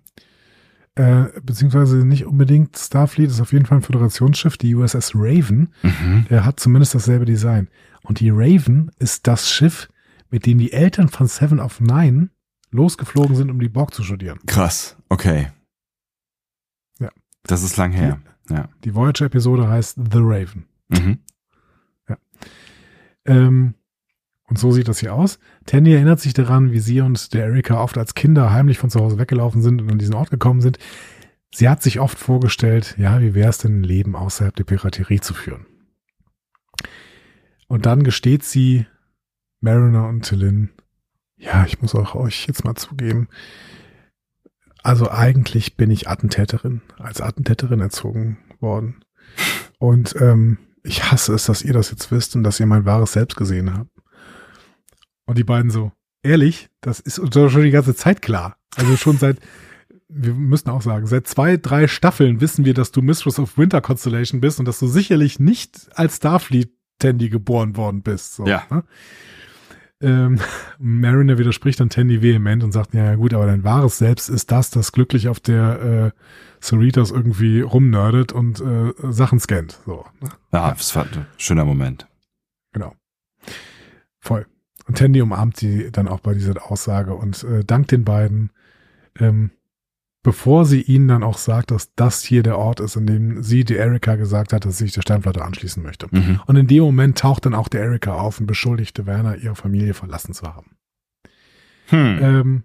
[0.97, 5.73] Äh, beziehungsweise nicht unbedingt Starfleet, ist auf jeden Fall ein Föderationsschiff, die USS Raven.
[5.83, 6.25] Mhm.
[6.29, 7.67] Er hat zumindest dasselbe Design.
[8.03, 9.89] Und die Raven ist das Schiff,
[10.29, 12.29] mit dem die Eltern von Seven of Nine
[12.71, 14.39] losgeflogen sind, um die Borg zu studieren.
[14.45, 14.95] Krass.
[15.09, 15.49] Okay.
[17.45, 17.47] Ja.
[17.47, 18.19] Das ist lang her.
[18.49, 18.69] Ja.
[18.83, 20.65] Die Voyager-Episode heißt The Raven.
[20.89, 21.19] Mhm.
[23.25, 23.73] Ähm,
[24.47, 25.39] Und so sieht das hier aus.
[25.65, 28.99] Tandy erinnert sich daran, wie sie und der Erika oft als Kinder heimlich von zu
[28.99, 30.77] Hause weggelaufen sind und an diesen Ort gekommen sind.
[31.51, 35.21] Sie hat sich oft vorgestellt, ja, wie wäre es denn, ein Leben außerhalb der Piraterie
[35.21, 35.65] zu führen.
[37.67, 38.85] Und dann gesteht sie
[39.61, 40.69] Mariner und Tillin,
[41.37, 43.27] ja, ich muss auch euch jetzt mal zugeben,
[44.85, 49.03] also eigentlich bin ich Attentäterin, als Attentäterin erzogen worden.
[49.79, 53.13] Und ähm, ich hasse es, dass ihr das jetzt wisst und dass ihr mein wahres
[53.13, 53.89] Selbst gesehen habt.
[55.25, 58.57] Und die beiden so, ehrlich, das ist uns schon die ganze Zeit klar.
[58.75, 59.39] Also schon seit,
[60.07, 63.81] wir müssen auch sagen, seit zwei, drei Staffeln wissen wir, dass du Mistress of Winter
[63.81, 68.35] Constellation bist und dass du sicherlich nicht als Starfleet Tandy geboren worden bist.
[68.35, 68.63] So, ja.
[68.69, 68.83] Ne?
[70.05, 70.39] Ähm,
[70.79, 74.69] Mariner widerspricht dann Tandy vehement und sagt, ja, gut, aber dein wahres Selbst ist das,
[74.69, 79.79] das glücklich auf der äh, Cerritos irgendwie rumnerdet und äh, Sachen scannt.
[79.85, 80.29] So, ne?
[80.53, 82.07] Ja, das war ein schöner Moment.
[82.71, 82.93] Genau.
[84.19, 84.45] Voll.
[84.87, 88.51] Und Tandy umarmt sie dann auch bei dieser Aussage und äh, dankt den beiden,
[89.19, 89.49] ähm,
[90.25, 93.63] bevor sie ihnen dann auch sagt, dass das hier der Ort ist, in dem sie,
[93.63, 96.07] die Erika, gesagt hat, dass sie sich der Sternflotte anschließen möchte.
[96.09, 96.41] Mhm.
[96.47, 99.93] Und in dem Moment taucht dann auch der Erika auf und beschuldigte Werner, ihre Familie
[99.93, 100.71] verlassen zu haben.
[101.89, 102.19] Hm.
[102.19, 102.63] Ähm,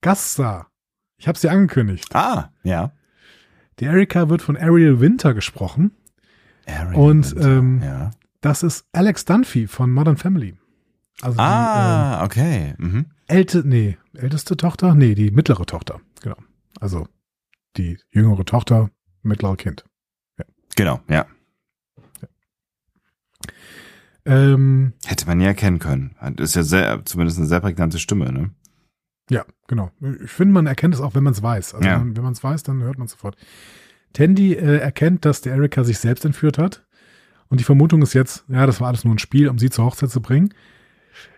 [0.00, 0.68] Gaststar.
[1.18, 2.14] Ich habe sie angekündigt.
[2.14, 2.92] ah, ja.
[3.78, 5.90] Die Erika wird von Ariel Winter gesprochen.
[6.66, 8.10] Ariel Und, Winter, ähm, ja.
[8.40, 10.56] Das ist Alex Dunphy von Modern Family.
[11.20, 12.74] Also Ah, okay.
[12.78, 12.88] Mhm.
[12.90, 14.94] die ähm, älte, nee, älteste Tochter?
[14.94, 16.00] Nee, die mittlere Tochter.
[16.22, 16.36] Genau.
[16.80, 17.06] Also
[17.76, 18.90] die jüngere Tochter,
[19.22, 19.84] mittlere Kind.
[20.76, 21.26] Genau, ja.
[24.24, 26.16] Ähm, Hätte man nie erkennen können.
[26.36, 28.50] Das ist ja sehr, zumindest eine sehr prägnante Stimme, ne?
[29.30, 29.90] Ja, genau.
[30.24, 31.74] Ich finde, man erkennt es auch, wenn man es weiß.
[31.74, 32.00] Also Ja.
[32.00, 33.36] wenn, man es weiß, dann hört man es sofort.
[34.12, 36.86] Tandy äh, erkennt, dass der Erika sich selbst entführt hat.
[37.48, 39.84] Und die Vermutung ist jetzt, ja, das war alles nur ein Spiel, um sie zur
[39.84, 40.52] Hochzeit zu bringen.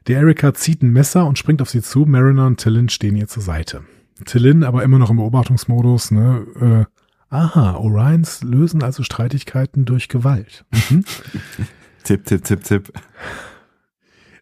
[0.06, 2.06] Der Erika zieht ein Messer und springt auf sie zu.
[2.06, 3.84] Mariner und Tillin stehen ihr zur Seite.
[4.24, 6.86] Tillin aber immer noch im Beobachtungsmodus, ne?
[7.30, 10.64] Äh, aha, Orions lösen also Streitigkeiten durch Gewalt.
[10.90, 11.04] Mhm.
[12.04, 12.92] Tipp, tipp, tipp, tipp.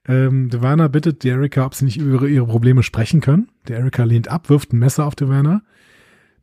[0.08, 3.48] Ähm, Devana bittet die Erika, ob sie nicht über ihre Probleme sprechen können.
[3.66, 5.62] Der Erika lehnt ab, wirft ein Messer auf Devana.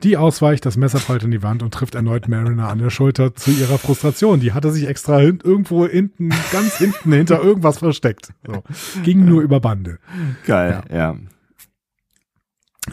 [0.03, 3.36] Die ausweicht, das Messer fällt in die Wand und trifft erneut Mariner an der Schulter
[3.36, 4.41] zu ihrer Frustration.
[4.41, 8.34] Die hatte sich extra hin, irgendwo hinten, ganz hinten hinter irgendwas versteckt.
[8.45, 8.63] So.
[9.03, 9.99] Ging nur über Bande.
[10.45, 11.15] Geil, ja.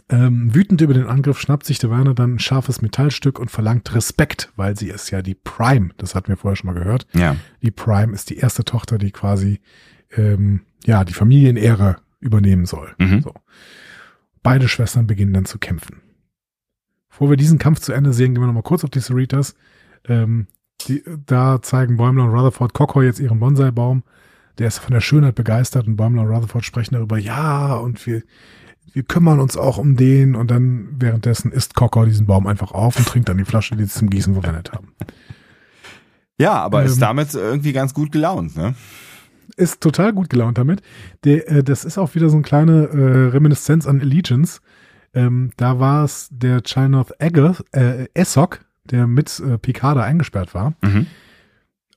[0.08, 4.52] Ähm, wütend über den Angriff schnappt sich Devana dann ein scharfes Metallstück und verlangt Respekt,
[4.56, 5.90] weil sie ist ja die Prime.
[5.96, 7.06] Das hatten wir vorher schon mal gehört.
[7.12, 7.36] Ja.
[7.62, 9.60] Die Prime ist die erste Tochter, die quasi
[10.16, 12.94] ähm, ja die Familienehre übernehmen soll.
[12.98, 13.22] Mhm.
[13.22, 13.34] So.
[14.42, 16.00] Beide Schwestern beginnen dann zu kämpfen.
[17.08, 19.54] Bevor wir diesen Kampf zu Ende sehen, gehen wir nochmal kurz auf die Cerritas.
[20.08, 20.46] Ähm,
[20.86, 24.04] die, da zeigen Bäumler und Rutherford Cocker jetzt ihren Bonsai-Baum.
[24.58, 28.22] Der ist von der Schönheit begeistert und Bäumler und Rutherford sprechen darüber, ja, und wir,
[28.92, 30.34] wir kümmern uns auch um den.
[30.34, 33.84] Und dann währenddessen isst Cocker diesen Baum einfach auf und trinkt dann die Flasche, die
[33.84, 34.88] sie zum Gießen verwendet haben.
[36.38, 38.74] Ja, aber Ähm, ist damit irgendwie ganz gut gelaunt, ne?
[39.56, 40.80] ist total gut gelaunt damit.
[41.24, 44.60] Der, äh, das ist auch wieder so eine kleine äh, Reminiszenz an Allegiance.
[45.12, 50.74] Ähm, da war es der Chilnoth Egger, äh, Essok, der mit äh, Picard eingesperrt war.
[50.82, 51.06] Mhm.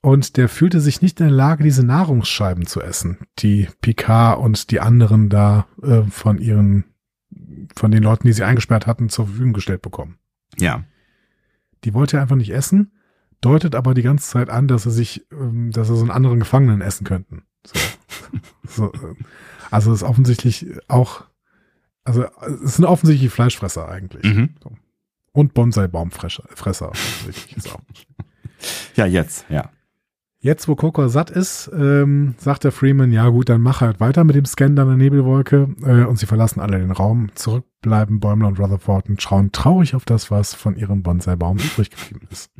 [0.03, 4.69] Und der fühlte sich nicht in der Lage, diese Nahrungsscheiben zu essen, die Picard und
[4.69, 6.83] die anderen da äh, von ihren,
[7.73, 10.17] von den Leuten, die sie eingesperrt hatten, zur Verfügung gestellt bekommen.
[10.59, 10.83] Ja.
[11.85, 12.91] Die wollte er einfach nicht essen,
[13.39, 16.39] deutet aber die ganze Zeit an, dass er sich, ähm, dass er so einen anderen
[16.39, 17.43] Gefangenen essen könnten.
[17.65, 17.79] So.
[18.67, 19.15] so, äh,
[19.71, 21.23] also ist offensichtlich auch,
[22.03, 22.25] also
[22.65, 24.25] es sind offensichtlich Fleischfresser eigentlich.
[24.25, 24.49] Mhm.
[25.31, 27.79] Und Bonsai-Baumfresser, Fresser, offensichtlich ist auch.
[28.95, 29.71] Ja, jetzt, ja.
[30.43, 34.25] Jetzt, wo Coco satt ist, ähm, sagt der Freeman, ja gut, dann mach halt weiter
[34.25, 35.73] mit dem Scan deiner Nebelwolke.
[35.85, 37.29] Äh, und sie verlassen alle den Raum.
[37.33, 42.27] Zurückbleiben Bäumler und Rutherford und schauen traurig auf das, was von ihrem Bonsai-Baum übrig geblieben
[42.29, 42.51] ist.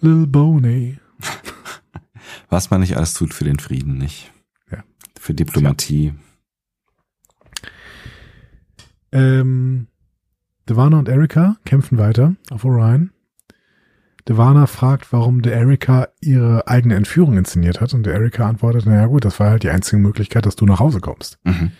[0.00, 1.00] Lil Boney.
[2.50, 4.32] Was man nicht alles tut für den Frieden, nicht?
[4.70, 4.84] Ja.
[5.18, 6.12] Für Diplomatie.
[9.10, 9.88] Ähm,
[10.68, 13.10] Devana und Erika kämpfen weiter auf Orion.
[14.28, 17.94] Devana fragt, warum der Erika ihre eigene Entführung inszeniert hat.
[17.94, 20.80] Und der Erika antwortet, naja gut, das war halt die einzige Möglichkeit, dass du nach
[20.80, 21.38] Hause kommst.
[21.44, 21.72] Mhm.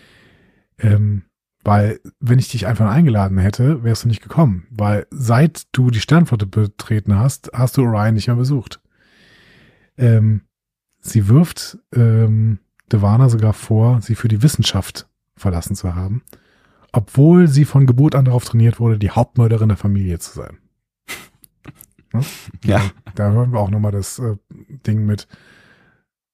[0.79, 1.23] Ähm,
[1.65, 4.69] weil, wenn ich dich einfach eingeladen hätte, wärst du nicht gekommen.
[4.71, 8.81] Weil seit du die Sternflotte betreten hast, hast du Orion nicht mehr besucht.
[9.99, 10.43] Ähm,
[11.01, 12.61] sie wirft ähm,
[12.93, 16.23] Devana sogar vor, sie für die Wissenschaft verlassen zu haben,
[16.93, 20.59] obwohl sie von Geburt an darauf trainiert wurde, die Hauptmörderin der Familie zu sein.
[22.17, 22.25] Ne?
[22.65, 22.83] Ja.
[23.15, 24.37] Da hören wir auch nochmal das äh,
[24.87, 25.27] Ding mit,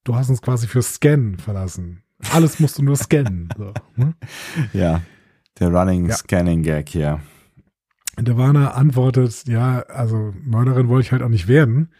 [0.05, 2.03] du hast uns quasi für Scan verlassen.
[2.33, 3.49] Alles musst du nur scannen.
[3.57, 4.15] So, ne?
[4.73, 5.03] Ja,
[5.59, 6.15] der Running Ja.
[6.15, 6.95] Scanning Gag.
[8.17, 11.93] Und der Warner antwortet, ja, also Mörderin wollte ich halt auch nicht werden.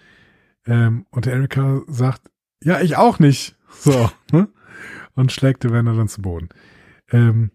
[0.67, 2.31] Ähm, und der Erika sagt,
[2.63, 3.57] ja, ich auch nicht.
[3.75, 4.11] So.
[4.31, 4.49] ne?
[5.15, 6.51] Und schlägt den Werner dann zu Boden.
[7.11, 7.53] Ähm,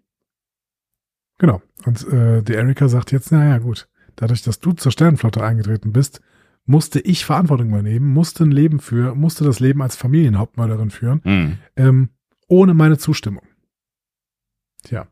[1.37, 1.61] genau.
[1.85, 3.87] Und äh, die Erika sagt jetzt, naja, gut,
[4.17, 6.21] dadurch, dass du zur Sternenflotte eingetreten bist,
[6.65, 11.57] musste ich Verantwortung übernehmen, musste ein Leben für, musste das Leben als Familienhauptmörderin führen, Hm.
[11.77, 12.09] ähm,
[12.49, 13.43] ohne meine Zustimmung.
[14.83, 15.07] Tja.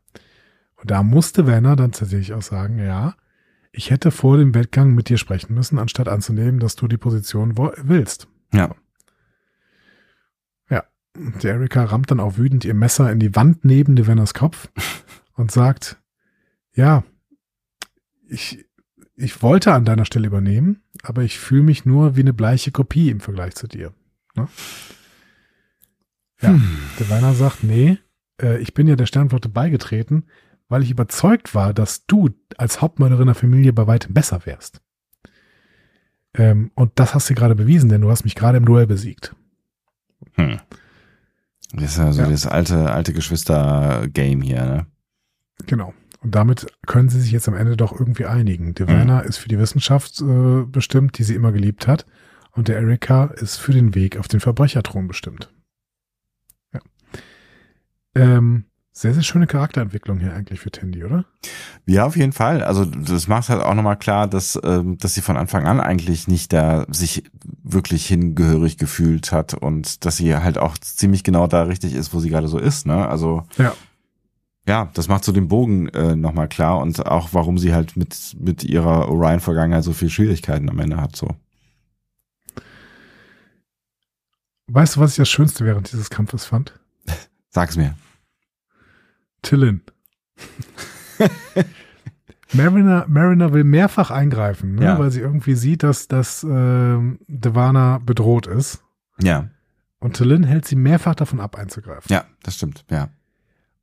[0.76, 3.14] Und da musste Werner dann tatsächlich auch sagen, ja,
[3.72, 7.56] ich hätte vor dem Wettgang mit dir sprechen müssen, anstatt anzunehmen, dass du die Position
[7.56, 8.28] willst.
[8.52, 8.74] Ja.
[11.16, 14.34] Und die Erika rammt dann auch wütend ihr Messer in die Wand neben de Werners
[14.34, 14.68] Kopf
[15.34, 15.98] und sagt,
[16.74, 17.04] ja,
[18.28, 18.65] ich,
[19.16, 23.10] ich wollte an deiner Stelle übernehmen, aber ich fühle mich nur wie eine bleiche Kopie
[23.10, 23.92] im Vergleich zu dir.
[24.34, 24.48] Ne?
[26.42, 26.62] Ja, Hm.
[26.98, 27.98] der Werner sagt, nee,
[28.42, 30.24] äh, ich bin ja der Sternflotte beigetreten,
[30.68, 34.80] weil ich überzeugt war, dass du als Hauptmörderin der Familie bei weitem besser wärst.
[36.34, 39.34] Ähm, und das hast du gerade bewiesen, denn du hast mich gerade im Duell besiegt.
[40.34, 40.58] Hm.
[41.72, 42.28] Das ist ja so Ja.
[42.28, 44.86] das alte, alte Geschwister-Game hier, ne?
[45.66, 45.94] Genau.
[46.26, 48.74] Und damit können sie sich jetzt am Ende doch irgendwie einigen.
[48.74, 48.90] Der Mhm.
[48.90, 52.04] Werner ist für die Wissenschaft äh, bestimmt, die sie immer geliebt hat.
[52.50, 55.52] Und der Erika ist für den Weg auf den Verbrecherthron bestimmt.
[56.74, 56.80] Ja.
[58.16, 61.26] Ähm, sehr, sehr schöne Charakterentwicklung hier eigentlich für Tandy, oder?
[61.86, 62.64] Ja, auf jeden Fall.
[62.64, 66.26] Also das macht halt auch nochmal klar, dass, ähm, dass sie von Anfang an eigentlich
[66.26, 67.22] nicht da sich
[67.62, 72.18] wirklich hingehörig gefühlt hat und dass sie halt auch ziemlich genau da richtig ist, wo
[72.18, 72.84] sie gerade so ist.
[72.84, 73.06] Ne?
[73.06, 73.74] Also Ja.
[74.66, 78.36] Ja, das macht so den Bogen äh, nochmal klar und auch warum sie halt mit,
[78.38, 81.14] mit ihrer Orion-Vergangenheit so viel Schwierigkeiten am Ende hat.
[81.16, 81.28] So.
[84.68, 86.78] Weißt du, was ich das Schönste während dieses Kampfes fand?
[87.50, 87.94] Sag's mir.
[89.42, 89.82] Tillin.
[92.52, 94.84] Mariner, Mariner will mehrfach eingreifen, ne?
[94.84, 94.98] Ja.
[94.98, 98.82] weil sie irgendwie sieht, dass, dass ähm, Devana bedroht ist.
[99.20, 99.48] Ja,
[99.98, 102.12] Und Tillin hält sie mehrfach davon ab, einzugreifen.
[102.12, 102.84] ja, das stimmt.
[102.90, 103.08] Ja.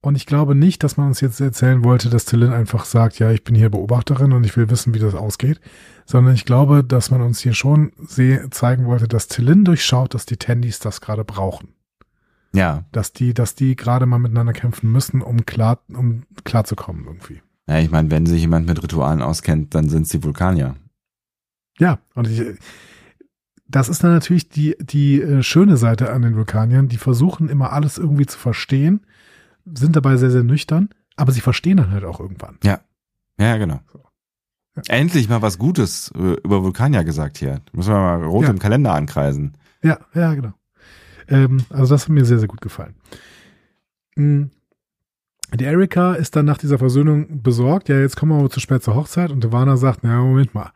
[0.03, 3.31] Und ich glaube nicht, dass man uns jetzt erzählen wollte, dass Tillin einfach sagt, ja,
[3.31, 5.61] ich bin hier Beobachterin und ich will wissen, wie das ausgeht.
[6.05, 7.93] Sondern ich glaube, dass man uns hier schon
[8.51, 11.69] zeigen wollte, dass Tillin durchschaut, dass die Tandys das gerade brauchen.
[12.53, 17.41] Ja, Dass die, dass die gerade mal miteinander kämpfen müssen, um klar, um klarzukommen irgendwie.
[17.69, 20.75] ja ich meine, wenn sich jemand mit Ritualen auskennt, dann sind's die Vulkanier.
[21.79, 22.41] Ja, und ich,
[23.69, 26.89] das ist dann natürlich die, die äh, schöne Seite an den Vulkaniern.
[26.89, 29.05] Die versuchen immer alles irgendwie zu verstehen,
[29.65, 32.57] sind dabei sehr, sehr nüchtern, aber sie verstehen dann halt auch irgendwann.
[32.63, 32.79] Ja,
[33.39, 33.79] ja, genau.
[34.75, 34.81] Ja.
[34.87, 37.61] Endlich mal was Gutes äh, über Vulkanier gesagt hier.
[37.73, 38.49] Müssen wir mal rot Ja.
[38.49, 39.55] im Kalender ankreisen.
[39.83, 40.53] Ja, ja, genau.
[41.27, 42.95] Ähm, also das hat mir sehr, sehr gut gefallen.
[44.15, 44.45] Mm.
[45.53, 47.87] Die Erika ist dann nach dieser Versöhnung besorgt.
[47.87, 49.29] Ja, jetzt kommen wir aber zu spät zur Hochzeit.
[49.29, 50.71] Und Devana sagt, na, Moment mal.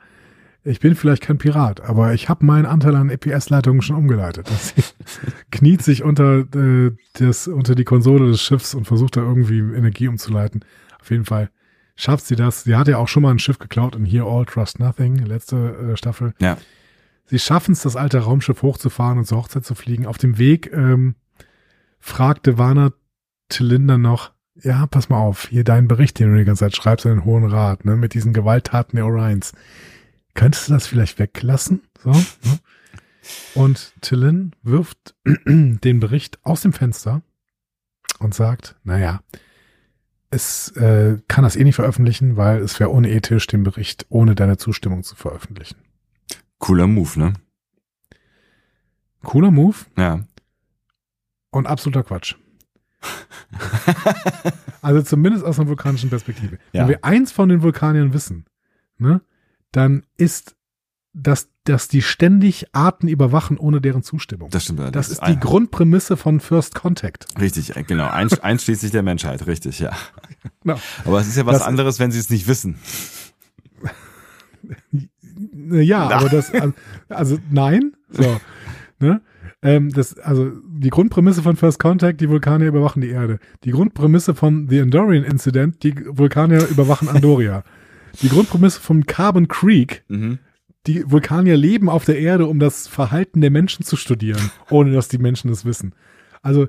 [0.68, 4.50] Ich bin vielleicht kein Pirat, aber ich habe meinen Anteil an EPS-Leitungen schon umgeleitet.
[4.50, 4.84] Sie
[5.52, 10.10] kniet sich unter, äh, das, unter die Konsole des Schiffs und versucht da irgendwie Energie
[10.10, 10.66] umzuleiten.
[11.00, 11.52] Auf jeden Fall
[11.96, 12.66] schafft sie das.
[12.66, 15.94] Sie hat ja auch schon mal ein Schiff geklaut in Here All Trust Nothing, letzte
[15.94, 16.34] äh, Staffel.
[16.40, 16.58] Ja.
[17.28, 20.06] Sie schaffen es, das alte Raumschiff hochzufahren und zur Hochzeit zu fliegen.
[20.06, 21.16] Auf dem Weg ähm,
[22.00, 22.92] fragte Warner
[23.48, 27.06] Zylinder noch, ja, pass mal auf, hier deinen Bericht, den du die ganze Zeit schreibst
[27.06, 29.54] an den Hohen Rat, ne, mit diesen Gewalttaten der Orions.
[30.38, 31.82] Könntest du das vielleicht weglassen?
[32.00, 32.60] So, ne?
[33.56, 37.24] Und Tillin wirft den Bericht aus dem Fenster
[38.20, 39.22] und sagt, naja,
[40.30, 44.58] es äh, kann das eh nicht veröffentlichen, weil es wäre unethisch, den Bericht ohne deine
[44.58, 45.78] Zustimmung zu veröffentlichen.
[46.60, 47.34] Cooler Move, ne?
[49.24, 50.24] Cooler Move Ja.
[51.50, 52.36] und absoluter Quatsch.
[54.84, 56.60] also zumindest aus einer vulkanischen Perspektive.
[56.74, 56.82] Ja.
[56.84, 58.46] Wenn wir eins von den Vulkaniern wissen,
[59.00, 59.22] ne,
[59.72, 60.56] dann ist,
[61.14, 64.50] dass, dass die ständig Arten überwachen ohne deren Zustimmung.
[64.52, 64.96] Das stimmt.
[64.96, 67.26] Das ist die Grundprämisse von First Contact.
[67.40, 68.08] Richtig, äh, genau.
[68.08, 69.92] Einsch einschließlich der Menschheit, richtig, ja.
[70.64, 70.80] Genau.
[71.06, 72.78] Aber es ist ja was Das- anderes, wenn sie es nicht wissen.
[75.70, 76.16] Ja, Na.
[76.18, 76.74] aber das, also,
[77.10, 78.40] also nein, so,
[79.00, 79.22] ne?
[79.62, 83.40] Ähm, das, also die Grundprämisse von First Contact, die Vulkanier überwachen die Erde.
[83.64, 87.64] Die Grundprämisse von The Andorian Incident, die Vulkanier überwachen Andoria.
[88.22, 90.40] Die Grundprämisse von Carbon Creek, Mhm.
[90.88, 95.08] die Vulkanier leben auf der Erde, um das Verhalten der Menschen zu studieren, ohne dass
[95.08, 95.94] die Menschen es wissen.
[96.42, 96.68] Also,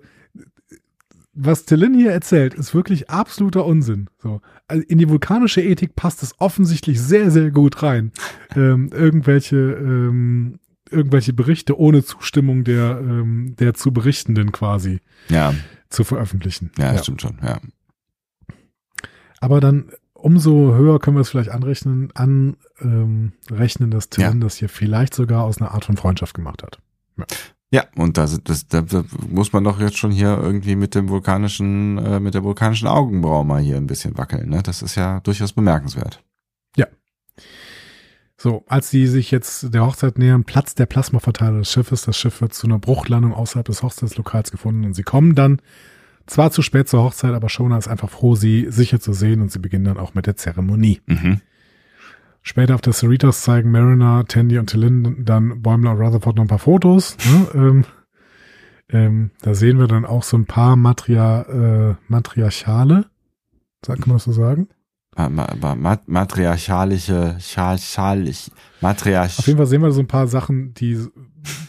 [1.40, 4.10] was Tillin hier erzählt, ist wirklich absoluter Unsinn.
[4.20, 4.40] So.
[4.66, 8.12] Also in die vulkanische Ethik passt es offensichtlich sehr, sehr gut rein.
[8.56, 10.58] Ähm, irgendwelche, ähm,
[10.90, 15.54] irgendwelche Berichte ohne Zustimmung der, ähm, der zu Berichtenden quasi Ja,
[15.90, 16.70] zu veröffentlichen.
[16.78, 17.02] Ja, ja.
[17.02, 17.60] stimmt schon, ja.
[19.38, 19.90] Aber dann
[20.28, 24.34] umso höher können wir es vielleicht anrechnen, anrechnen, ähm, dass Tim ja.
[24.34, 26.78] das hier vielleicht sogar aus einer Art von Freundschaft gemacht hat.
[27.16, 27.24] Ja.
[27.70, 28.82] Ja, und da, das, da,
[29.28, 33.44] muss man doch jetzt schon hier irgendwie mit dem vulkanischen, äh, mit der vulkanischen Augenbraue
[33.44, 34.48] mal hier ein bisschen wackeln.
[34.48, 34.62] Ne?
[34.62, 36.24] Das ist ja durchaus bemerkenswert.
[36.76, 36.86] Ja.
[38.38, 42.06] So, als sie sich jetzt der Hochzeit nähern, platzt der Plasmaverteiler des Schiffes.
[42.06, 45.60] Das Schiff wird zu einer Bruchlandung außerhalb des Hochzeitslokals gefunden und sie kommen dann
[46.28, 49.50] zwar zu spät zur Hochzeit, aber Shona ist einfach froh, sie sicher zu sehen und
[49.50, 51.00] sie beginnen dann auch mit der Zeremonie.
[51.06, 51.40] Mhm.
[52.42, 56.48] Später auf der Cerritos zeigen Mariner, Tandy und Tillin dann Bäumler und Rutherford noch ein
[56.48, 57.16] paar Fotos.
[57.30, 57.48] Ne?
[57.54, 57.84] Ähm,
[58.90, 63.04] ähm, da sehen wir dann auch so ein paar Matria, äh, Matriarchale.
[63.82, 64.68] Kann man so sagen?
[66.06, 68.50] Matriarchalische, scharchalisch,
[68.80, 69.38] matriarch.
[69.38, 71.06] Auf jeden Fall sehen wir so ein paar Sachen, die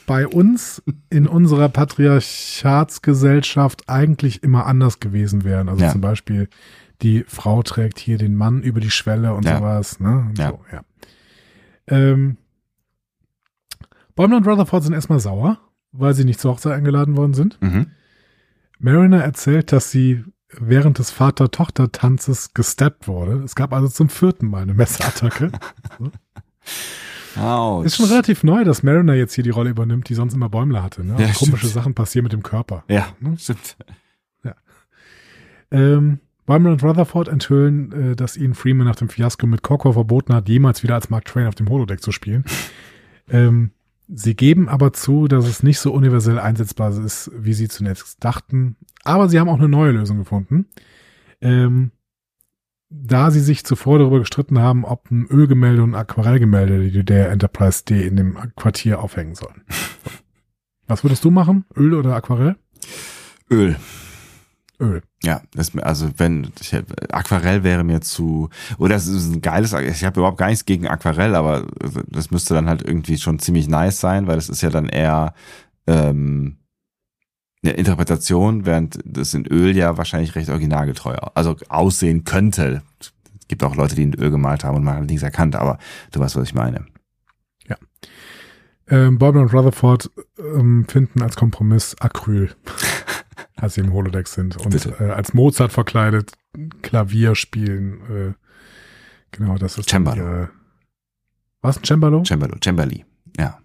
[0.05, 5.69] bei uns in unserer Patriarchatsgesellschaft eigentlich immer anders gewesen wären.
[5.69, 5.91] Also ja.
[5.91, 6.49] zum Beispiel
[7.01, 9.57] die Frau trägt hier den Mann über die Schwelle und ja.
[9.57, 9.99] sowas.
[9.99, 10.27] Ne?
[10.29, 10.49] Und ja.
[10.49, 10.81] So, ja.
[11.87, 12.37] Ähm,
[14.15, 15.59] Bäumler und Rutherford sind erstmal sauer,
[15.91, 17.59] weil sie nicht zur Hochzeit eingeladen worden sind.
[17.61, 17.87] Mhm.
[18.79, 20.23] Mariner erzählt, dass sie
[20.57, 23.43] während des Vater-Tochter-Tanzes gesteppt wurde.
[23.43, 25.51] Es gab also zum vierten Mal eine Messerattacke.
[27.39, 27.83] Ouch.
[27.83, 30.83] Ist schon relativ neu, dass Mariner jetzt hier die Rolle übernimmt, die sonst immer Bäumler
[30.83, 31.03] hatte.
[31.03, 31.15] Ne?
[31.19, 31.73] Ja, komische stimmt.
[31.73, 32.83] Sachen passieren mit dem Körper.
[32.87, 33.37] Ja, ne?
[33.37, 33.77] stimmt.
[34.43, 34.55] Ja.
[35.71, 40.33] Ähm, Bäumler und Rutherford enthüllen, äh, dass ihnen Freeman nach dem Fiasko mit Corcor verboten
[40.33, 42.43] hat, jemals wieder als Mark Twain auf dem Holodeck zu spielen.
[43.29, 43.71] ähm,
[44.11, 48.75] sie geben aber zu, dass es nicht so universell einsetzbar ist, wie sie zunächst dachten.
[49.03, 50.65] Aber sie haben auch eine neue Lösung gefunden.
[51.41, 51.91] Ähm,
[52.89, 57.29] da sie sich zuvor darüber gestritten haben, ob ein Ölgemälde und ein Aquarellgemälde die der
[57.29, 59.63] Enterprise D in dem Quartier aufhängen sollen.
[60.87, 61.65] Was würdest du machen?
[61.75, 62.55] Öl oder Aquarell?
[63.51, 63.75] Öl.
[64.79, 65.01] Öl.
[65.23, 66.73] Ja, das, also wenn ich,
[67.11, 70.87] Aquarell wäre mir zu oder es ist ein geiles ich habe überhaupt gar nichts gegen
[70.87, 71.67] Aquarell, aber
[72.07, 75.33] das müsste dann halt irgendwie schon ziemlich nice sein, weil es ist ja dann eher
[75.87, 76.57] ähm,
[77.61, 82.81] eine Interpretation, während das in Öl ja wahrscheinlich recht originalgetreu also aussehen könnte.
[83.01, 83.11] Es
[83.49, 85.77] gibt auch Leute, die in Öl gemalt haben und man hat nichts erkannt, aber
[86.11, 86.85] du weißt, was ich meine.
[87.67, 87.75] Ja.
[88.87, 92.55] Ähm, Bobby und Rutherford ähm, finden als Kompromiss Acryl.
[93.59, 96.33] als sie im Holodeck sind und äh, als Mozart verkleidet
[96.81, 98.01] Klavier spielen.
[98.09, 98.33] Äh,
[99.31, 100.43] genau, das ist Cembalo.
[100.43, 100.47] Äh,
[101.61, 102.23] was ein Cembalo?
[102.25, 103.05] Cembalo, Cembali,
[103.37, 103.59] ja.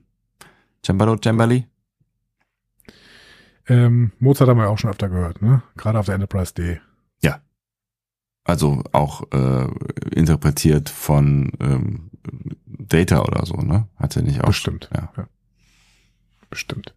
[0.85, 1.66] Cembalo, Cembali?
[3.66, 5.62] Ähm, Mozart haben wir auch schon öfter gehört, ne?
[5.77, 6.81] Gerade auf der Enterprise D.
[7.23, 7.41] Ja.
[8.45, 9.69] Also auch äh,
[10.15, 12.11] interpretiert von ähm,
[12.66, 13.89] Data oder so, ne?
[13.97, 14.49] Hat er nicht auch?
[14.49, 14.91] Bestimmt.
[14.95, 15.12] Ja.
[15.16, 15.29] ja.
[16.51, 16.94] Bestimmt.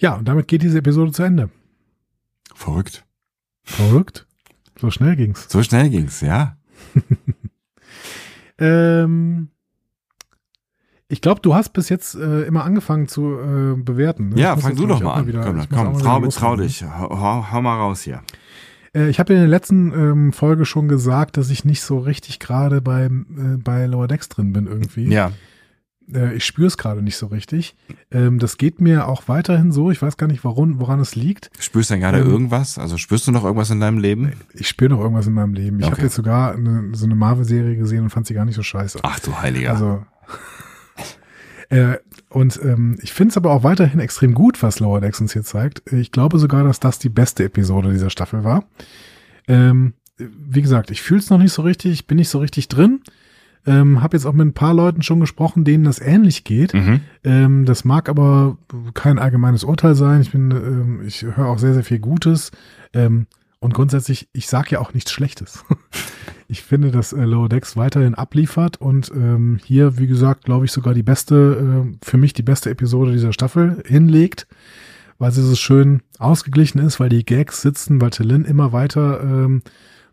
[0.00, 1.50] Ja, und damit geht diese Episode zu Ende.
[2.54, 3.04] Verrückt.
[3.64, 4.26] Verrückt?
[4.80, 5.46] So schnell ging's.
[5.48, 6.56] So schnell ging's, ja.
[8.58, 9.48] ähm,
[11.08, 14.30] ich glaube, du hast bis jetzt äh, immer angefangen zu äh, bewerten.
[14.30, 14.40] Ne?
[14.40, 15.26] Ja, fang du doch mal an.
[15.26, 16.84] Wieder, komm, komm Frau, trau dich.
[16.84, 18.22] Hau, hau, mal raus hier.
[18.94, 22.38] Äh, ich habe in der letzten ähm, Folge schon gesagt, dass ich nicht so richtig
[22.38, 25.08] gerade beim äh, bei Lower Decks drin bin irgendwie.
[25.08, 25.32] Ja
[26.12, 27.76] äh, ich spüre es gerade nicht so richtig.
[28.10, 29.90] Ähm, das geht mir auch weiterhin so.
[29.90, 31.50] Ich weiß gar nicht, warum, woran es liegt.
[31.58, 32.78] Spürst du denn gerade ähm, irgendwas?
[32.78, 34.32] Also spürst du noch irgendwas in deinem Leben?
[34.54, 35.78] Ich spüre noch irgendwas in meinem Leben.
[35.78, 35.92] Ich okay.
[35.92, 39.00] habe jetzt sogar eine, so eine Marvel-Serie gesehen und fand sie gar nicht so scheiße.
[39.02, 39.70] Ach du Heiliger.
[39.70, 40.04] Also
[41.70, 41.98] äh,
[42.30, 45.44] und ähm, ich finde es aber auch weiterhin extrem gut, was Lower Decks uns hier
[45.44, 45.90] zeigt.
[45.92, 48.64] Ich glaube sogar, dass das die beste Episode dieser Staffel war.
[49.46, 52.68] Ähm, wie gesagt, ich fühle es noch nicht so richtig, ich bin nicht so richtig
[52.68, 53.00] drin.
[53.66, 56.74] Ähm, habe jetzt auch mit ein paar Leuten schon gesprochen, denen das ähnlich geht.
[56.74, 57.00] Mhm.
[57.24, 58.56] Ähm, das mag aber
[58.94, 60.20] kein allgemeines Urteil sein.
[60.20, 62.50] Ich bin, ähm, ich höre auch sehr, sehr viel Gutes.
[62.92, 63.26] Ähm,
[63.60, 65.64] und grundsätzlich, ich sage ja auch nichts Schlechtes.
[66.48, 70.72] ich finde, dass äh, Lower Decks weiterhin abliefert und ähm, hier, wie gesagt, glaube ich,
[70.72, 74.46] sogar die beste, äh, für mich die beste Episode dieser Staffel hinlegt,
[75.18, 79.62] weil sie so schön ausgeglichen ist, weil die Gags sitzen, weil Tillin immer weiter ähm,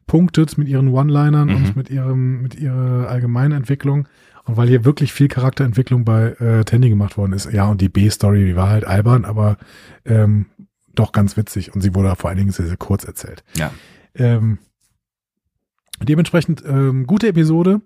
[0.07, 1.55] punktet mit ihren One-Linern mhm.
[1.55, 4.07] und mit ihrem, mit ihrer allgemeinen Entwicklung.
[4.45, 7.51] Und weil hier wirklich viel Charakterentwicklung bei äh, Tandy gemacht worden ist.
[7.51, 9.57] Ja, und die B-Story, die war halt albern, aber
[10.05, 10.45] ähm,
[10.93, 11.73] doch ganz witzig.
[11.73, 13.43] Und sie wurde vor allen Dingen sehr, sehr kurz erzählt.
[13.55, 13.73] Ja.
[14.13, 14.59] Ähm,
[16.01, 17.81] dementsprechend ähm, gute Episode.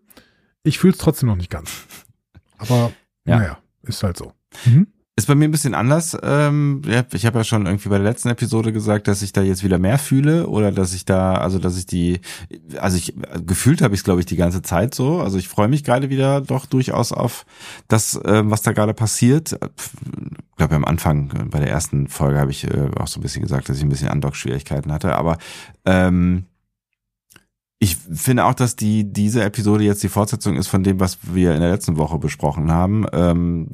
[0.63, 1.85] Ich fühle es trotzdem noch nicht ganz.
[2.57, 2.91] Aber
[3.25, 3.37] ja.
[3.37, 4.33] naja, ist halt so.
[4.65, 4.87] Mhm.
[5.19, 6.17] Ist bei mir ein bisschen anders.
[6.23, 9.41] Ähm, ja, ich habe ja schon irgendwie bei der letzten Episode gesagt, dass ich da
[9.41, 12.21] jetzt wieder mehr fühle oder dass ich da, also dass ich die,
[12.77, 13.13] also ich
[13.45, 15.19] gefühlt habe ich es, glaube ich, die ganze Zeit so.
[15.19, 17.45] Also ich freue mich gerade wieder doch durchaus auf
[17.89, 19.51] das, äh, was da gerade passiert.
[19.51, 23.21] Ich glaube, am Anfang äh, bei der ersten Folge habe ich äh, auch so ein
[23.21, 25.15] bisschen gesagt, dass ich ein bisschen Andock-Schwierigkeiten hatte.
[25.15, 25.37] Aber
[25.83, 26.45] ähm,
[27.81, 31.53] ich finde auch, dass die diese Episode jetzt die Fortsetzung ist von dem, was wir
[31.53, 33.05] in der letzten Woche besprochen haben.
[33.13, 33.69] Ähm,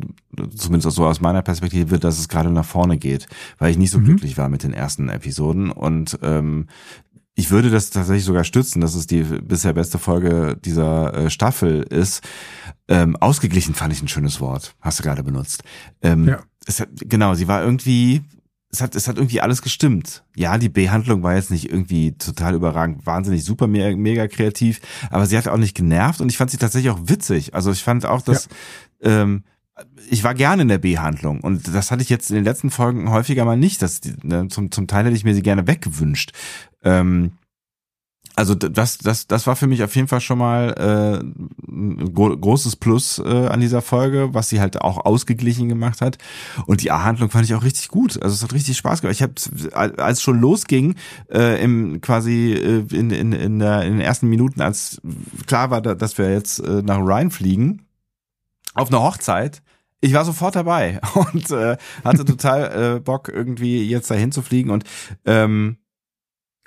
[0.55, 3.27] zumindest so aus meiner Perspektive, dass es gerade nach vorne geht,
[3.57, 4.05] weil ich nicht so mhm.
[4.05, 6.67] glücklich war mit den ersten Episoden und ähm,
[7.37, 11.83] ich würde das tatsächlich sogar stützen, dass es die bisher beste Folge dieser äh, Staffel
[11.83, 12.23] ist.
[12.87, 15.63] Ähm, ausgeglichen fand ich ein schönes Wort, hast du gerade benutzt.
[16.01, 16.39] Ähm, ja.
[16.65, 18.21] es hat, genau, sie war irgendwie
[18.75, 20.23] es hat, es hat irgendwie alles gestimmt.
[20.35, 25.25] Ja, die Behandlung war jetzt nicht irgendwie total überragend, wahnsinnig super, mega, mega kreativ, aber
[25.25, 27.53] sie hat auch nicht genervt und ich fand sie tatsächlich auch witzig.
[27.53, 28.49] Also ich fand auch, dass
[29.01, 29.21] ja.
[29.21, 29.43] ähm,
[30.09, 33.09] ich war gerne in der B-Handlung und das hatte ich jetzt in den letzten Folgen
[33.09, 33.81] häufiger mal nicht.
[33.81, 36.33] Das, ne, zum, zum Teil hätte ich mir sie gerne weggewünscht.
[36.83, 37.31] Ähm,
[38.35, 42.75] also das, das, das war für mich auf jeden Fall schon mal äh, ein großes
[42.75, 46.17] Plus äh, an dieser Folge, was sie halt auch ausgeglichen gemacht hat.
[46.65, 48.21] Und die A-Handlung fand ich auch richtig gut.
[48.21, 49.15] Also es hat richtig Spaß gemacht.
[49.15, 50.95] Ich habe, als schon losging,
[51.31, 55.01] äh, im quasi äh, in, in, in, der, in den ersten Minuten, als
[55.47, 57.83] klar war, dass wir jetzt äh, nach Ryan fliegen,
[58.73, 59.61] auf eine Hochzeit,
[60.01, 64.69] ich war sofort dabei und äh, hatte total äh, Bock, irgendwie jetzt dahin zu fliegen.
[64.69, 64.83] Und
[65.25, 65.77] ähm,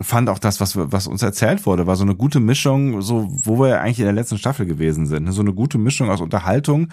[0.01, 3.59] fand auch das, was, was uns erzählt wurde, war so eine gute Mischung, so wo
[3.59, 5.31] wir eigentlich in der letzten Staffel gewesen sind.
[5.33, 6.89] So eine gute Mischung aus Unterhaltung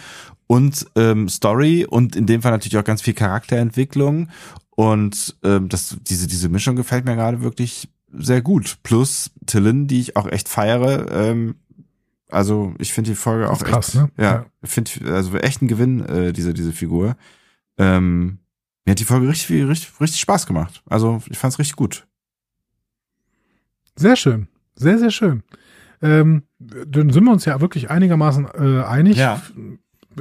[0.47, 4.29] und ähm, Story und in dem Fall natürlich auch ganz viel Charakterentwicklung.
[4.75, 8.77] Und ähm, das, diese, diese Mischung gefällt mir gerade wirklich sehr gut.
[8.83, 11.11] Plus Tillin, die ich auch echt feiere.
[11.11, 11.55] Ähm,
[12.29, 14.11] also ich finde die Folge auch krass, echt, ne?
[14.17, 14.45] ja, ja.
[14.63, 17.15] finde also echt ein Gewinn äh, diese diese Figur.
[17.77, 18.39] Ähm,
[18.83, 20.83] mir hat die Folge richtig richtig richtig Spaß gemacht.
[20.87, 22.07] Also ich fand's richtig gut.
[23.95, 24.47] Sehr schön.
[24.75, 25.43] Sehr, sehr schön.
[26.01, 29.41] Ähm, dann sind wir uns ja wirklich einigermaßen äh, einig ja.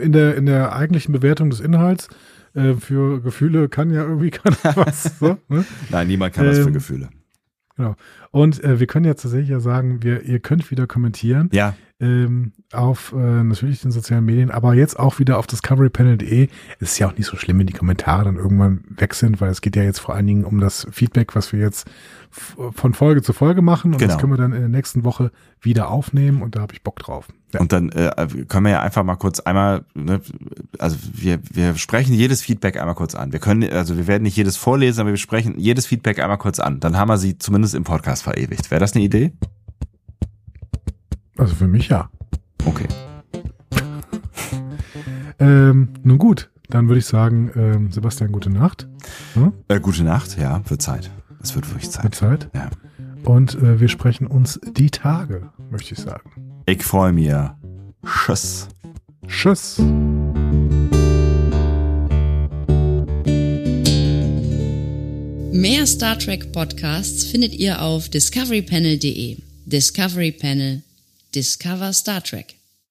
[0.00, 2.08] in, der, in der eigentlichen Bewertung des Inhalts.
[2.54, 5.18] Äh, für Gefühle kann ja irgendwie keiner was.
[5.18, 5.64] So, ne?
[5.90, 7.08] Nein, niemand kann ähm, was für ähm, Gefühle.
[7.76, 7.96] Genau.
[8.30, 11.50] Und äh, wir können jetzt tatsächlich ja sagen, wir, ihr könnt wieder kommentieren.
[11.52, 11.74] Ja.
[12.00, 16.48] Ähm, auf äh, natürlich den sozialen Medien, aber jetzt auch wieder auf discoverypanel.de.
[16.80, 19.50] Es ist ja auch nicht so schlimm, wenn die Kommentare dann irgendwann weg sind, weil
[19.50, 21.88] es geht ja jetzt vor allen Dingen um das Feedback, was wir jetzt
[22.30, 24.12] von Folge zu Folge machen und genau.
[24.12, 25.30] das können wir dann in der nächsten Woche
[25.60, 27.28] wieder aufnehmen und da habe ich Bock drauf.
[27.52, 27.60] Ja.
[27.60, 30.20] Und dann äh, können wir ja einfach mal kurz einmal, ne,
[30.80, 33.32] also wir, wir sprechen jedes Feedback einmal kurz an.
[33.32, 36.58] Wir können, also wir werden nicht jedes vorlesen, aber wir sprechen jedes Feedback einmal kurz
[36.58, 36.80] an.
[36.80, 38.72] Dann haben wir sie zumindest im Podcast verewigt.
[38.72, 39.32] Wäre das eine Idee?
[41.36, 42.10] Also für mich ja.
[42.64, 42.86] Okay.
[45.38, 48.88] ähm, nun gut, dann würde ich sagen, ähm, Sebastian, gute Nacht.
[49.34, 49.52] Hm?
[49.68, 51.10] Äh, gute Nacht, ja, wird Zeit.
[51.42, 52.04] Es wird wirklich Zeit.
[52.04, 52.50] Wird Zeit?
[52.54, 52.70] Ja.
[53.24, 56.30] Und äh, wir sprechen uns die Tage, möchte ich sagen.
[56.66, 57.32] Ich freue mich.
[58.04, 58.68] Tschüss.
[59.26, 59.78] Tschüss.
[65.52, 69.38] Mehr Star Trek Podcasts findet ihr auf discoverypanel.de.
[69.66, 70.82] Discovery Panel.
[71.34, 72.63] Discover Star Trek.